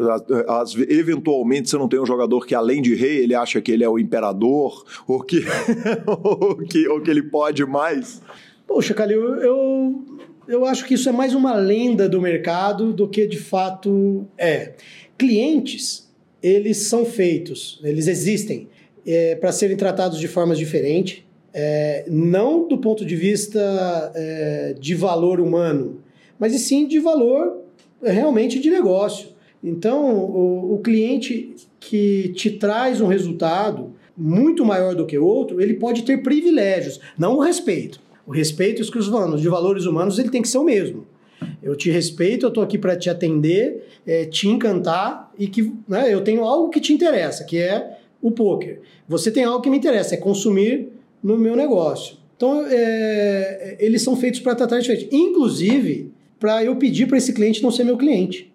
[0.88, 3.90] Eventualmente você não tem um jogador que, além de rei, ele acha que ele é
[3.90, 5.44] o imperador, ou que,
[6.06, 8.22] ou que, ou que ele pode mais.
[8.68, 10.06] Poxa, Calil, eu,
[10.48, 14.74] eu acho que isso é mais uma lenda do mercado do que de fato é.
[15.18, 16.08] Clientes,
[16.44, 18.70] eles são feitos, eles existem
[19.06, 21.24] é, para serem tratados de formas diferentes
[21.60, 26.00] é, não do ponto de vista é, de valor humano,
[26.38, 27.64] mas e sim de valor
[28.04, 29.30] é, realmente de negócio.
[29.64, 35.74] Então, o, o cliente que te traz um resultado muito maior do que outro, ele
[35.74, 38.00] pode ter privilégios, não o respeito.
[38.28, 41.08] O respeito exclusivo de valores humanos ele tem que ser o mesmo.
[41.64, 46.14] Eu te respeito, eu estou aqui para te atender, é, te encantar e que né,
[46.14, 48.80] eu tenho algo que te interessa, que é o poker.
[49.08, 52.18] Você tem algo que me interessa, é consumir no meu negócio.
[52.36, 55.10] Então, é, eles são feitos para tratar diferente.
[55.12, 58.54] Inclusive, para eu pedir para esse cliente não ser meu cliente.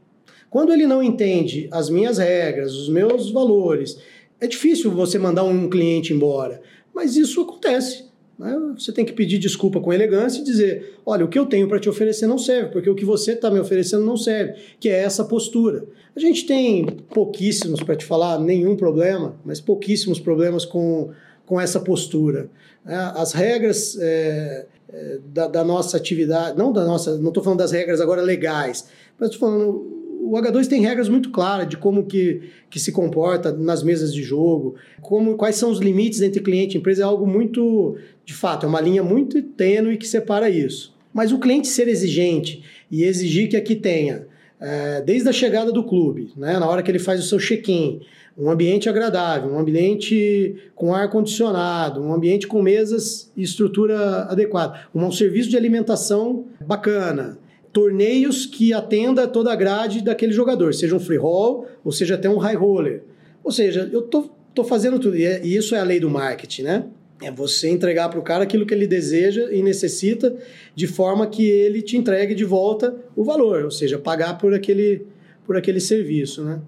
[0.49, 3.99] Quando ele não entende as minhas regras, os meus valores,
[4.41, 6.61] é difícil você mandar um cliente embora.
[6.95, 8.05] Mas isso acontece.
[8.39, 8.57] Né?
[8.77, 11.79] Você tem que pedir desculpa com elegância e dizer: olha, o que eu tenho para
[11.79, 14.99] te oferecer não serve, porque o que você está me oferecendo não serve, que é
[14.99, 15.87] essa postura.
[16.15, 21.11] A gente tem pouquíssimos, para te falar, nenhum problema, mas pouquíssimos problemas com,
[21.53, 22.49] com essa postura.
[22.83, 22.97] Né?
[23.15, 27.73] As regras é, é, da, da, nossa atividade, não da nossa, não estou falando das
[27.73, 28.89] regras agora legais,
[29.21, 32.41] mas estou falando o H2 tem regras muito claras de como que,
[32.71, 36.79] que se comporta nas mesas de jogo, como quais são os limites entre cliente e
[36.79, 40.97] empresa, é algo muito, de fato, é uma linha muito tênue que separa isso.
[41.13, 44.27] Mas o cliente ser exigente e exigir que aqui tenha,
[44.59, 48.01] é, desde a chegada do clube, né, na hora que ele faz o seu check-in,
[48.37, 54.87] um ambiente agradável, um ambiente com ar condicionado, um ambiente com mesas e estrutura adequada,
[54.95, 57.39] um serviço de alimentação bacana,
[57.73, 62.29] torneios que atenda toda a grade daquele jogador, seja um free roll ou seja até
[62.29, 63.03] um high roller.
[63.45, 66.09] Ou seja, eu tô, tô fazendo tudo, e, é, e isso é a lei do
[66.09, 66.85] marketing, né?
[67.21, 70.35] É você entregar para o cara aquilo que ele deseja e necessita,
[70.75, 75.07] de forma que ele te entregue de volta o valor, ou seja, pagar por aquele,
[75.47, 76.61] por aquele serviço, né?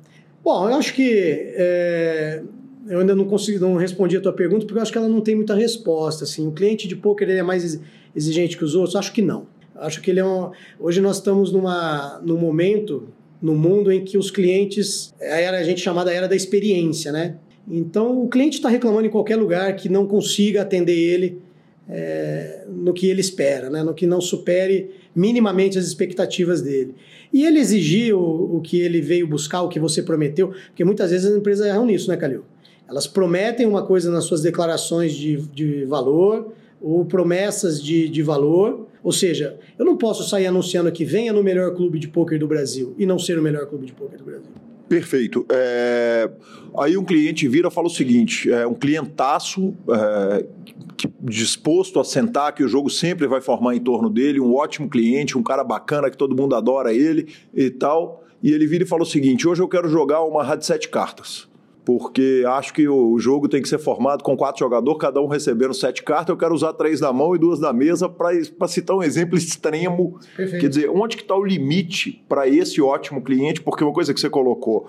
[0.45, 1.11] Bom, eu acho que
[1.57, 2.43] é,
[2.87, 5.23] eu ainda não consegui, não respondi a tua pergunta porque eu acho que ela não
[5.23, 6.25] tem muita resposta.
[6.25, 7.81] Assim, o cliente de poker é mais
[8.15, 8.95] exigente que os outros?
[8.95, 9.47] Acho que não.
[9.75, 10.51] Acho que ele é um...
[10.79, 13.09] Hoje nós estamos numa, num momento
[13.41, 15.15] no mundo em que os clientes...
[15.19, 17.37] A era a gente chamada era da experiência, né?
[17.67, 21.41] Então, o cliente está reclamando em qualquer lugar que não consiga atender ele
[21.89, 23.83] é, no que ele espera, né?
[23.83, 26.95] no que não supere minimamente as expectativas dele.
[27.33, 31.11] E ele exigir o, o que ele veio buscar, o que você prometeu, porque muitas
[31.11, 32.45] vezes as empresas erram nisso, né, Calil?
[32.89, 38.87] Elas prometem uma coisa nas suas declarações de, de valor ou promessas de, de valor,
[39.03, 42.47] ou seja, eu não posso sair anunciando que venha no melhor clube de pôquer do
[42.47, 44.51] Brasil e não ser o melhor clube de pôquer do Brasil.
[44.89, 45.47] Perfeito.
[45.51, 46.31] É...
[46.79, 50.47] Aí um cliente vira e fala o seguinte: é um clientaço é...
[51.21, 55.37] disposto a sentar, que o jogo sempre vai formar em torno dele, um ótimo cliente,
[55.37, 58.25] um cara bacana que todo mundo adora ele e tal.
[58.43, 61.49] E ele vira e fala o seguinte: hoje eu quero jogar uma rádio sete cartas
[61.85, 65.75] porque acho que o jogo tem que ser formado com quatro jogadores, cada um recebendo
[65.75, 66.31] sete cartas.
[66.31, 70.19] Eu quero usar três na mão e duas na mesa para citar um exemplo extremo.
[70.35, 70.61] Perfeito.
[70.63, 73.61] Quer dizer, onde que está o limite para esse ótimo cliente?
[73.61, 74.89] Porque uma coisa que você colocou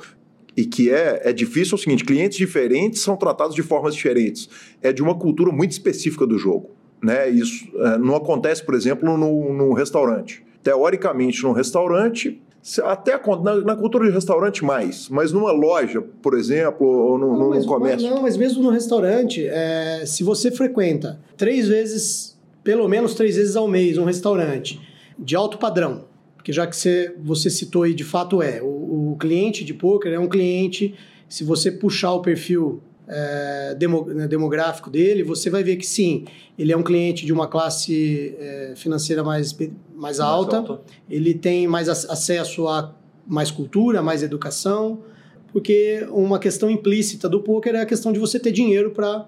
[0.56, 4.50] e que é, é difícil é o seguinte: clientes diferentes são tratados de formas diferentes.
[4.82, 6.72] É de uma cultura muito específica do jogo.
[7.04, 7.30] Né?
[7.30, 10.44] Isso é, não acontece, por exemplo, no, no restaurante.
[10.64, 12.42] Teoricamente, no restaurante,
[12.84, 17.50] até na, na, cultura de restaurante mais, mas numa loja, por exemplo, ou no, não,
[17.50, 18.10] mas, comércio.
[18.10, 23.56] Não, mas mesmo no restaurante, é, se você frequenta três vezes, pelo menos três vezes
[23.56, 24.82] ao mês, um restaurante
[25.20, 28.85] de alto padrão, porque já que você, você citou aí, de fato é, o,
[29.16, 30.94] o cliente de poker é um cliente,
[31.28, 36.26] se você puxar o perfil é, demo, né, demográfico dele, você vai ver que sim,
[36.60, 39.58] ele é um cliente de uma classe é, financeira mais,
[39.96, 42.94] mais alta, ele tem mais acesso a
[43.26, 45.00] mais cultura, mais educação,
[45.48, 49.26] porque uma questão implícita do poker é a questão de você ter dinheiro para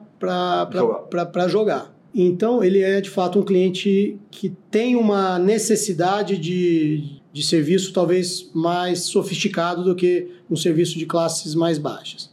[1.47, 1.47] jogar.
[1.47, 1.97] jogar.
[2.13, 8.49] Então, ele é de fato um cliente que tem uma necessidade de, de serviço talvez
[8.51, 12.31] mais sofisticado do que um serviço de classes mais baixas.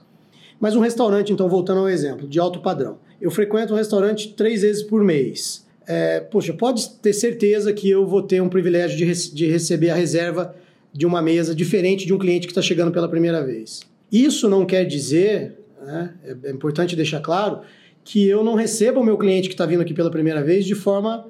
[0.59, 2.97] Mas um restaurante, então, voltando ao exemplo, de alto padrão.
[3.21, 5.67] Eu frequento um restaurante três vezes por mês.
[5.87, 9.91] É, poxa, pode ter certeza que eu vou ter um privilégio de, rece de receber
[9.91, 10.57] a reserva
[10.91, 13.83] de uma mesa diferente de um cliente que está chegando pela primeira vez.
[14.11, 17.61] Isso não quer dizer, né, é, é importante deixar claro,
[18.03, 20.75] que eu não receba o meu cliente que está vindo aqui pela primeira vez de
[20.75, 21.27] forma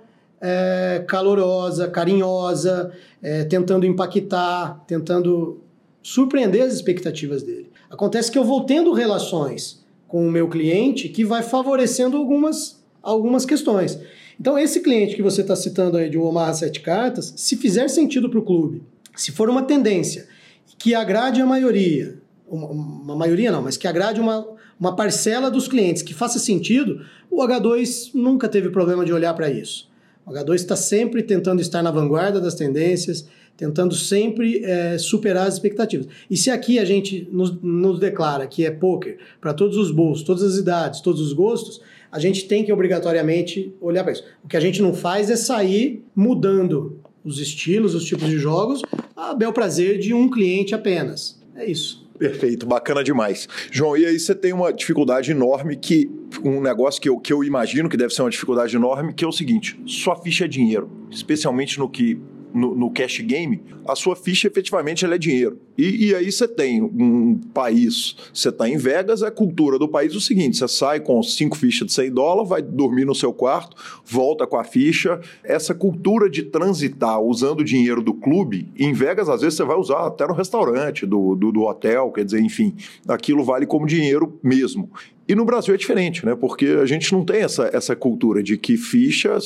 [0.47, 2.93] é, calorosa, carinhosa,
[3.23, 5.63] é, tentando impactar, tentando
[6.03, 7.71] surpreender as expectativas dele.
[7.89, 13.47] Acontece que eu vou tendo relações com o meu cliente que vai favorecendo algumas, algumas
[13.47, 13.99] questões.
[14.39, 18.29] Então, esse cliente que você está citando aí de Omaha Sete Cartas, se fizer sentido
[18.29, 18.83] para o clube,
[19.17, 20.29] se for uma tendência
[20.77, 24.47] que agrade a maioria, uma, uma, maioria não, mas que agrade uma,
[24.79, 29.49] uma parcela dos clientes que faça sentido, o H2 nunca teve problema de olhar para
[29.49, 29.94] isso.
[30.27, 35.55] O H2 está sempre tentando estar na vanguarda das tendências, tentando sempre é, superar as
[35.55, 36.09] expectativas.
[36.31, 40.25] E se aqui a gente nos, nos declara que é poker para todos os bolsos,
[40.25, 44.25] todas as idades, todos os gostos, a gente tem que obrigatoriamente olhar para isso.
[44.43, 48.83] O que a gente não faz é sair mudando os estilos, os tipos de jogos,
[49.17, 51.41] a bel prazer de um cliente apenas.
[51.57, 52.04] É isso.
[52.19, 53.49] Perfeito, bacana demais.
[53.71, 56.09] João, e aí você tem uma dificuldade enorme que
[56.45, 59.29] um negócio que eu, que eu imagino que deve ser uma dificuldade enorme, que é
[59.29, 62.21] o seguinte: sua ficha é dinheiro, especialmente no que
[62.55, 65.59] no, cash game, a sua ficha efetivamente é dinheiro.
[65.77, 70.15] E, e aí você tem um país, você está em Vegas, a cultura do país
[70.15, 73.33] é o seguinte: você sai com cinco fichas de 100 dólares, vai dormir no seu
[73.33, 75.21] quarto, volta com a ficha.
[75.43, 79.77] Essa cultura de transitar usando o dinheiro do clube, em Vegas, às vezes você vai
[79.77, 82.75] usar até no restaurante, do, do, do hotel, quer dizer, enfim,
[83.09, 84.89] aquilo vale como dinheiro mesmo.
[85.27, 86.35] E no Brasil é diferente, né?
[86.35, 89.39] Porque a gente não tem essa, essa cultura de que ficha.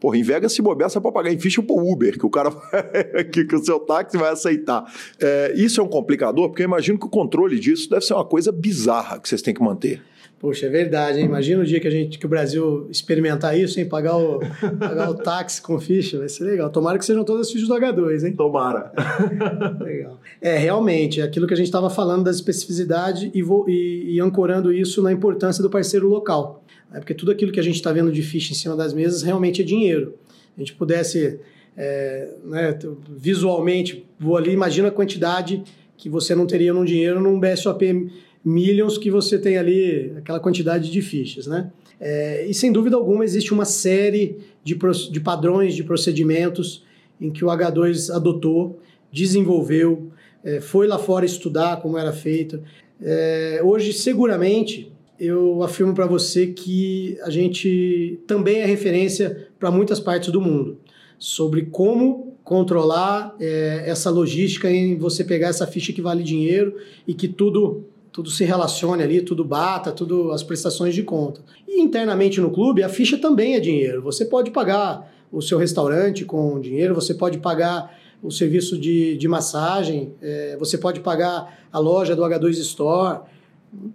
[0.00, 2.50] Porra, em Vegas, se bobear, você pode pagar em ficha pro Uber, que o cara
[3.32, 4.84] que, que o seu táxi vai aceitar.
[5.20, 8.24] É, isso é um complicador, porque eu imagino que o controle disso deve ser uma
[8.24, 10.00] coisa bizarra que vocês têm que manter.
[10.40, 11.24] Poxa, é verdade, hein?
[11.24, 13.88] Imagina o dia que, a gente, que o Brasil experimentar isso, hein?
[13.88, 14.38] Pagar o,
[14.78, 16.70] pagar o táxi com ficha, vai ser legal.
[16.70, 18.36] Tomara que sejam todas as fichas do H2, hein?
[18.36, 18.92] Tomara.
[19.82, 20.16] legal.
[20.40, 25.02] É, realmente, aquilo que a gente estava falando da especificidade e, e, e ancorando isso
[25.02, 27.00] na importância do parceiro local né?
[27.00, 29.62] porque tudo aquilo que a gente está vendo de ficha em cima das mesas realmente
[29.62, 30.14] é dinheiro.
[30.56, 31.38] A gente pudesse,
[31.76, 32.78] é, né,
[33.16, 35.62] visualmente, vou ali, imagina a quantidade
[35.96, 38.10] que você não teria num dinheiro num BSOP
[38.44, 41.70] Millions que você tem ali, aquela quantidade de fichas, né?
[42.00, 44.78] É, e sem dúvida alguma existe uma série de,
[45.10, 46.84] de padrões, de procedimentos
[47.20, 48.80] em que o H2 adotou,
[49.12, 50.12] desenvolveu,
[50.44, 52.62] é, foi lá fora estudar como era feito.
[53.00, 59.98] É, hoje, seguramente, eu afirmo para você que a gente também é referência para muitas
[59.98, 60.78] partes do mundo
[61.18, 66.76] sobre como controlar é, essa logística em você pegar essa ficha que vale dinheiro
[67.06, 71.40] e que tudo tudo se relacione ali, tudo bata, tudo as prestações de conta.
[71.68, 74.02] E internamente no clube, a ficha também é dinheiro.
[74.02, 79.28] Você pode pagar o seu restaurante com dinheiro, você pode pagar o serviço de, de
[79.28, 83.20] massagem, é, você pode pagar a loja do H2 Store,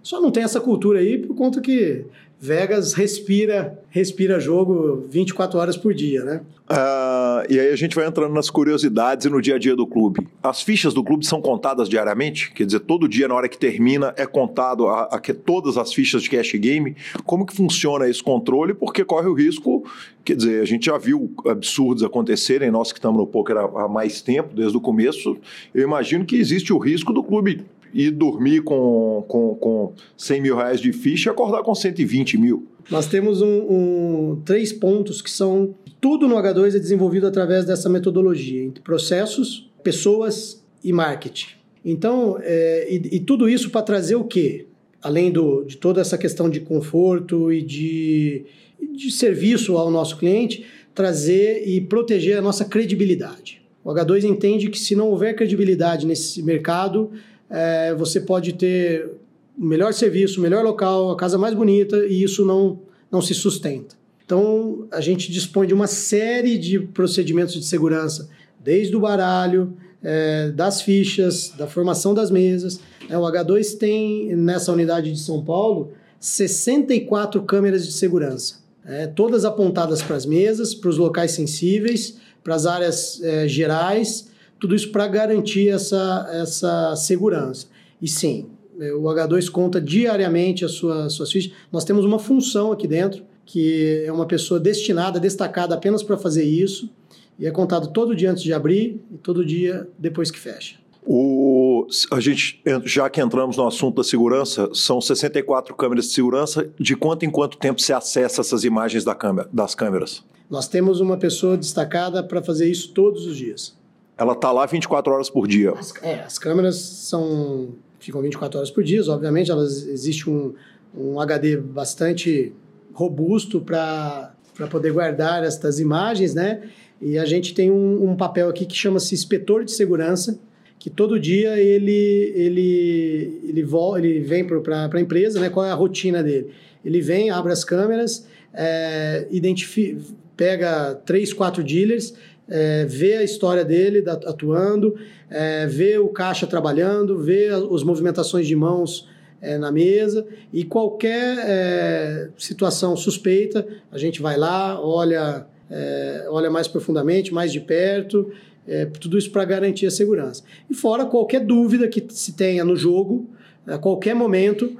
[0.02, 2.04] só não tem essa cultura aí por conta que
[2.40, 6.42] Vegas respira, respira jogo 24 horas por dia, né?
[6.70, 9.86] Uh, e aí a gente vai entrando nas curiosidades e no dia a dia do
[9.86, 10.26] clube.
[10.42, 12.52] As fichas do clube são contadas diariamente?
[12.52, 15.92] Quer dizer, todo dia na hora que termina é contado a, a, a todas as
[15.92, 16.96] fichas de cash game?
[17.24, 18.74] Como que funciona esse controle?
[18.74, 19.84] Porque corre o risco,
[20.22, 23.88] quer dizer, a gente já viu absurdos acontecerem, nós que estamos no poker há, há
[23.88, 25.36] mais tempo, desde o começo,
[25.74, 27.64] eu imagino que existe o risco do clube
[27.94, 32.66] e dormir com, com, com 100 mil reais de ficha e acordar com 120 mil.
[32.90, 35.74] Nós temos um, um, três pontos que são.
[36.00, 41.46] Tudo no H2 é desenvolvido através dessa metodologia, entre processos, pessoas e marketing.
[41.84, 44.66] Então, é, e, e, tudo isso para trazer o quê?
[45.00, 48.44] Além do, de toda essa questão de conforto e de,
[48.92, 53.62] de serviço ao nosso cliente, trazer e proteger a nossa credibilidade.
[53.82, 57.10] O H2 entende que se não houver credibilidade nesse mercado,
[57.48, 59.10] é, você pode ter
[59.56, 62.80] o melhor serviço, o melhor local, a casa mais bonita e isso não,
[63.10, 63.94] não se sustenta.
[64.24, 70.50] Então, a gente dispõe de uma série de procedimentos de segurança, desde o baralho, é,
[70.50, 72.80] das fichas, da formação das mesas.
[73.08, 79.44] É, o H2 tem, nessa unidade de São Paulo, 64 câmeras de segurança, é, todas
[79.44, 84.90] apontadas para as mesas, para os locais sensíveis, para as áreas é, gerais tudo isso
[84.90, 87.66] para garantir essa, essa segurança.
[88.00, 88.48] E sim,
[88.80, 91.52] é, o H2 conta diariamente as suas, suas fichas.
[91.70, 96.44] Nós temos uma função aqui dentro, que é uma pessoa destinada, destacada apenas para fazer
[96.44, 96.90] isso,
[97.38, 100.76] e é contado todo dia antes de abrir e todo dia depois que fecha.
[101.06, 106.66] O, a gente, já que entramos no assunto da segurança, são 64 câmeras de segurança.
[106.80, 110.24] De quanto em quanto tempo se acessa essas imagens da câmera, das câmeras?
[110.48, 113.76] Nós temos uma pessoa destacada para fazer isso todos os dias.
[114.16, 115.72] Ela está lá 24 horas por dia.
[115.72, 117.74] As, é, as câmeras são
[118.04, 120.52] ficam 24 horas por dia, obviamente, elas existe um,
[120.94, 122.52] um HD bastante
[122.92, 124.34] robusto para
[124.70, 126.62] poder guardar estas imagens, né?
[127.00, 130.38] E a gente tem um, um papel aqui que chama-se inspetor de segurança,
[130.78, 135.48] que todo dia ele ele ele, vol, ele vem para a empresa, né?
[135.48, 136.50] Qual é a rotina dele?
[136.84, 140.00] Ele vem, abre as câmeras, é, identifica,
[140.36, 142.14] pega três, quatro dealers
[142.48, 144.96] é, vê a história dele atuando,
[145.30, 149.08] é, vê o caixa trabalhando, vê as movimentações de mãos
[149.40, 156.50] é, na mesa e qualquer é, situação suspeita, a gente vai lá, olha, é, olha
[156.50, 158.32] mais profundamente, mais de perto,
[158.66, 160.42] é, tudo isso para garantir a segurança.
[160.68, 163.28] E fora qualquer dúvida que se tenha no jogo,
[163.66, 164.76] a qualquer momento,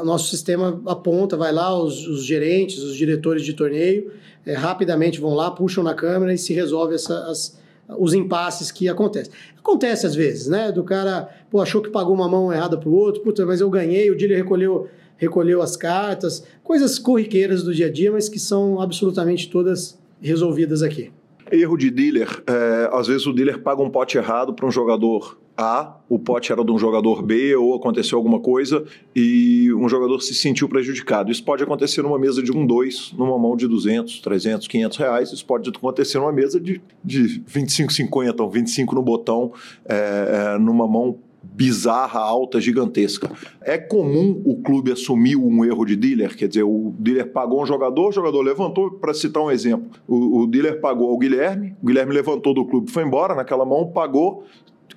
[0.00, 4.10] o nosso sistema aponta, vai lá, os, os gerentes, os diretores de torneio,
[4.46, 7.58] é, rapidamente vão lá, puxam na câmera e se resolve essa, as,
[7.98, 9.32] os impasses que acontecem.
[9.58, 10.70] Acontece às vezes, né?
[10.70, 14.10] Do cara, pô, achou que pagou uma mão errada pro outro, puta, mas eu ganhei,
[14.10, 18.80] o dealer recolheu, recolheu as cartas, coisas corriqueiras do dia a dia, mas que são
[18.80, 21.10] absolutamente todas resolvidas aqui.
[21.50, 25.38] Erro de dealer, é, às vezes o dealer paga um pote errado para um jogador
[25.56, 28.84] A, o pote era de um jogador B, ou aconteceu alguma coisa
[29.14, 31.32] e um jogador se sentiu prejudicado.
[31.32, 35.32] Isso pode acontecer numa mesa de um, dois, numa mão de 200, 300, 500 reais.
[35.32, 39.52] Isso pode acontecer numa mesa de, de 25, 50, ou 25 no botão,
[39.86, 41.18] é, é, numa mão
[41.54, 43.30] bizarra, alta, gigantesca.
[43.62, 47.66] É comum o clube assumir um erro de dealer, quer dizer, o dealer pagou um
[47.66, 51.86] jogador, o jogador levantou, para citar um exemplo, o, o dealer pagou ao Guilherme, o
[51.86, 54.44] Guilherme levantou do clube, foi embora naquela mão, pagou,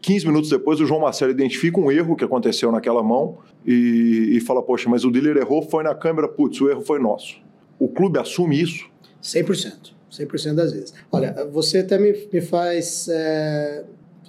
[0.01, 4.39] 15 minutos depois, o João Marcelo identifica um erro que aconteceu naquela mão e, e
[4.41, 7.37] fala: Poxa, mas o dealer errou, foi na câmera, putz, o erro foi nosso.
[7.77, 8.89] O clube assume isso?
[9.21, 9.93] 100%.
[10.11, 10.93] 100% das vezes.
[11.11, 13.83] Olha, você até me, me faz é,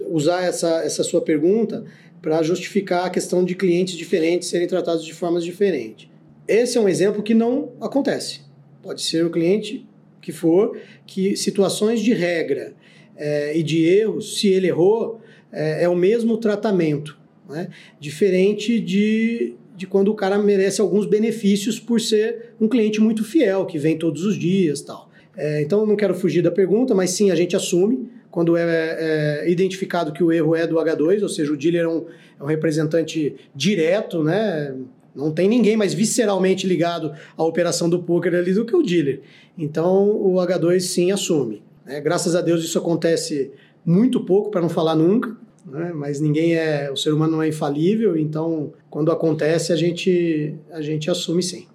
[0.09, 1.85] usar essa, essa sua pergunta
[2.21, 6.09] para justificar a questão de clientes diferentes serem tratados de formas diferentes.
[6.47, 8.41] Esse é um exemplo que não acontece.
[8.83, 9.87] Pode ser o cliente
[10.21, 12.75] que for, que situações de regra
[13.17, 15.20] é, e de erros, se ele errou,
[15.53, 17.19] é, é o mesmo tratamento.
[17.49, 17.69] Né?
[17.99, 23.67] Diferente de, de quando o cara merece alguns benefícios por ser um cliente muito fiel,
[23.67, 25.11] que vem todos os dias tal.
[25.37, 29.51] É, então, não quero fugir da pergunta, mas sim, a gente assume quando é, é,
[29.51, 32.07] identificado que o erro é do H2, ou seja, o dealer é um,
[32.39, 34.75] é um, representante direto, né?
[35.15, 39.23] Não tem ninguém mais visceralmente ligado à operação do poker ali do que o dealer.
[39.59, 41.63] Então o H2 sim assume.
[41.85, 42.01] Né?
[42.01, 43.51] Graças a Deus isso acontece
[43.85, 45.37] muito pouco, para não falar nunca.
[45.65, 45.93] Né?
[45.95, 50.81] Mas ninguém é, o ser humano não é infalível, então quando acontece a gente a
[50.81, 51.67] gente assume sim.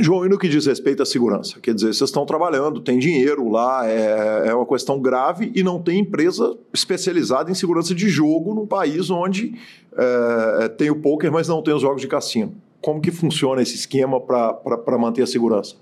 [0.00, 1.60] João, e no que diz respeito à segurança?
[1.60, 5.80] Quer dizer, vocês estão trabalhando, tem dinheiro lá, é, é uma questão grave e não
[5.80, 9.54] tem empresa especializada em segurança de jogo num país onde
[9.96, 12.54] é, tem o poker, mas não tem os jogos de cassino.
[12.80, 15.76] Como que funciona esse esquema para manter a segurança?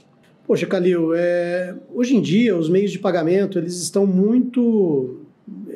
[0.46, 5.21] Poxa, Calil, é, hoje em dia os meios de pagamento eles estão muito,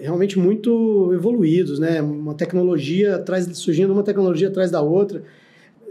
[0.01, 2.01] realmente muito evoluídos, né?
[2.03, 5.23] Uma tecnologia atrás, surgindo uma tecnologia atrás da outra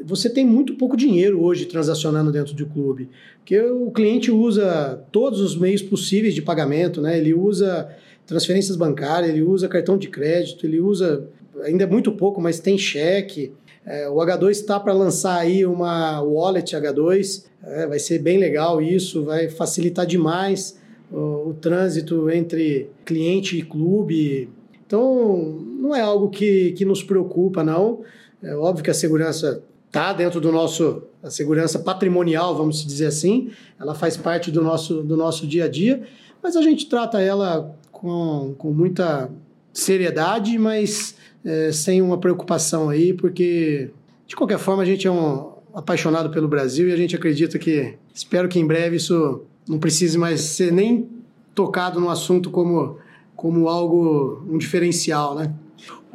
[0.04, 5.40] você tem muito pouco dinheiro hoje transacionando dentro do clube, porque o cliente usa todos
[5.40, 7.18] os meios possíveis de pagamento, né?
[7.18, 7.90] Ele usa
[8.26, 11.28] transferências bancárias, ele usa cartão de crédito, ele usa
[11.64, 13.54] ainda é muito pouco, mas tem cheque.
[13.86, 18.82] É, o H2 está para lançar aí uma wallet H2, é, vai ser bem legal
[18.82, 20.78] isso, vai facilitar demais
[21.12, 24.50] o, trânsito entre cliente e clube.
[24.86, 28.02] Então, não é algo que, que nos preocupa, não.
[28.42, 33.50] É óbvio que a segurança está dentro do nosso a segurança patrimonial, vamos dizer assim.
[33.80, 36.04] Ela faz parte do nosso, do nosso dia a dia,
[36.44, 39.32] mas a gente trata ela com, com muita
[39.74, 43.90] seriedade, mas é, sem uma preocupação aí, porque
[44.28, 47.96] de qualquer forma a gente é um apaixonado pelo Brasil e a gente acredita que,
[48.14, 51.10] espero que em breve isso não precise mais ser nem
[51.54, 52.98] tocado no assunto como,
[53.36, 55.54] como algo, um diferencial, né?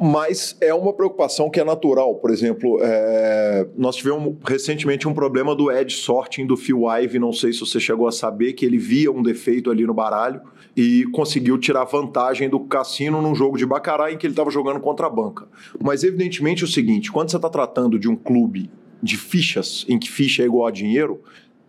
[0.03, 2.15] mas é uma preocupação que é natural.
[2.15, 3.67] Por exemplo, é...
[3.77, 7.79] nós tivemos recentemente um problema do edge sorting do Phil Ive, não sei se você
[7.79, 10.41] chegou a saber que ele via um defeito ali no baralho
[10.75, 14.79] e conseguiu tirar vantagem do cassino num jogo de bacará em que ele estava jogando
[14.79, 15.47] contra a banca.
[15.79, 18.71] Mas evidentemente é o seguinte, quando você está tratando de um clube
[19.03, 21.21] de fichas, em que ficha é igual a dinheiro,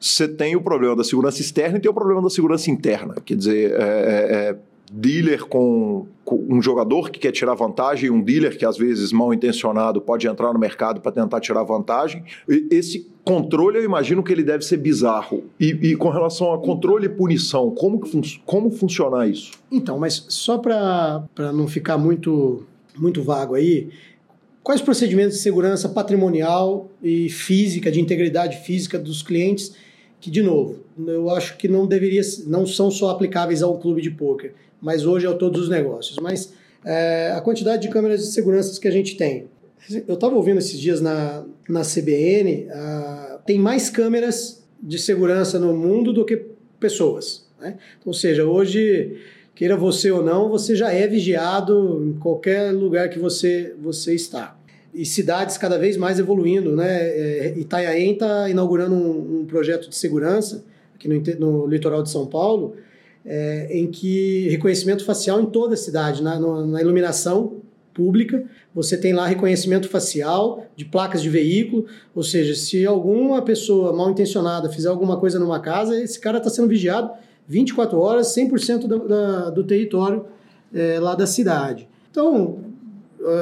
[0.02, 3.14] você tem o problema da segurança externa e tem o problema da segurança interna.
[3.24, 4.56] Quer dizer, é, é, é
[4.92, 9.32] dealer com, com, um jogador que quer tirar vantagem, um dealer que às vezes mal
[9.32, 12.24] intencionado pode entrar no mercado para tentar tirar vantagem.
[12.48, 15.44] E esse controle eu imagino que ele deve ser bizarro.
[15.58, 19.52] E, e com relação a controle e punição, como, fun como funcionar isso?
[19.70, 21.24] Então, mas só para
[21.54, 22.66] não ficar muito,
[22.98, 23.88] muito vago aí,
[24.62, 29.72] quais procedimentos de segurança patrimonial e física, de integridade física dos clientes
[30.22, 34.10] que, de novo, eu acho que não deveria, não são só aplicáveis ao clube de
[34.10, 36.18] pôquer mas hoje é o todos os negócios.
[36.20, 36.52] Mas
[36.84, 39.46] é, a quantidade de câmeras de segurança que a gente tem.
[40.08, 42.68] Eu estava ouvindo esses dias na, na CBN,
[43.46, 46.44] tem mais câmeras de segurança no mundo do que
[46.78, 47.46] pessoas.
[47.60, 47.78] Né?
[48.04, 49.18] Ou seja, hoje,
[49.54, 54.56] queira você ou não, você já é vigiado em qualquer lugar que você, você está.
[54.94, 56.76] E cidades cada vez mais evoluindo.
[56.76, 56.86] Né?
[56.86, 60.64] É, está inaugurando um, um, projeto de segurança
[60.94, 62.74] aqui no, no litoral de São Paulo,
[63.24, 67.62] é, em que reconhecimento facial em toda a cidade, na, na iluminação
[67.94, 68.44] pública,
[68.74, 74.10] você tem lá reconhecimento facial de placas de veículo, ou seja, se alguma pessoa mal
[74.10, 77.10] intencionada fizer alguma coisa numa casa, esse cara está sendo vigiado
[77.46, 80.24] 24 horas, 100% do, da, do território
[80.72, 81.88] é, lá da cidade.
[82.10, 82.71] Então,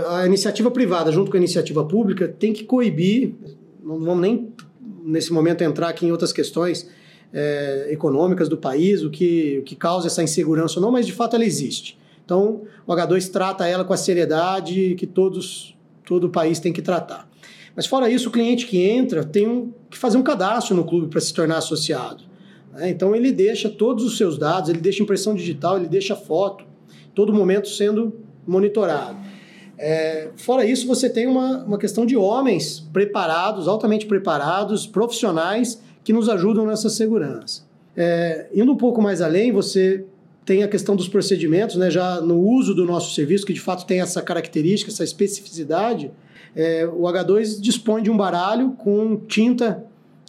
[0.08, 3.34] a iniciativa privada junto com a iniciativa pública tem que coibir,
[3.82, 4.52] não vamos nem
[5.04, 6.88] nesse momento entrar aqui em outras questões
[7.32, 11.12] é, econômicas do país, o que, o que causa essa insegurança ou não, mas de
[11.12, 11.98] fato ela existe.
[12.24, 16.82] Então, o H2 trata ela com a seriedade que todos, todo o país tem que
[16.82, 17.28] tratar.
[17.74, 21.08] Mas fora isso, o cliente que entra tem um, que fazer um cadastro no clube
[21.08, 22.24] para se tornar associado.
[22.72, 22.90] Né?
[22.90, 26.64] Então ele deixa todos os seus dados, ele deixa impressão digital, ele deixa foto,
[27.14, 28.14] todo momento sendo
[28.46, 29.18] monitorado.
[29.82, 36.12] É, fora isso, você tem uma, uma questão de homens preparados, altamente preparados, profissionais, que
[36.12, 37.62] nos ajudam nessa segurança.
[37.96, 40.04] É, indo um pouco mais além, você
[40.44, 43.86] tem a questão dos procedimentos, né, já no uso do nosso serviço, que de fato
[43.86, 46.10] tem essa característica, essa especificidade.
[46.54, 49.82] É, o H2 dispõe de um baralho com tinta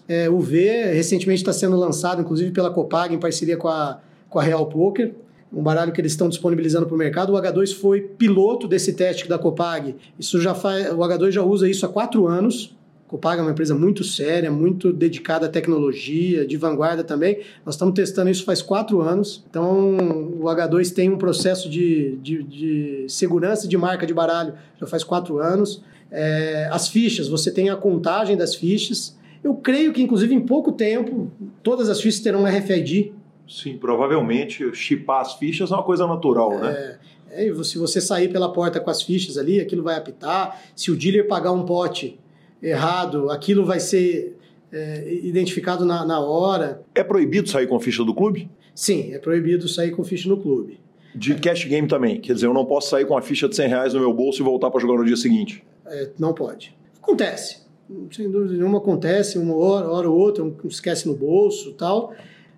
[0.07, 3.99] é, UV, recentemente está sendo lançado, inclusive pela Copag, em parceria com a,
[4.29, 5.13] com a Real Poker
[5.53, 7.33] um baralho que eles estão disponibilizando para o mercado.
[7.33, 9.95] O H2 foi piloto desse teste da Copag.
[10.17, 12.75] Isso já faz, o H2 já usa isso há quatro anos.
[13.11, 17.39] Copag é uma empresa muito séria, muito dedicada à tecnologia, de vanguarda também.
[17.65, 19.43] Nós estamos testando isso faz quatro anos.
[19.49, 19.97] Então,
[20.39, 25.03] o H2 tem um processo de, de, de segurança de marca de baralho já faz
[25.03, 25.83] quatro anos.
[26.09, 29.17] É, as fichas, você tem a contagem das fichas.
[29.43, 31.29] Eu creio que, inclusive, em pouco tempo,
[31.61, 33.11] todas as fichas terão RFID,
[33.51, 36.69] Sim, provavelmente chipar as fichas é uma coisa natural, né?
[36.69, 37.47] é, né?
[37.47, 40.61] É, se você sair pela porta com as fichas ali, aquilo vai apitar.
[40.73, 42.17] Se o dealer pagar um pote
[42.63, 44.37] errado, aquilo vai ser
[44.71, 46.81] é, identificado na, na hora.
[46.95, 48.49] É proibido sair com a ficha do clube?
[48.73, 50.79] Sim, é proibido sair com ficha no clube.
[51.13, 53.67] De cash game também, quer dizer, eu não posso sair com a ficha de 100
[53.67, 55.61] reais no meu bolso e voltar para jogar no dia seguinte.
[55.85, 56.73] É, não pode.
[57.01, 57.63] Acontece,
[58.11, 62.13] sem dúvida nenhuma acontece, uma hora, hora ou outra, um esquece no bolso tal.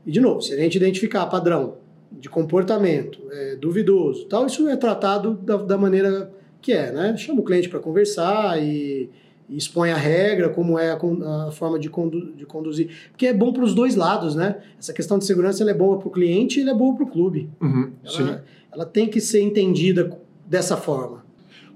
[0.06, 1.76] E, de novo, se a gente identificar padrão
[2.12, 6.32] de comportamento é, duvidoso, tal, isso é tratado da, da, maneira
[6.62, 7.18] que é, né?
[7.18, 9.10] Chama o cliente para conversar e,
[9.50, 12.90] e, expõe a regra, como é a, a forma de, condu, de, conduzir.
[13.12, 14.58] Porque é bom para os dois lados, né?
[14.78, 17.50] Essa questão de segurança é boa para o cliente e é boa para o clube.
[17.62, 21.23] Uhum, ela, ela tem que ser entendida dessa forma.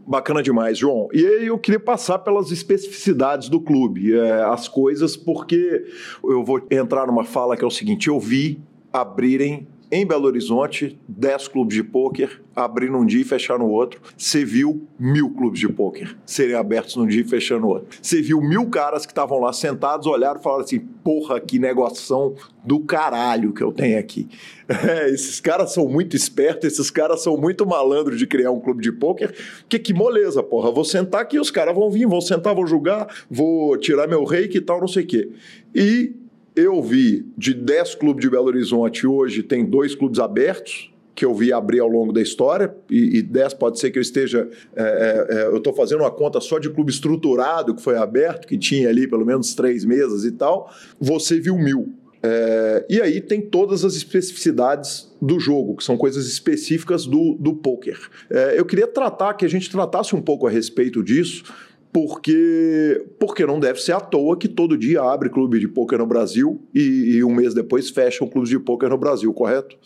[0.08, 1.10] Bacana demais, João.
[1.12, 5.84] E aí eu queria passar pelas especificidades do clube, é, as coisas, porque
[6.24, 8.58] eu vou entrar numa fala que é o seguinte: eu vi
[8.94, 14.02] abrirem em Belo Horizonte, 10 clubes de pôquer, abrindo um dia e fechando o outro.
[14.18, 17.98] Você viu mil clubes de pôquer serem abertos num dia e fechando o outro.
[18.02, 22.36] Você viu mil caras que estavam lá sentados, olharam e falaram assim: porra, que negoção
[22.66, 24.28] do caralho que eu tenho aqui.
[24.70, 28.84] É, esses caras são muito espertos, esses caras são muito malandros de criar um clube
[28.84, 29.34] de pôquer.
[29.70, 30.70] Que que moleza, porra.
[30.70, 34.58] Vou sentar aqui, os caras vão vir, vão sentar, vão julgar, vou tirar meu reiki
[34.58, 35.30] e tal, não sei o quê.
[35.74, 36.14] E
[36.58, 41.34] eu vi de 10 clubes de Belo Horizonte, hoje tem dois clubes abertos, que eu
[41.34, 44.48] vi abrir ao longo da história, e, e 10 pode ser que eu esteja.
[44.76, 44.84] É,
[45.32, 48.58] é, é eu estou fazendo uma conta só de clube estruturado que foi aberto, que
[48.58, 50.72] tinha ali pelo menos três mesas e tal.
[51.00, 51.94] Você viu mil.
[52.22, 57.54] É, e aí tem todas as especificidades do jogo, que são coisas específicas do, do
[57.54, 57.98] poker.
[58.30, 61.44] É, eu queria tratar, que a gente tratasse um pouco a respeito disso,
[61.92, 66.06] porque, porque não deve ser à toa que todo dia abre clube de pôquer no
[66.06, 69.78] Brasil e, e um mês depois fecham clubes de pôquer no Brasil, correto?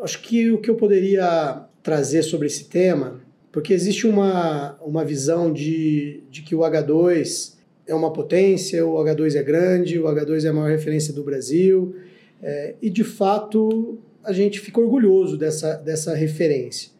[0.00, 3.20] Acho que o que eu poderia trazer sobre esse tema,
[3.50, 7.54] porque existe uma, uma visão de, de que o H2
[7.86, 11.94] é uma potência, o H2 é grande, o H2 é a maior referência do Brasil,
[12.42, 16.90] é, e de fato a gente fica orgulhoso dessa, dessa referência.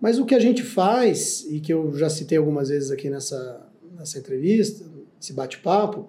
[0.00, 3.65] Mas o que a gente faz, e que eu já citei algumas vezes aqui nessa,
[3.98, 4.84] nessa entrevista,
[5.20, 6.08] esse bate-papo,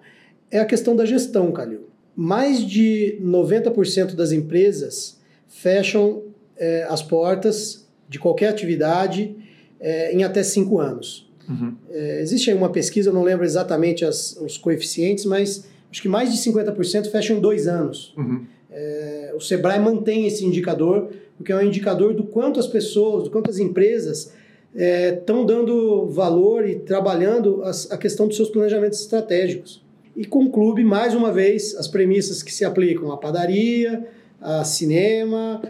[0.50, 1.88] é a questão da gestão, Calil.
[2.14, 6.24] Mais de 90% das empresas fecham
[6.56, 9.36] é, as portas de qualquer atividade
[9.80, 11.30] é, em até cinco anos.
[11.48, 11.74] Uhum.
[11.90, 16.08] É, existe aí uma pesquisa, eu não lembro exatamente as, os coeficientes, mas acho que
[16.08, 18.14] mais de 50% fecham em dois anos.
[18.16, 18.44] Uhum.
[19.34, 23.48] o Sebrae mantém esse indicador, porque é um indicador do quanto as pessoas, do quanto
[23.48, 24.32] as empresas
[24.74, 29.82] estão é, dando valor e trabalhando as, a questão dos seus planejamentos estratégicos.
[30.16, 34.06] E com o clube, mais uma vez, as premissas que se aplicam à padaria,
[34.40, 35.62] a cinema,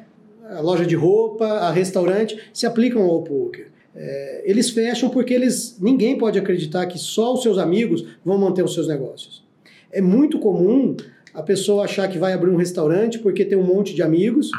[0.48, 3.68] a loja de roupa, a restaurante, se aplicam ao poker.
[3.94, 8.64] É, eles fecham porque eles ninguém pode acreditar que só os seus amigos vão manter
[8.64, 9.44] os seus negócios.
[9.90, 10.96] É muito comum
[11.34, 14.50] a pessoa achar que vai abrir um restaurante porque tem um monte de amigos,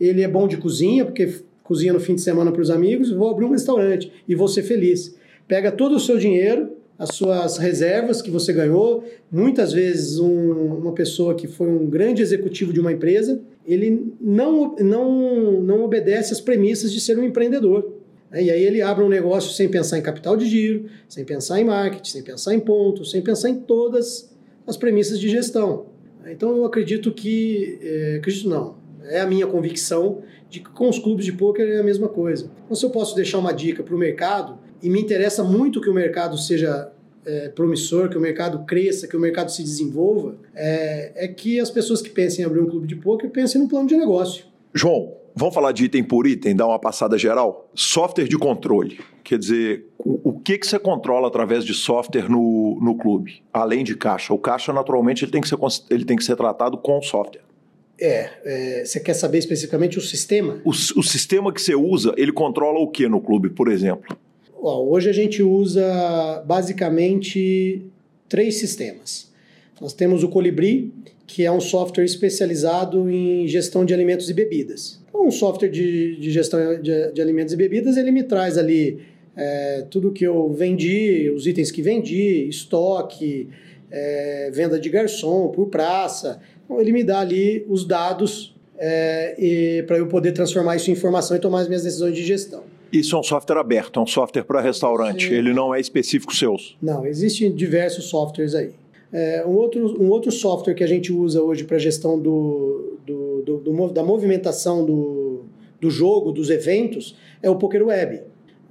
[0.00, 3.28] ele é bom de cozinha porque cozinha no fim de semana para os amigos, vou
[3.28, 5.14] abrir um restaurante e vou ser feliz.
[5.46, 9.04] Pega todo o seu dinheiro, as suas reservas que você ganhou.
[9.30, 14.74] Muitas vezes, um, uma pessoa que foi um grande executivo de uma empresa, ele não,
[14.76, 17.92] não, não obedece às premissas de ser um empreendedor.
[18.30, 18.44] Né?
[18.44, 21.64] E aí ele abre um negócio sem pensar em capital de giro, sem pensar em
[21.64, 24.34] marketing, sem pensar em pontos, sem pensar em todas
[24.66, 25.86] as premissas de gestão.
[26.26, 30.98] Então eu acredito que, é, acredito não, é a minha convicção de que com os
[30.98, 32.50] clubes de pôquer é a mesma coisa.
[32.64, 35.90] Então se eu posso deixar uma dica para o mercado, e me interessa muito que
[35.90, 36.90] o mercado seja
[37.26, 41.70] é, promissor, que o mercado cresça, que o mercado se desenvolva, é, é que as
[41.70, 44.44] pessoas que pensem em abrir um clube de pôquer pensem no plano de negócio.
[44.72, 47.68] João, vamos falar de item por item, dar uma passada geral?
[47.74, 49.00] Software de controle.
[49.24, 53.84] Quer dizer, o, o que, que você controla através de software no, no clube, além
[53.84, 54.32] de caixa?
[54.32, 55.58] O caixa, naturalmente, ele tem que ser,
[55.90, 57.42] ele tem que ser tratado com software.
[58.00, 60.60] É, é, você quer saber especificamente o sistema?
[60.64, 64.16] O, o sistema que você usa, ele controla o que no clube, por exemplo?
[64.60, 67.82] hoje a gente usa basicamente
[68.28, 69.32] três sistemas.
[69.80, 70.92] Nós temos o Colibri,
[71.26, 75.00] que é um software especializado em gestão de alimentos e bebidas.
[75.08, 79.00] Então, um software de, de gestão de, de, alimentos e bebidas, ele me traz ali
[79.36, 83.48] é, tudo que eu vendi, os itens que vendi, estoque,
[83.90, 86.40] é, venda de garçom por praça.
[86.70, 91.40] Ele me dá ali os dados é, para eu poder transformar isso em informação e
[91.40, 92.62] tomar as minhas decisões de gestão.
[92.92, 95.34] Isso é um software aberto, é um software para restaurante, Sim.
[95.34, 96.76] ele não é específico seus.
[96.80, 98.70] Não, existem diversos softwares aí.
[99.12, 103.42] É, um, outro, um outro software que a gente usa hoje para gestão do, do,
[103.42, 105.44] do, do, da movimentação do,
[105.80, 108.22] do jogo, dos eventos, é o PokerWeb.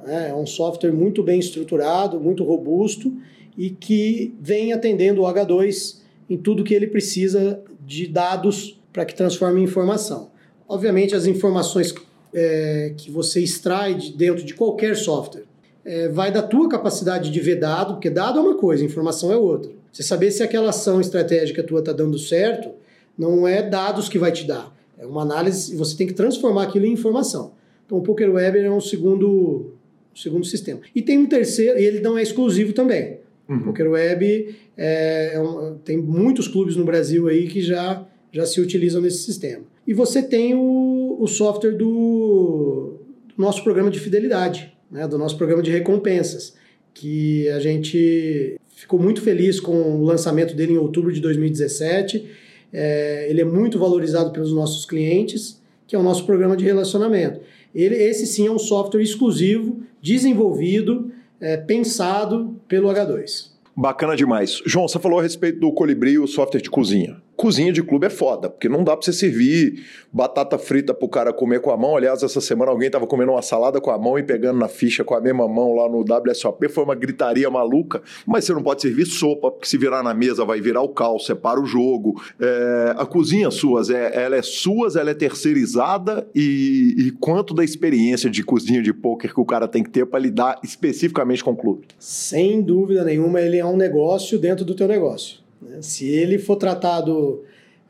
[0.05, 3.13] É, é um software muito bem estruturado, muito robusto
[3.57, 5.97] e que vem atendendo o H2
[6.29, 10.29] em tudo que ele precisa de dados para que transforme em informação.
[10.67, 11.95] Obviamente, as informações
[12.33, 15.45] é, que você extrai de dentro de qualquer software
[15.85, 19.37] é, vai da tua capacidade de ver dado, porque dado é uma coisa, informação é
[19.37, 19.71] outra.
[19.89, 22.71] Você saber se aquela ação estratégica tua está dando certo,
[23.17, 24.75] não é dados que vai te dar.
[24.99, 27.53] É uma análise, você tem que transformar aquilo em informação.
[27.85, 29.73] Então o Poker Web é um segundo,
[30.13, 30.81] um segundo sistema.
[30.93, 33.16] E tem um terceiro, e ele não é exclusivo também.
[33.47, 33.59] Uhum.
[33.59, 38.59] Poker Web é, é um, tem muitos clubes no Brasil aí que já, já se
[38.59, 39.63] utilizam nesse sistema.
[39.85, 42.99] E você tem o, o software do,
[43.35, 46.55] do nosso programa de fidelidade, né, do nosso programa de recompensas,
[46.93, 52.25] que a gente ficou muito feliz com o lançamento dele em outubro de 2017.
[52.73, 57.39] É, ele é muito valorizado pelos nossos clientes, que é o nosso programa de relacionamento.
[57.73, 63.51] Ele, esse sim é um software exclusivo, desenvolvido, é, pensado pelo H2.
[63.75, 64.61] Bacana demais.
[64.65, 68.09] João, você falou a respeito do Colibri, o software de cozinha cozinha de clube é
[68.09, 71.95] foda, porque não dá pra você servir batata frita pro cara comer com a mão.
[71.95, 75.03] Aliás, essa semana alguém tava comendo uma salada com a mão e pegando na ficha
[75.03, 76.67] com a mesma mão lá no WSOP.
[76.69, 78.01] Foi uma gritaria maluca.
[78.25, 81.27] Mas você não pode servir sopa, porque se virar na mesa vai virar o caos,
[81.27, 82.19] separa o jogo.
[82.39, 87.63] É, a cozinha suas, é, ela é suas, ela é terceirizada e, e quanto da
[87.63, 91.51] experiência de cozinha de poker que o cara tem que ter para lidar especificamente com
[91.51, 91.85] o clube?
[91.99, 95.46] Sem dúvida nenhuma, ele é um negócio dentro do teu negócio.
[95.81, 97.43] Se ele for tratado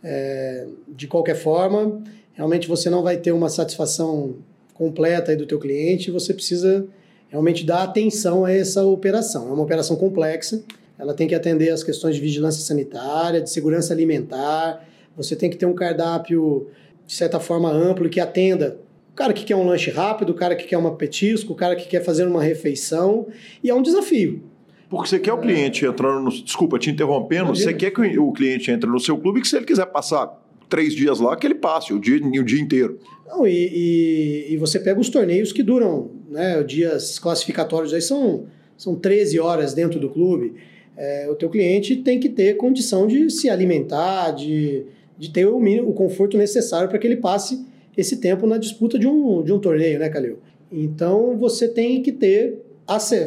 [0.03, 2.01] é, de qualquer forma,
[2.33, 4.35] realmente você não vai ter uma satisfação
[4.73, 6.85] completa do teu cliente, você precisa
[7.29, 9.49] realmente dar atenção a essa operação.
[9.49, 10.63] É uma operação complexa,
[10.97, 15.57] ela tem que atender as questões de vigilância sanitária, de segurança alimentar, você tem que
[15.57, 16.67] ter um cardápio,
[17.05, 18.79] de certa forma, amplo que atenda
[19.11, 21.75] o cara que quer um lanche rápido, o cara que quer uma petisco, o cara
[21.75, 23.25] que quer fazer uma refeição,
[23.63, 24.43] e é um desafio.
[24.89, 26.29] Porque você quer o cliente entrando no.
[26.29, 29.65] Desculpa, te interrompendo, você quer que o cliente entre no seu clube que se ele
[29.65, 32.99] quiser passar três dias lá, que ele passe o dia, o dia inteiro.
[33.27, 36.63] Não, e, e, e você pega os torneios que duram, né?
[36.63, 38.45] Dias classificatórios aí são,
[38.77, 40.55] são 13 horas dentro do clube.
[40.95, 44.85] É, o teu cliente tem que ter condição de se alimentar, de,
[45.17, 47.65] de ter o, mínimo, o conforto necessário para que ele passe
[47.95, 50.39] esse tempo na disputa de um, de um torneio, né, Calil?
[50.71, 52.66] Então você tem que ter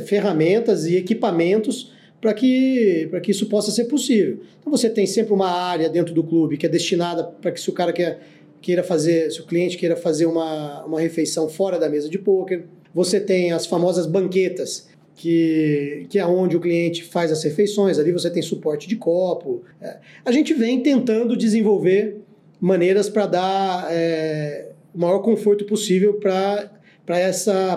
[0.07, 4.41] ferramentas e equipamentos para que, que isso possa ser possível.
[4.61, 7.71] Então você tem sempre uma área dentro do clube que é destinada para que se
[7.71, 8.21] o cara quer,
[8.61, 12.65] queira fazer, se o cliente queira fazer uma, uma refeição fora da mesa de poker,
[12.95, 18.13] você tem as famosas banquetas, que, que é onde o cliente faz as refeições, ali
[18.13, 19.63] você tem suporte de copo.
[19.81, 22.21] É, a gente vem tentando desenvolver
[22.61, 26.71] maneiras para dar é, o maior conforto possível para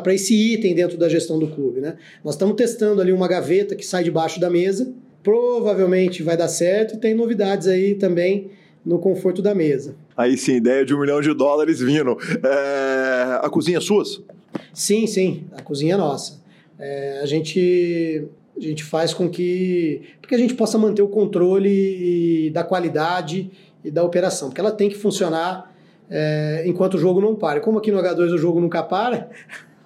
[0.01, 1.79] para esse item dentro da gestão do clube.
[1.81, 1.95] Né?
[2.23, 4.93] Nós estamos testando ali uma gaveta que sai debaixo da mesa,
[5.23, 8.51] provavelmente vai dar certo e tem novidades aí também
[8.85, 9.95] no conforto da mesa.
[10.15, 12.17] Aí sim, ideia de um milhão de dólares vindo.
[12.43, 13.39] É...
[13.41, 14.03] A cozinha é sua?
[14.73, 16.41] Sim, sim, a cozinha é nossa.
[16.77, 18.27] É, a gente
[18.57, 20.01] A gente faz com que.
[20.21, 23.49] porque a gente possa manter o controle da qualidade
[23.83, 25.72] e da operação, porque ela tem que funcionar
[26.15, 27.59] é, enquanto o jogo não para.
[27.59, 29.29] Como aqui no H2 o jogo nunca para,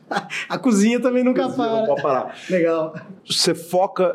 [0.49, 1.79] a cozinha também nunca cozinha para.
[1.79, 2.35] Não pode parar.
[2.49, 2.93] Legal.
[3.25, 4.13] Você foca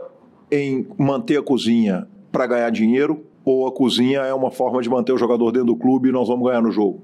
[0.50, 5.12] em manter a cozinha para ganhar dinheiro ou a cozinha é uma forma de manter
[5.12, 7.00] o jogador dentro do clube e nós vamos ganhar no jogo?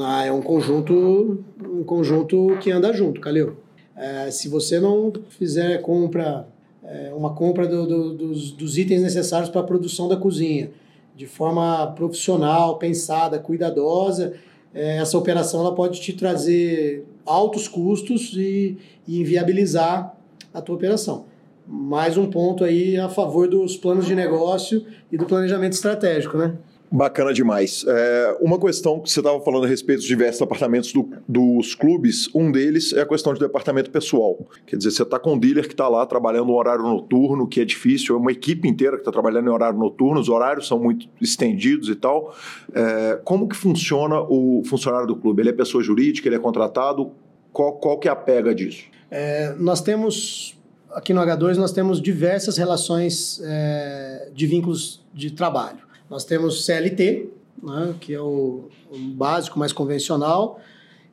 [0.00, 3.54] Ah, é um conjunto, um conjunto que anda junto, Calil.
[3.96, 6.48] É, se você não fizer compra,
[6.82, 10.70] é, uma compra do, do, dos, dos itens necessários para a produção da cozinha,
[11.14, 14.34] de forma profissional, pensada, cuidadosa,
[14.74, 20.16] é, essa operação ela pode te trazer altos custos e, e inviabilizar
[20.52, 21.26] a tua operação
[21.66, 26.54] mais um ponto aí a favor dos planos de negócio e do planejamento estratégico, né?
[26.94, 27.86] Bacana demais.
[27.88, 32.28] É, uma questão que você estava falando a respeito dos diversos apartamentos do, dos clubes,
[32.34, 34.46] um deles é a questão de departamento pessoal.
[34.66, 37.62] Quer dizer, você está com um dealer que está lá trabalhando no horário noturno, que
[37.62, 40.78] é difícil, é uma equipe inteira que está trabalhando em horário noturno, os horários são
[40.78, 42.36] muito estendidos e tal.
[42.74, 45.40] É, como que funciona o funcionário do clube?
[45.40, 47.10] Ele é pessoa jurídica, ele é contratado?
[47.54, 48.84] Qual, qual que é a pega disso?
[49.10, 50.60] É, nós temos
[50.90, 55.90] aqui no H2 nós temos diversas relações é, de vínculos de trabalho.
[56.12, 57.30] Nós temos CLT,
[57.62, 60.60] né, que é o, o, básico, mais convencional.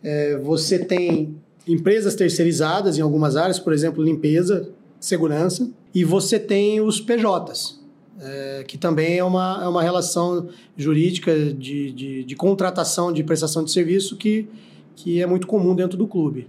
[0.03, 4.69] É, você tem empresas terceirizadas em algumas áreas, por exemplo, limpeza,
[4.99, 5.71] segurança.
[5.95, 7.80] E você tem os PJs,
[8.19, 13.63] é, que também é uma, é uma relação jurídica de, de, de contratação de prestação
[13.63, 14.49] de serviço que,
[14.97, 16.45] que é muito comum dentro do clube.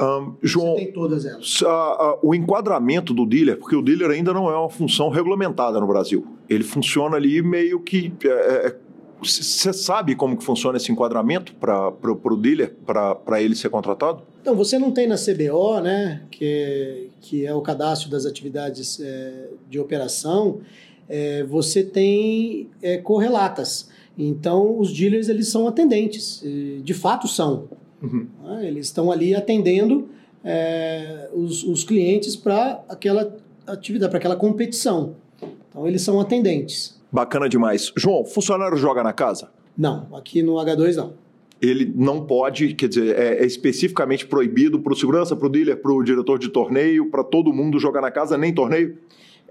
[0.00, 1.62] Um, João, Você tem todas elas.
[1.62, 5.78] A, a, o enquadramento do dealer, porque o dealer ainda não é uma função regulamentada
[5.78, 6.26] no Brasil.
[6.48, 8.12] Ele funciona ali meio que.
[9.22, 13.68] Você é, é sabe como que funciona esse enquadramento para o dealer, para ele ser
[13.68, 14.22] contratado?
[14.40, 19.50] Então, você não tem na CBO, né, que, que é o cadastro das atividades é,
[19.70, 20.60] de operação,
[21.08, 23.88] é, você tem é, correlatas.
[24.18, 26.42] Então, os dealers eles são atendentes,
[26.82, 27.68] de fato são.
[28.02, 28.26] Uhum.
[28.42, 28.66] Né?
[28.66, 30.08] Eles estão ali atendendo
[30.44, 35.14] é, os, os clientes para aquela atividade, para aquela competição.
[35.68, 37.00] Então, eles são atendentes.
[37.10, 37.92] Bacana demais.
[37.96, 39.50] João, funcionário joga na casa?
[39.76, 41.14] Não, aqui no H2 não.
[41.60, 45.76] Ele não pode, quer dizer, é, é especificamente proibido para o segurança, para o dealer,
[45.76, 48.98] para o diretor de torneio, para todo mundo jogar na casa, nem torneio?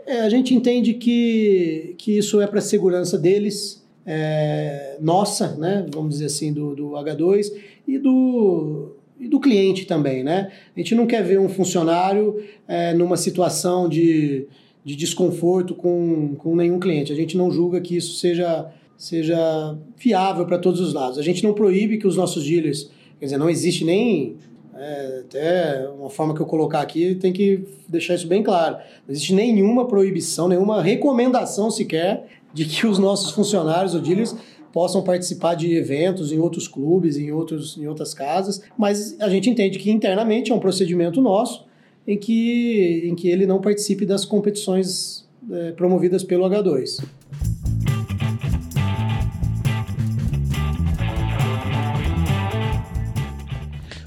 [0.06, 5.86] É, a gente entende que, que isso é para a segurança deles, é, nossa, né,
[5.94, 7.52] vamos dizer assim, do, do H2
[7.88, 10.24] e do, e do cliente também.
[10.24, 10.52] Né?
[10.76, 14.48] A gente não quer ver um funcionário é, numa situação de,
[14.84, 17.12] de desconforto com, com nenhum cliente.
[17.12, 21.20] A gente não julga que isso seja, seja viável para todos os lados.
[21.20, 24.38] A gente não proíbe que os nossos dealers, quer dizer, não existe nem
[24.76, 28.78] é, até uma forma que eu colocar aqui tem que deixar isso bem claro.
[29.08, 34.36] Não existe nenhuma proibição, nenhuma recomendação sequer de que os nossos funcionários ou dealers
[34.72, 39.50] possam participar de eventos em outros clubes, em, outros, em outras casas, mas a gente
[39.50, 41.66] entende que internamente é um procedimento nosso
[42.08, 47.04] em que, em que ele não participe das competições é, promovidas pelo H2.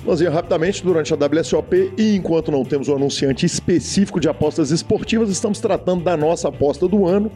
[0.06, 5.28] Ia rapidamente durante a WSOP e enquanto não temos um anunciante específico de apostas esportivas,
[5.28, 7.32] estamos tratando da nossa aposta do ano.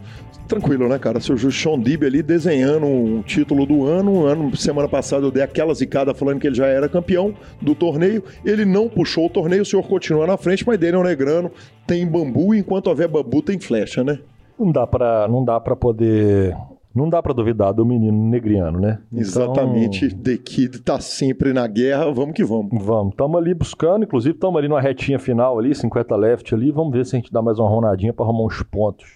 [0.47, 1.19] Tranquilo, né, cara?
[1.19, 4.27] Seu Sean Dib ali desenhando um título do ano.
[4.27, 4.55] Ano.
[4.57, 8.23] Semana passada eu dei aquela zicada falando que ele já era campeão do torneio.
[8.45, 11.51] Ele não puxou o torneio, o senhor continua na frente, mas um negrano,
[11.86, 14.19] tem bambu, enquanto houver bambu tem flecha, né?
[14.59, 16.55] Não dá para não dá para poder
[16.99, 18.99] não dá para duvidar do menino negriano, né?
[19.12, 20.15] Então, Exatamente.
[20.15, 22.70] The Kid tá sempre na guerra, vamos que vamos.
[22.85, 23.12] Vamos.
[23.12, 27.07] Estamos ali buscando, inclusive estamos ali numa retinha final ali, 50 left ali, vamos ver
[27.07, 29.07] se a gente dá mais uma ronadinha para arrumar uns pontos.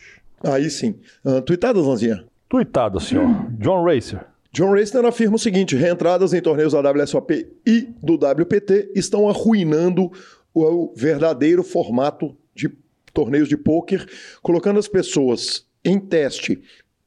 [0.45, 0.95] Aí sim.
[1.25, 2.25] Uh, tuitadas, Lanzinha?
[2.49, 3.27] Tuitado, senhor.
[3.59, 4.25] John Racer.
[4.53, 10.11] John Racer afirma o seguinte: reentradas em torneios da WSOP e do WPT estão arruinando
[10.55, 12.71] o verdadeiro formato de
[13.15, 14.07] torneios de pôquer,
[14.43, 16.63] colocando as pessoas em teste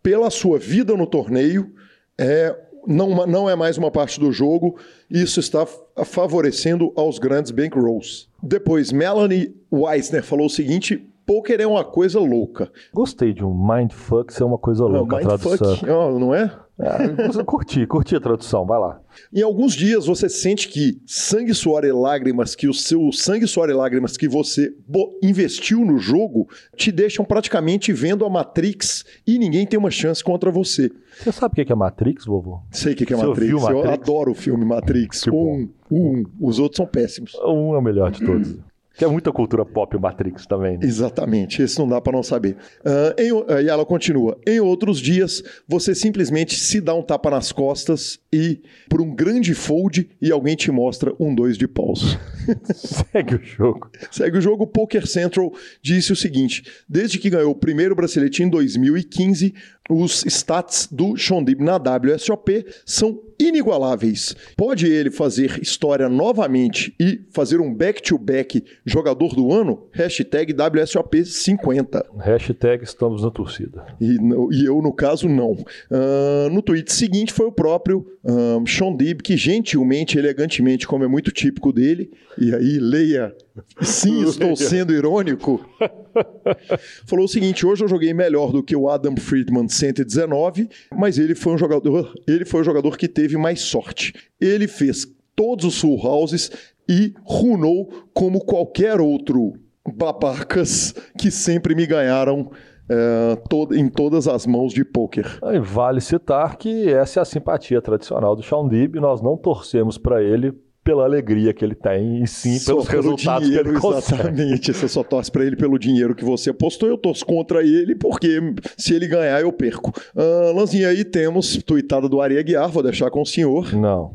[0.06, 1.74] pela sua vida no torneio,
[2.16, 2.56] é,
[2.86, 4.78] não, não é mais uma parte do jogo,
[5.10, 5.66] isso está
[6.06, 8.28] favorecendo aos grandes bankrolls.
[8.42, 12.72] Depois, Melanie Weissner falou o seguinte: poker é uma coisa louca.
[12.94, 15.78] Gostei de um mindfuck ser uma coisa louca, não, tradução.
[15.82, 16.56] Não, não é?
[16.78, 19.00] É, curti, curti a tradução, vai lá.
[19.34, 23.70] Em alguns dias você sente que sangue, suor e lágrimas, que o seu sangue, suor
[23.70, 24.76] e lágrimas que você
[25.24, 30.52] investiu no jogo te deixam praticamente vendo a Matrix e ninguém tem uma chance contra
[30.52, 30.92] você.
[31.24, 32.60] Você sabe o que é Matrix, vovô?
[32.72, 33.54] Sei o que é Matrix.
[33.54, 33.86] Matrix.
[33.86, 35.28] Eu adoro o filme Matrix.
[35.28, 37.34] um, um, os outros são péssimos.
[37.36, 38.58] Um é o melhor de todos.
[38.98, 40.78] Que é muita cultura pop o Matrix também.
[40.78, 40.86] Né?
[40.86, 42.56] Exatamente, esse não dá para não saber.
[42.80, 47.52] Uh, em, e ela continua: em outros dias, você simplesmente se dá um tapa nas
[47.52, 52.20] costas e, por um grande fold, e alguém te mostra um dois de pausa.
[52.74, 53.90] Segue o jogo.
[54.12, 54.68] Segue o jogo.
[54.68, 55.52] Poker Central
[55.82, 59.54] disse o seguinte: desde que ganhou o primeiro bracelete em 2015,
[59.90, 64.36] os stats do Shondib na WSOP são inigualáveis.
[64.56, 69.88] Pode ele fazer história novamente e fazer um back-to-back -back jogador do ano?
[69.92, 72.06] Hashtag WSOP50.
[72.20, 73.86] Hashtag estamos na torcida.
[74.00, 74.18] E,
[74.52, 75.52] e eu, no caso, não.
[75.52, 81.32] Uh, no tweet seguinte foi o próprio um, Shondib, que gentilmente, elegantemente, como é muito
[81.32, 82.10] típico dele,
[82.40, 83.36] e aí leia
[83.82, 85.66] Sim, estou sendo irônico.
[87.06, 91.36] Falou o seguinte: hoje eu joguei melhor do que o Adam Friedman 119, mas ele
[91.36, 94.14] foi um jogador, ele foi o jogador que teve mais sorte.
[94.40, 96.52] Ele fez todos os full houses
[96.88, 99.54] e runou como qualquer outro
[99.94, 102.52] babacas que sempre me ganharam
[102.90, 103.38] é,
[103.78, 105.26] em todas as mãos de pôquer.
[105.62, 108.96] Vale citar que essa é a simpatia tradicional do Sean Dib.
[108.96, 110.54] Nós não torcemos para ele
[110.86, 114.22] pela alegria que ele tem e sim só pelos resultados dinheiro, que ele consegue.
[114.22, 117.96] Exatamente, você só torce para ele pelo dinheiro que você apostou, eu torço contra ele
[117.96, 118.40] porque
[118.78, 119.92] se ele ganhar eu perco.
[120.16, 123.74] Uh, Lanzinha, aí temos tuitada do Ari Aguiar, vou deixar com o senhor.
[123.74, 124.12] Não.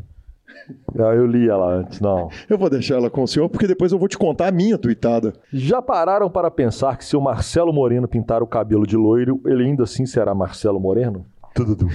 [0.97, 2.31] Ah, eu li ela antes, não.
[2.49, 4.79] Eu vou deixar ela com o senhor, porque depois eu vou te contar a minha
[4.79, 5.33] tuitada.
[5.53, 9.65] Já pararam para pensar que se o Marcelo Moreno pintar o cabelo de loiro, ele
[9.65, 11.27] ainda assim será Marcelo Moreno?
[11.55, 11.89] Tudo.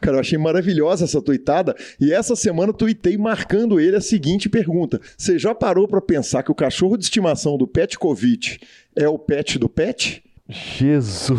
[0.00, 1.74] Cara, eu achei maravilhosa essa tuitada.
[2.00, 6.50] E essa semana tuitei marcando ele a seguinte pergunta: Você já parou para pensar que
[6.50, 8.58] o cachorro de estimação do Petkovic
[8.96, 10.22] é o pet do pet?
[10.48, 11.38] Jesus!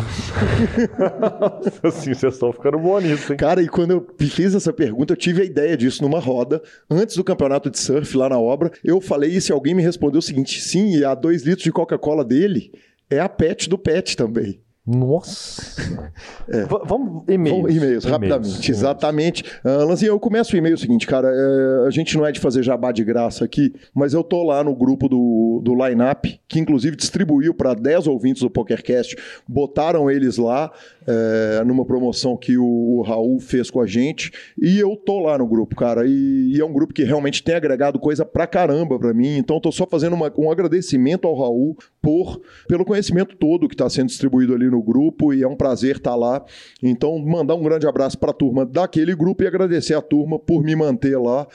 [1.82, 3.36] assim, vocês estão ficando bom nisso, hein?
[3.36, 7.16] Cara, e quando eu fiz essa pergunta, eu tive a ideia disso numa roda, antes
[7.16, 8.70] do campeonato de surf lá na obra.
[8.82, 11.72] Eu falei, e se alguém me respondeu o seguinte: sim, e a dois litros de
[11.72, 12.72] Coca-Cola dele
[13.10, 14.60] é a pet do pet também.
[14.84, 16.12] Nossa!
[16.48, 16.64] É.
[16.64, 17.74] Vamos e-mails.
[17.74, 18.68] E-mails, rapidamente.
[18.68, 19.44] Exatamente.
[19.64, 21.28] Uh, Lanzinha, eu começo o e-mail seguinte, cara.
[21.28, 24.64] É, a gente não é de fazer jabá de graça aqui, mas eu tô lá
[24.64, 29.16] no grupo do, do Lineup, que inclusive distribuiu para 10 ouvintes do PokerCast.
[29.48, 30.72] Botaram eles lá
[31.06, 34.32] é, numa promoção que o, o, Raul fez com a gente.
[34.60, 36.06] E eu tô lá no grupo, cara.
[36.06, 39.36] E, e, é um grupo que realmente tem agregado coisa pra caramba pra mim.
[39.36, 43.88] Então, tô só fazendo uma, um agradecimento ao Raul por pelo conhecimento todo que está
[43.88, 45.32] sendo distribuído ali no grupo.
[45.32, 46.44] E é um prazer estar tá lá.
[46.82, 50.74] Então, mandar um grande abraço pra turma daquele grupo e agradecer a turma por me
[50.74, 51.46] manter lá.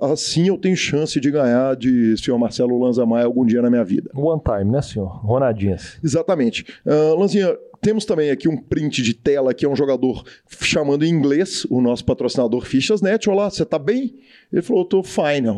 [0.00, 3.84] Assim eu tenho chance de ganhar de senhor Marcelo Lanza Maia algum dia na minha
[3.84, 4.10] vida.
[4.14, 5.08] One time, né, senhor?
[5.24, 5.98] Ronadinhas.
[6.02, 6.64] Exatamente.
[6.84, 10.24] Uh, Lanzinha, temos também aqui um print de tela que é um jogador
[10.62, 13.28] chamando em inglês o nosso patrocinador Fichas.net.
[13.28, 14.14] Olá, você tá bem?
[14.50, 15.48] Ele falou, tô fine.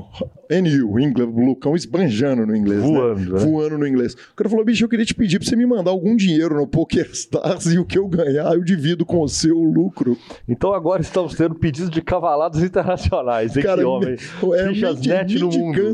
[0.50, 2.82] And you, inglês, Lucão esbanjando no inglês.
[2.82, 2.88] Né?
[2.88, 3.20] Voando.
[3.20, 3.32] Né?
[3.32, 3.44] Né?
[3.44, 4.14] Voando no inglês.
[4.14, 6.66] O cara falou, bicho, eu queria te pedir pra você me mandar algum dinheiro no
[6.66, 10.16] PokerStars e o que eu ganhar eu divido com o seu lucro.
[10.48, 14.14] Então agora estamos tendo pedidos de cavalados internacionais, hein, cara, que homem.
[14.14, 15.92] É Fichas.net no mundo.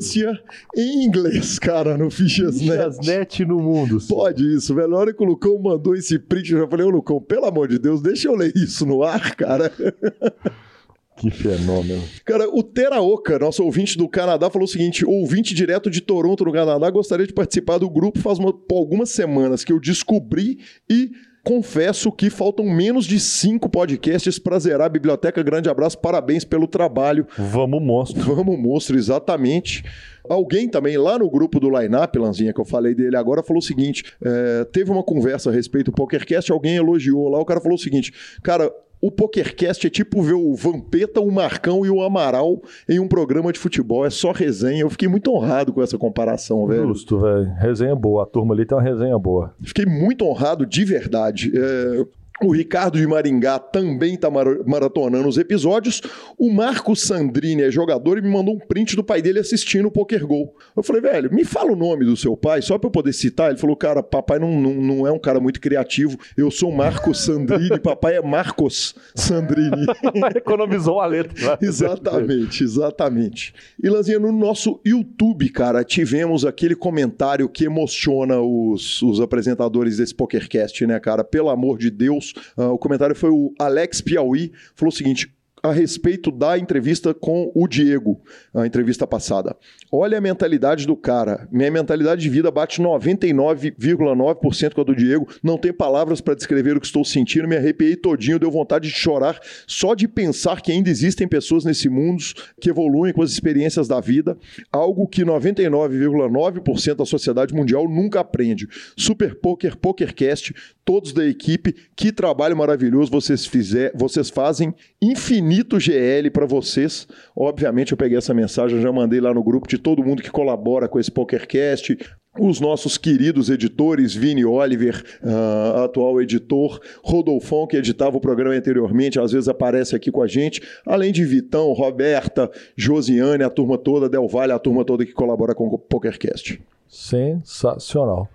[0.77, 2.61] em inglês, cara, no Fichas.net.
[2.61, 3.99] Fichas.net no mundo.
[4.09, 4.95] Pode isso, velho.
[4.95, 7.69] A hora que o Lucão mandou esse print, eu já falei, ô Lucão, pelo amor
[7.69, 9.73] de Deus, deixa eu ler isso no ar, cara.
[11.17, 12.03] Que fenômeno.
[12.25, 16.53] Cara, o Teraoka, nosso ouvinte do Canadá, falou o seguinte: ouvinte direto de Toronto, no
[16.53, 20.59] Canadá, gostaria de participar do grupo faz uma, algumas semanas que eu descobri
[20.91, 21.11] e
[21.45, 25.43] confesso que faltam menos de cinco podcasts para zerar a biblioteca.
[25.43, 27.27] Grande abraço, parabéns pelo trabalho.
[27.37, 28.35] Vamos, monstro.
[28.35, 29.85] Vamos, monstro, exatamente.
[30.29, 33.65] Alguém também lá no grupo do Lineup, Lanzinha, que eu falei dele agora, falou o
[33.65, 37.77] seguinte: é, teve uma conversa a respeito do PokerCast, alguém elogiou lá, o cara falou
[37.77, 38.13] o seguinte,
[38.43, 43.09] cara, o PokerCast é tipo ver o Vampeta, o Marcão e o Amaral em um
[43.09, 44.07] programa de futebol.
[44.07, 44.83] É só resenha.
[44.83, 46.87] Eu fiquei muito honrado com essa comparação, velho.
[46.87, 47.53] Justo, velho.
[47.59, 48.23] Resenha boa.
[48.23, 49.53] A turma ali tem uma resenha boa.
[49.61, 51.53] Fiquei muito honrado de verdade.
[51.53, 52.07] É,
[52.47, 56.01] o Ricardo de Maringá também está maratonando os episódios.
[56.39, 59.91] O Marcos Sandrini é jogador e me mandou um print do pai dele assistindo o
[59.91, 60.55] Poker Go.
[60.77, 63.51] Eu falei, velho, me fala o nome do seu pai, só para eu poder citar.
[63.51, 66.19] Ele falou, cara, papai não, não, não é um cara muito criativo.
[66.37, 69.87] Eu sou Marcos Sandrini, papai é Marcos Sandrini.
[70.37, 71.59] Economizou a letra.
[71.61, 73.55] exatamente, exatamente.
[73.83, 80.15] E Lanzinha, no nosso YouTube, cara, tivemos aquele comentário que emociona os, os apresentadores desse
[80.15, 81.25] PokerCast, né, cara?
[81.25, 85.33] Pelo amor de Deus, Uh, o comentário foi o Alex Piauí, falou o seguinte:
[85.63, 88.21] a respeito da entrevista com o Diego,
[88.53, 89.57] a entrevista passada.
[89.93, 91.47] Olha a mentalidade do cara.
[91.53, 95.29] Minha mentalidade de vida bate 99,9% com a do Diego.
[95.41, 97.47] Não tem palavras para descrever o que estou sentindo.
[97.47, 101.89] Me arrepiei todinho, deu vontade de chorar só de pensar que ainda existem pessoas nesse
[101.89, 102.25] mundo
[102.61, 104.37] que evoluem com as experiências da vida,
[104.73, 108.67] algo que 99,9% da sociedade mundial nunca aprende.
[108.97, 110.53] Super Poker, PokerCast,
[110.85, 117.07] todos da equipe, que trabalho maravilhoso vocês fizer, vocês fazem infinito GL para vocês.
[117.37, 120.89] Obviamente eu peguei essa mensagem, já mandei lá no grupo de todo mundo que colabora
[120.89, 121.99] com esse PokerCast,
[122.39, 129.21] os nossos queridos editores, Vini Oliver, uh, atual editor, Rodolfão, que editava o programa anteriormente,
[129.21, 134.09] às vezes aparece aqui com a gente, além de Vitão, Roberta, Josiane, a turma toda,
[134.09, 136.61] Del Valle, a turma toda que colabora com o PokerCast.
[136.89, 138.29] Sensacional.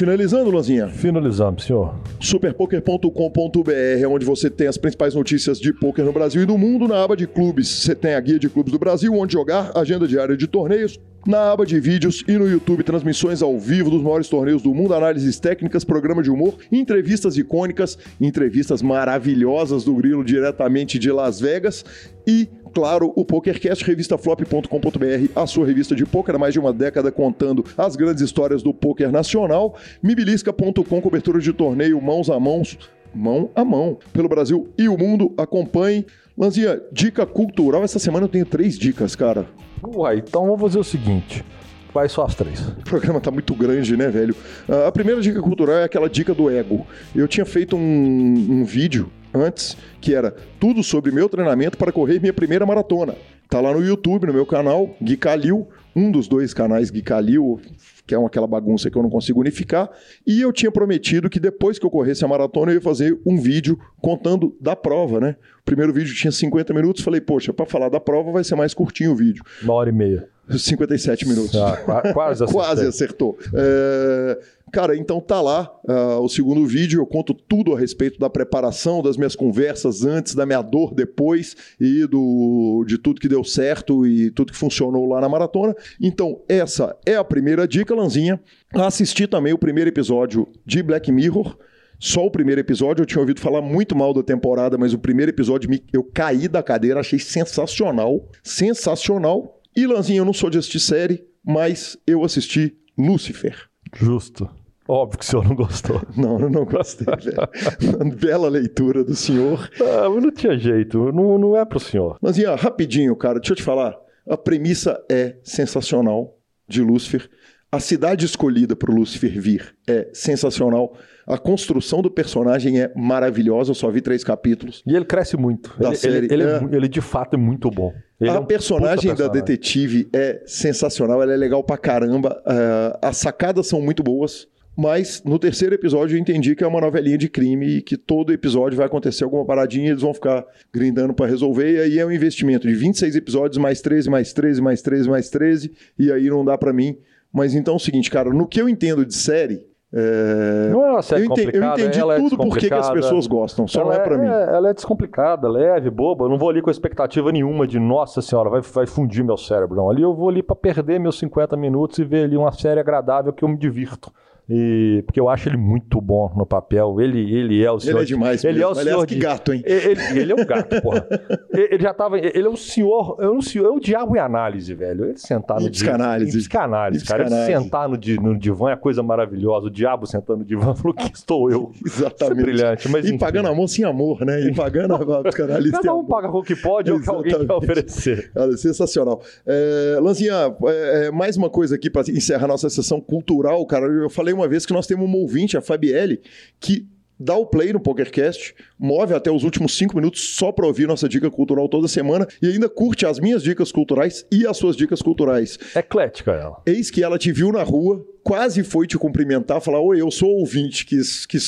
[0.00, 0.88] Finalizando, Lanzinha?
[0.88, 1.94] Finalizamos, senhor.
[2.18, 6.88] Superpoker.com.br é onde você tem as principais notícias de poker no Brasil e do mundo.
[6.88, 10.08] Na aba de clubes, você tem a guia de clubes do Brasil, onde jogar, agenda
[10.08, 10.98] diária de torneios.
[11.26, 14.94] Na aba de vídeos e no YouTube, transmissões ao vivo dos maiores torneios do mundo,
[14.94, 21.84] análises técnicas, programa de humor, entrevistas icônicas, entrevistas maravilhosas do Grilo diretamente de Las Vegas
[22.26, 27.10] e claro, o PokerCast, revistaflop.com.br, a sua revista de poker há mais de uma década
[27.12, 32.78] contando as grandes histórias do poker nacional, mibilisca.com, cobertura de torneio mãos a mãos,
[33.14, 35.32] mão a mão, pelo Brasil e o mundo.
[35.36, 36.06] Acompanhe.
[36.36, 37.82] Lanzinha, dica cultural.
[37.82, 39.46] Essa semana eu tenho três dicas, cara.
[39.82, 41.44] Uai, então vamos fazer o seguinte.
[41.92, 42.60] Vai só as três.
[42.60, 44.34] O programa tá muito grande, né, velho?
[44.68, 46.86] Uh, a primeira dica cultural é aquela dica do ego.
[47.14, 52.20] Eu tinha feito um, um vídeo antes, que era tudo sobre meu treinamento para correr
[52.20, 53.14] minha primeira maratona.
[53.48, 57.60] Tá lá no YouTube, no meu canal, Gui Calil, um dos dois canais Gui Calil,
[58.06, 59.90] que é aquela bagunça que eu não consigo unificar.
[60.26, 63.36] E eu tinha prometido que depois que eu corresse a maratona, eu ia fazer um
[63.36, 65.36] vídeo contando da prova, né?
[65.60, 68.72] O primeiro vídeo tinha 50 minutos, falei, poxa, para falar da prova vai ser mais
[68.72, 69.42] curtinho o vídeo.
[69.62, 70.28] Uma hora e meia.
[70.58, 71.54] 57 minutos.
[71.56, 71.76] Ah,
[72.12, 72.62] quase acertou.
[72.62, 73.38] quase acertou.
[73.54, 74.38] É...
[74.72, 77.00] Cara, então tá lá uh, o segundo vídeo.
[77.00, 81.56] Eu conto tudo a respeito da preparação, das minhas conversas antes, da minha dor depois
[81.80, 85.74] e do, de tudo que deu certo e tudo que funcionou lá na maratona.
[86.00, 88.40] Então, essa é a primeira dica, Lanzinha.
[88.72, 91.56] Assisti também o primeiro episódio de Black Mirror.
[91.98, 95.30] Só o primeiro episódio, eu tinha ouvido falar muito mal da temporada, mas o primeiro
[95.30, 98.26] episódio eu caí da cadeira, achei sensacional.
[98.42, 99.59] Sensacional.
[99.74, 103.68] E Lanzinha, eu não sou de assistir série, mas eu assisti Lucifer.
[103.94, 104.48] Justo.
[104.88, 106.02] Óbvio que o senhor não gostou.
[106.16, 108.16] Não, eu não gostei, velho.
[108.20, 109.70] Bela leitura do senhor.
[109.80, 112.18] Ah, não tinha jeito, não, não é pro senhor.
[112.20, 113.96] Mas, Ian, rapidinho, cara, deixa eu te falar.
[114.28, 116.36] A premissa é sensacional
[116.66, 117.30] de Lúcifer.
[117.70, 120.96] A cidade escolhida para o Lúcifer vir é sensacional.
[121.24, 123.70] A construção do personagem é maravilhosa.
[123.70, 124.82] Eu só vi três capítulos.
[124.84, 125.72] E ele cresce muito.
[125.78, 126.26] Da ele, série.
[126.26, 126.60] Ele, ele, é...
[126.72, 127.92] ele, de fato é muito bom.
[128.20, 131.22] Ele a é um personagem, da detetive é sensacional.
[131.22, 132.42] Ela é legal pra caramba.
[132.46, 134.46] Uh, as sacadas são muito boas.
[134.76, 138.32] Mas no terceiro episódio eu entendi que é uma novelinha de crime e que todo
[138.32, 141.76] episódio vai acontecer alguma paradinha e eles vão ficar grindando para resolver.
[141.76, 145.28] E aí é um investimento de 26 episódios, mais 13, mais 13, mais 13, mais
[145.28, 145.72] 13.
[145.98, 146.96] E aí não dá para mim.
[147.32, 150.68] Mas então é o seguinte, cara, no que eu entendo de série, é...
[150.70, 153.26] Não é uma série eu entendi, eu entendi é tudo é porque que as pessoas
[153.26, 154.28] gostam, só ela não é para mim.
[154.28, 156.26] É, ela é descomplicada, leve, boba.
[156.26, 159.76] Eu não vou ali com expectativa nenhuma de, nossa senhora, vai, vai fundir meu cérebro.
[159.76, 159.90] Não.
[159.90, 163.32] Ali eu vou ali para perder meus 50 minutos e ver ali uma série agradável
[163.32, 164.12] que eu me divirto.
[164.50, 167.00] E, porque eu acho ele muito bom no papel.
[167.00, 167.98] Ele, ele é o senhor.
[167.98, 168.42] Ele é demais.
[168.42, 168.64] Ele mesmo.
[168.64, 169.06] é o Aliás, senhor.
[169.06, 169.62] que gato, hein?
[169.64, 171.06] Ele, ele é um gato, porra.
[171.54, 172.18] ele já tava.
[172.18, 173.16] Ele é o senhor.
[173.20, 175.04] É o, senhor, é o diabo em análise, velho.
[175.04, 175.92] Ele sentar no divã.
[175.92, 177.04] Psicanálise.
[177.06, 177.26] cara.
[177.26, 179.68] Ele sentar no, no divã é coisa maravilhosa.
[179.68, 181.70] O diabo sentando no divã falou que estou eu.
[181.86, 182.40] Exatamente.
[182.40, 182.88] É brilhante.
[182.88, 184.40] Mas, e pagando amor sem amor, né?
[184.40, 185.78] E pagando a psicanalista.
[185.80, 188.32] Cada um paga o que pode ou o que alguém quer oferecer.
[188.56, 189.22] Sensacional.
[189.46, 193.86] É, Lanzinha, é, é, mais uma coisa aqui para encerrar nossa sessão cultural, cara.
[193.86, 196.20] Eu falei uma vez que nós temos uma ouvinte, a Fabielle,
[196.58, 196.86] que
[197.20, 201.06] dá o play no PokerCast, move até os últimos cinco minutos só para ouvir nossa
[201.06, 205.02] dica cultural toda semana e ainda curte as minhas dicas culturais e as suas dicas
[205.02, 205.58] culturais.
[205.76, 206.62] Eclética ela.
[206.64, 210.28] Eis que ela te viu na rua, quase foi te cumprimentar, falar: Oi, eu sou
[210.28, 211.38] ouvinte, que, que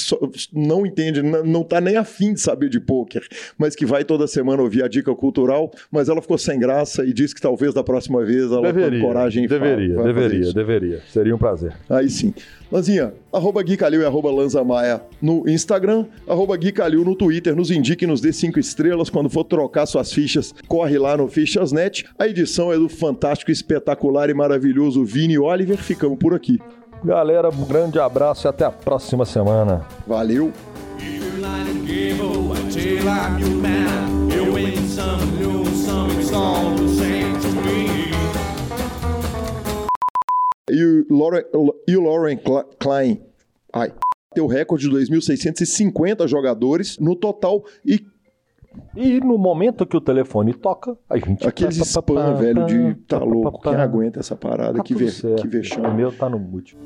[0.52, 3.26] não entende, não tá nem afim de saber de pôquer,
[3.56, 7.12] mas que vai toda semana ouvir a dica cultural, mas ela ficou sem graça e
[7.12, 11.02] disse que talvez da próxima vez ela deveria, com coragem Deveria, fala, deveria, deveria.
[11.08, 11.74] Seria um prazer.
[11.88, 12.34] Aí sim.
[12.70, 17.54] Lanzinha, arroba Gui Calil e arroba Lanza Maia no Instagram, arroba Gui Calil no Twitter,
[17.54, 19.10] nos indique, nos dê cinco estrelas.
[19.10, 22.06] Quando for trocar suas fichas, corre lá no Fichasnet.
[22.18, 25.76] A edição é do fantástico, espetacular e maravilhoso Vini Oliver.
[25.76, 26.58] Ficamos por aqui.
[27.04, 29.84] Galera, um grande abraço e até a próxima semana.
[30.06, 30.52] Valeu!
[40.70, 41.42] E o Lauren,
[41.88, 42.38] e o Lauren
[42.78, 43.20] Klein,
[43.72, 43.92] ai,
[44.32, 47.98] tem o recorde de 2.650 jogadores no total e
[48.96, 51.46] e no momento que o telefone toca, a gente...
[51.46, 52.94] Aqueles pá, spam, pá, velho, de...
[53.06, 54.78] Tá louco, quem aguenta essa parada?
[54.78, 55.86] Tá que, ve, que vexame.
[55.86, 56.76] O meu tá no mute.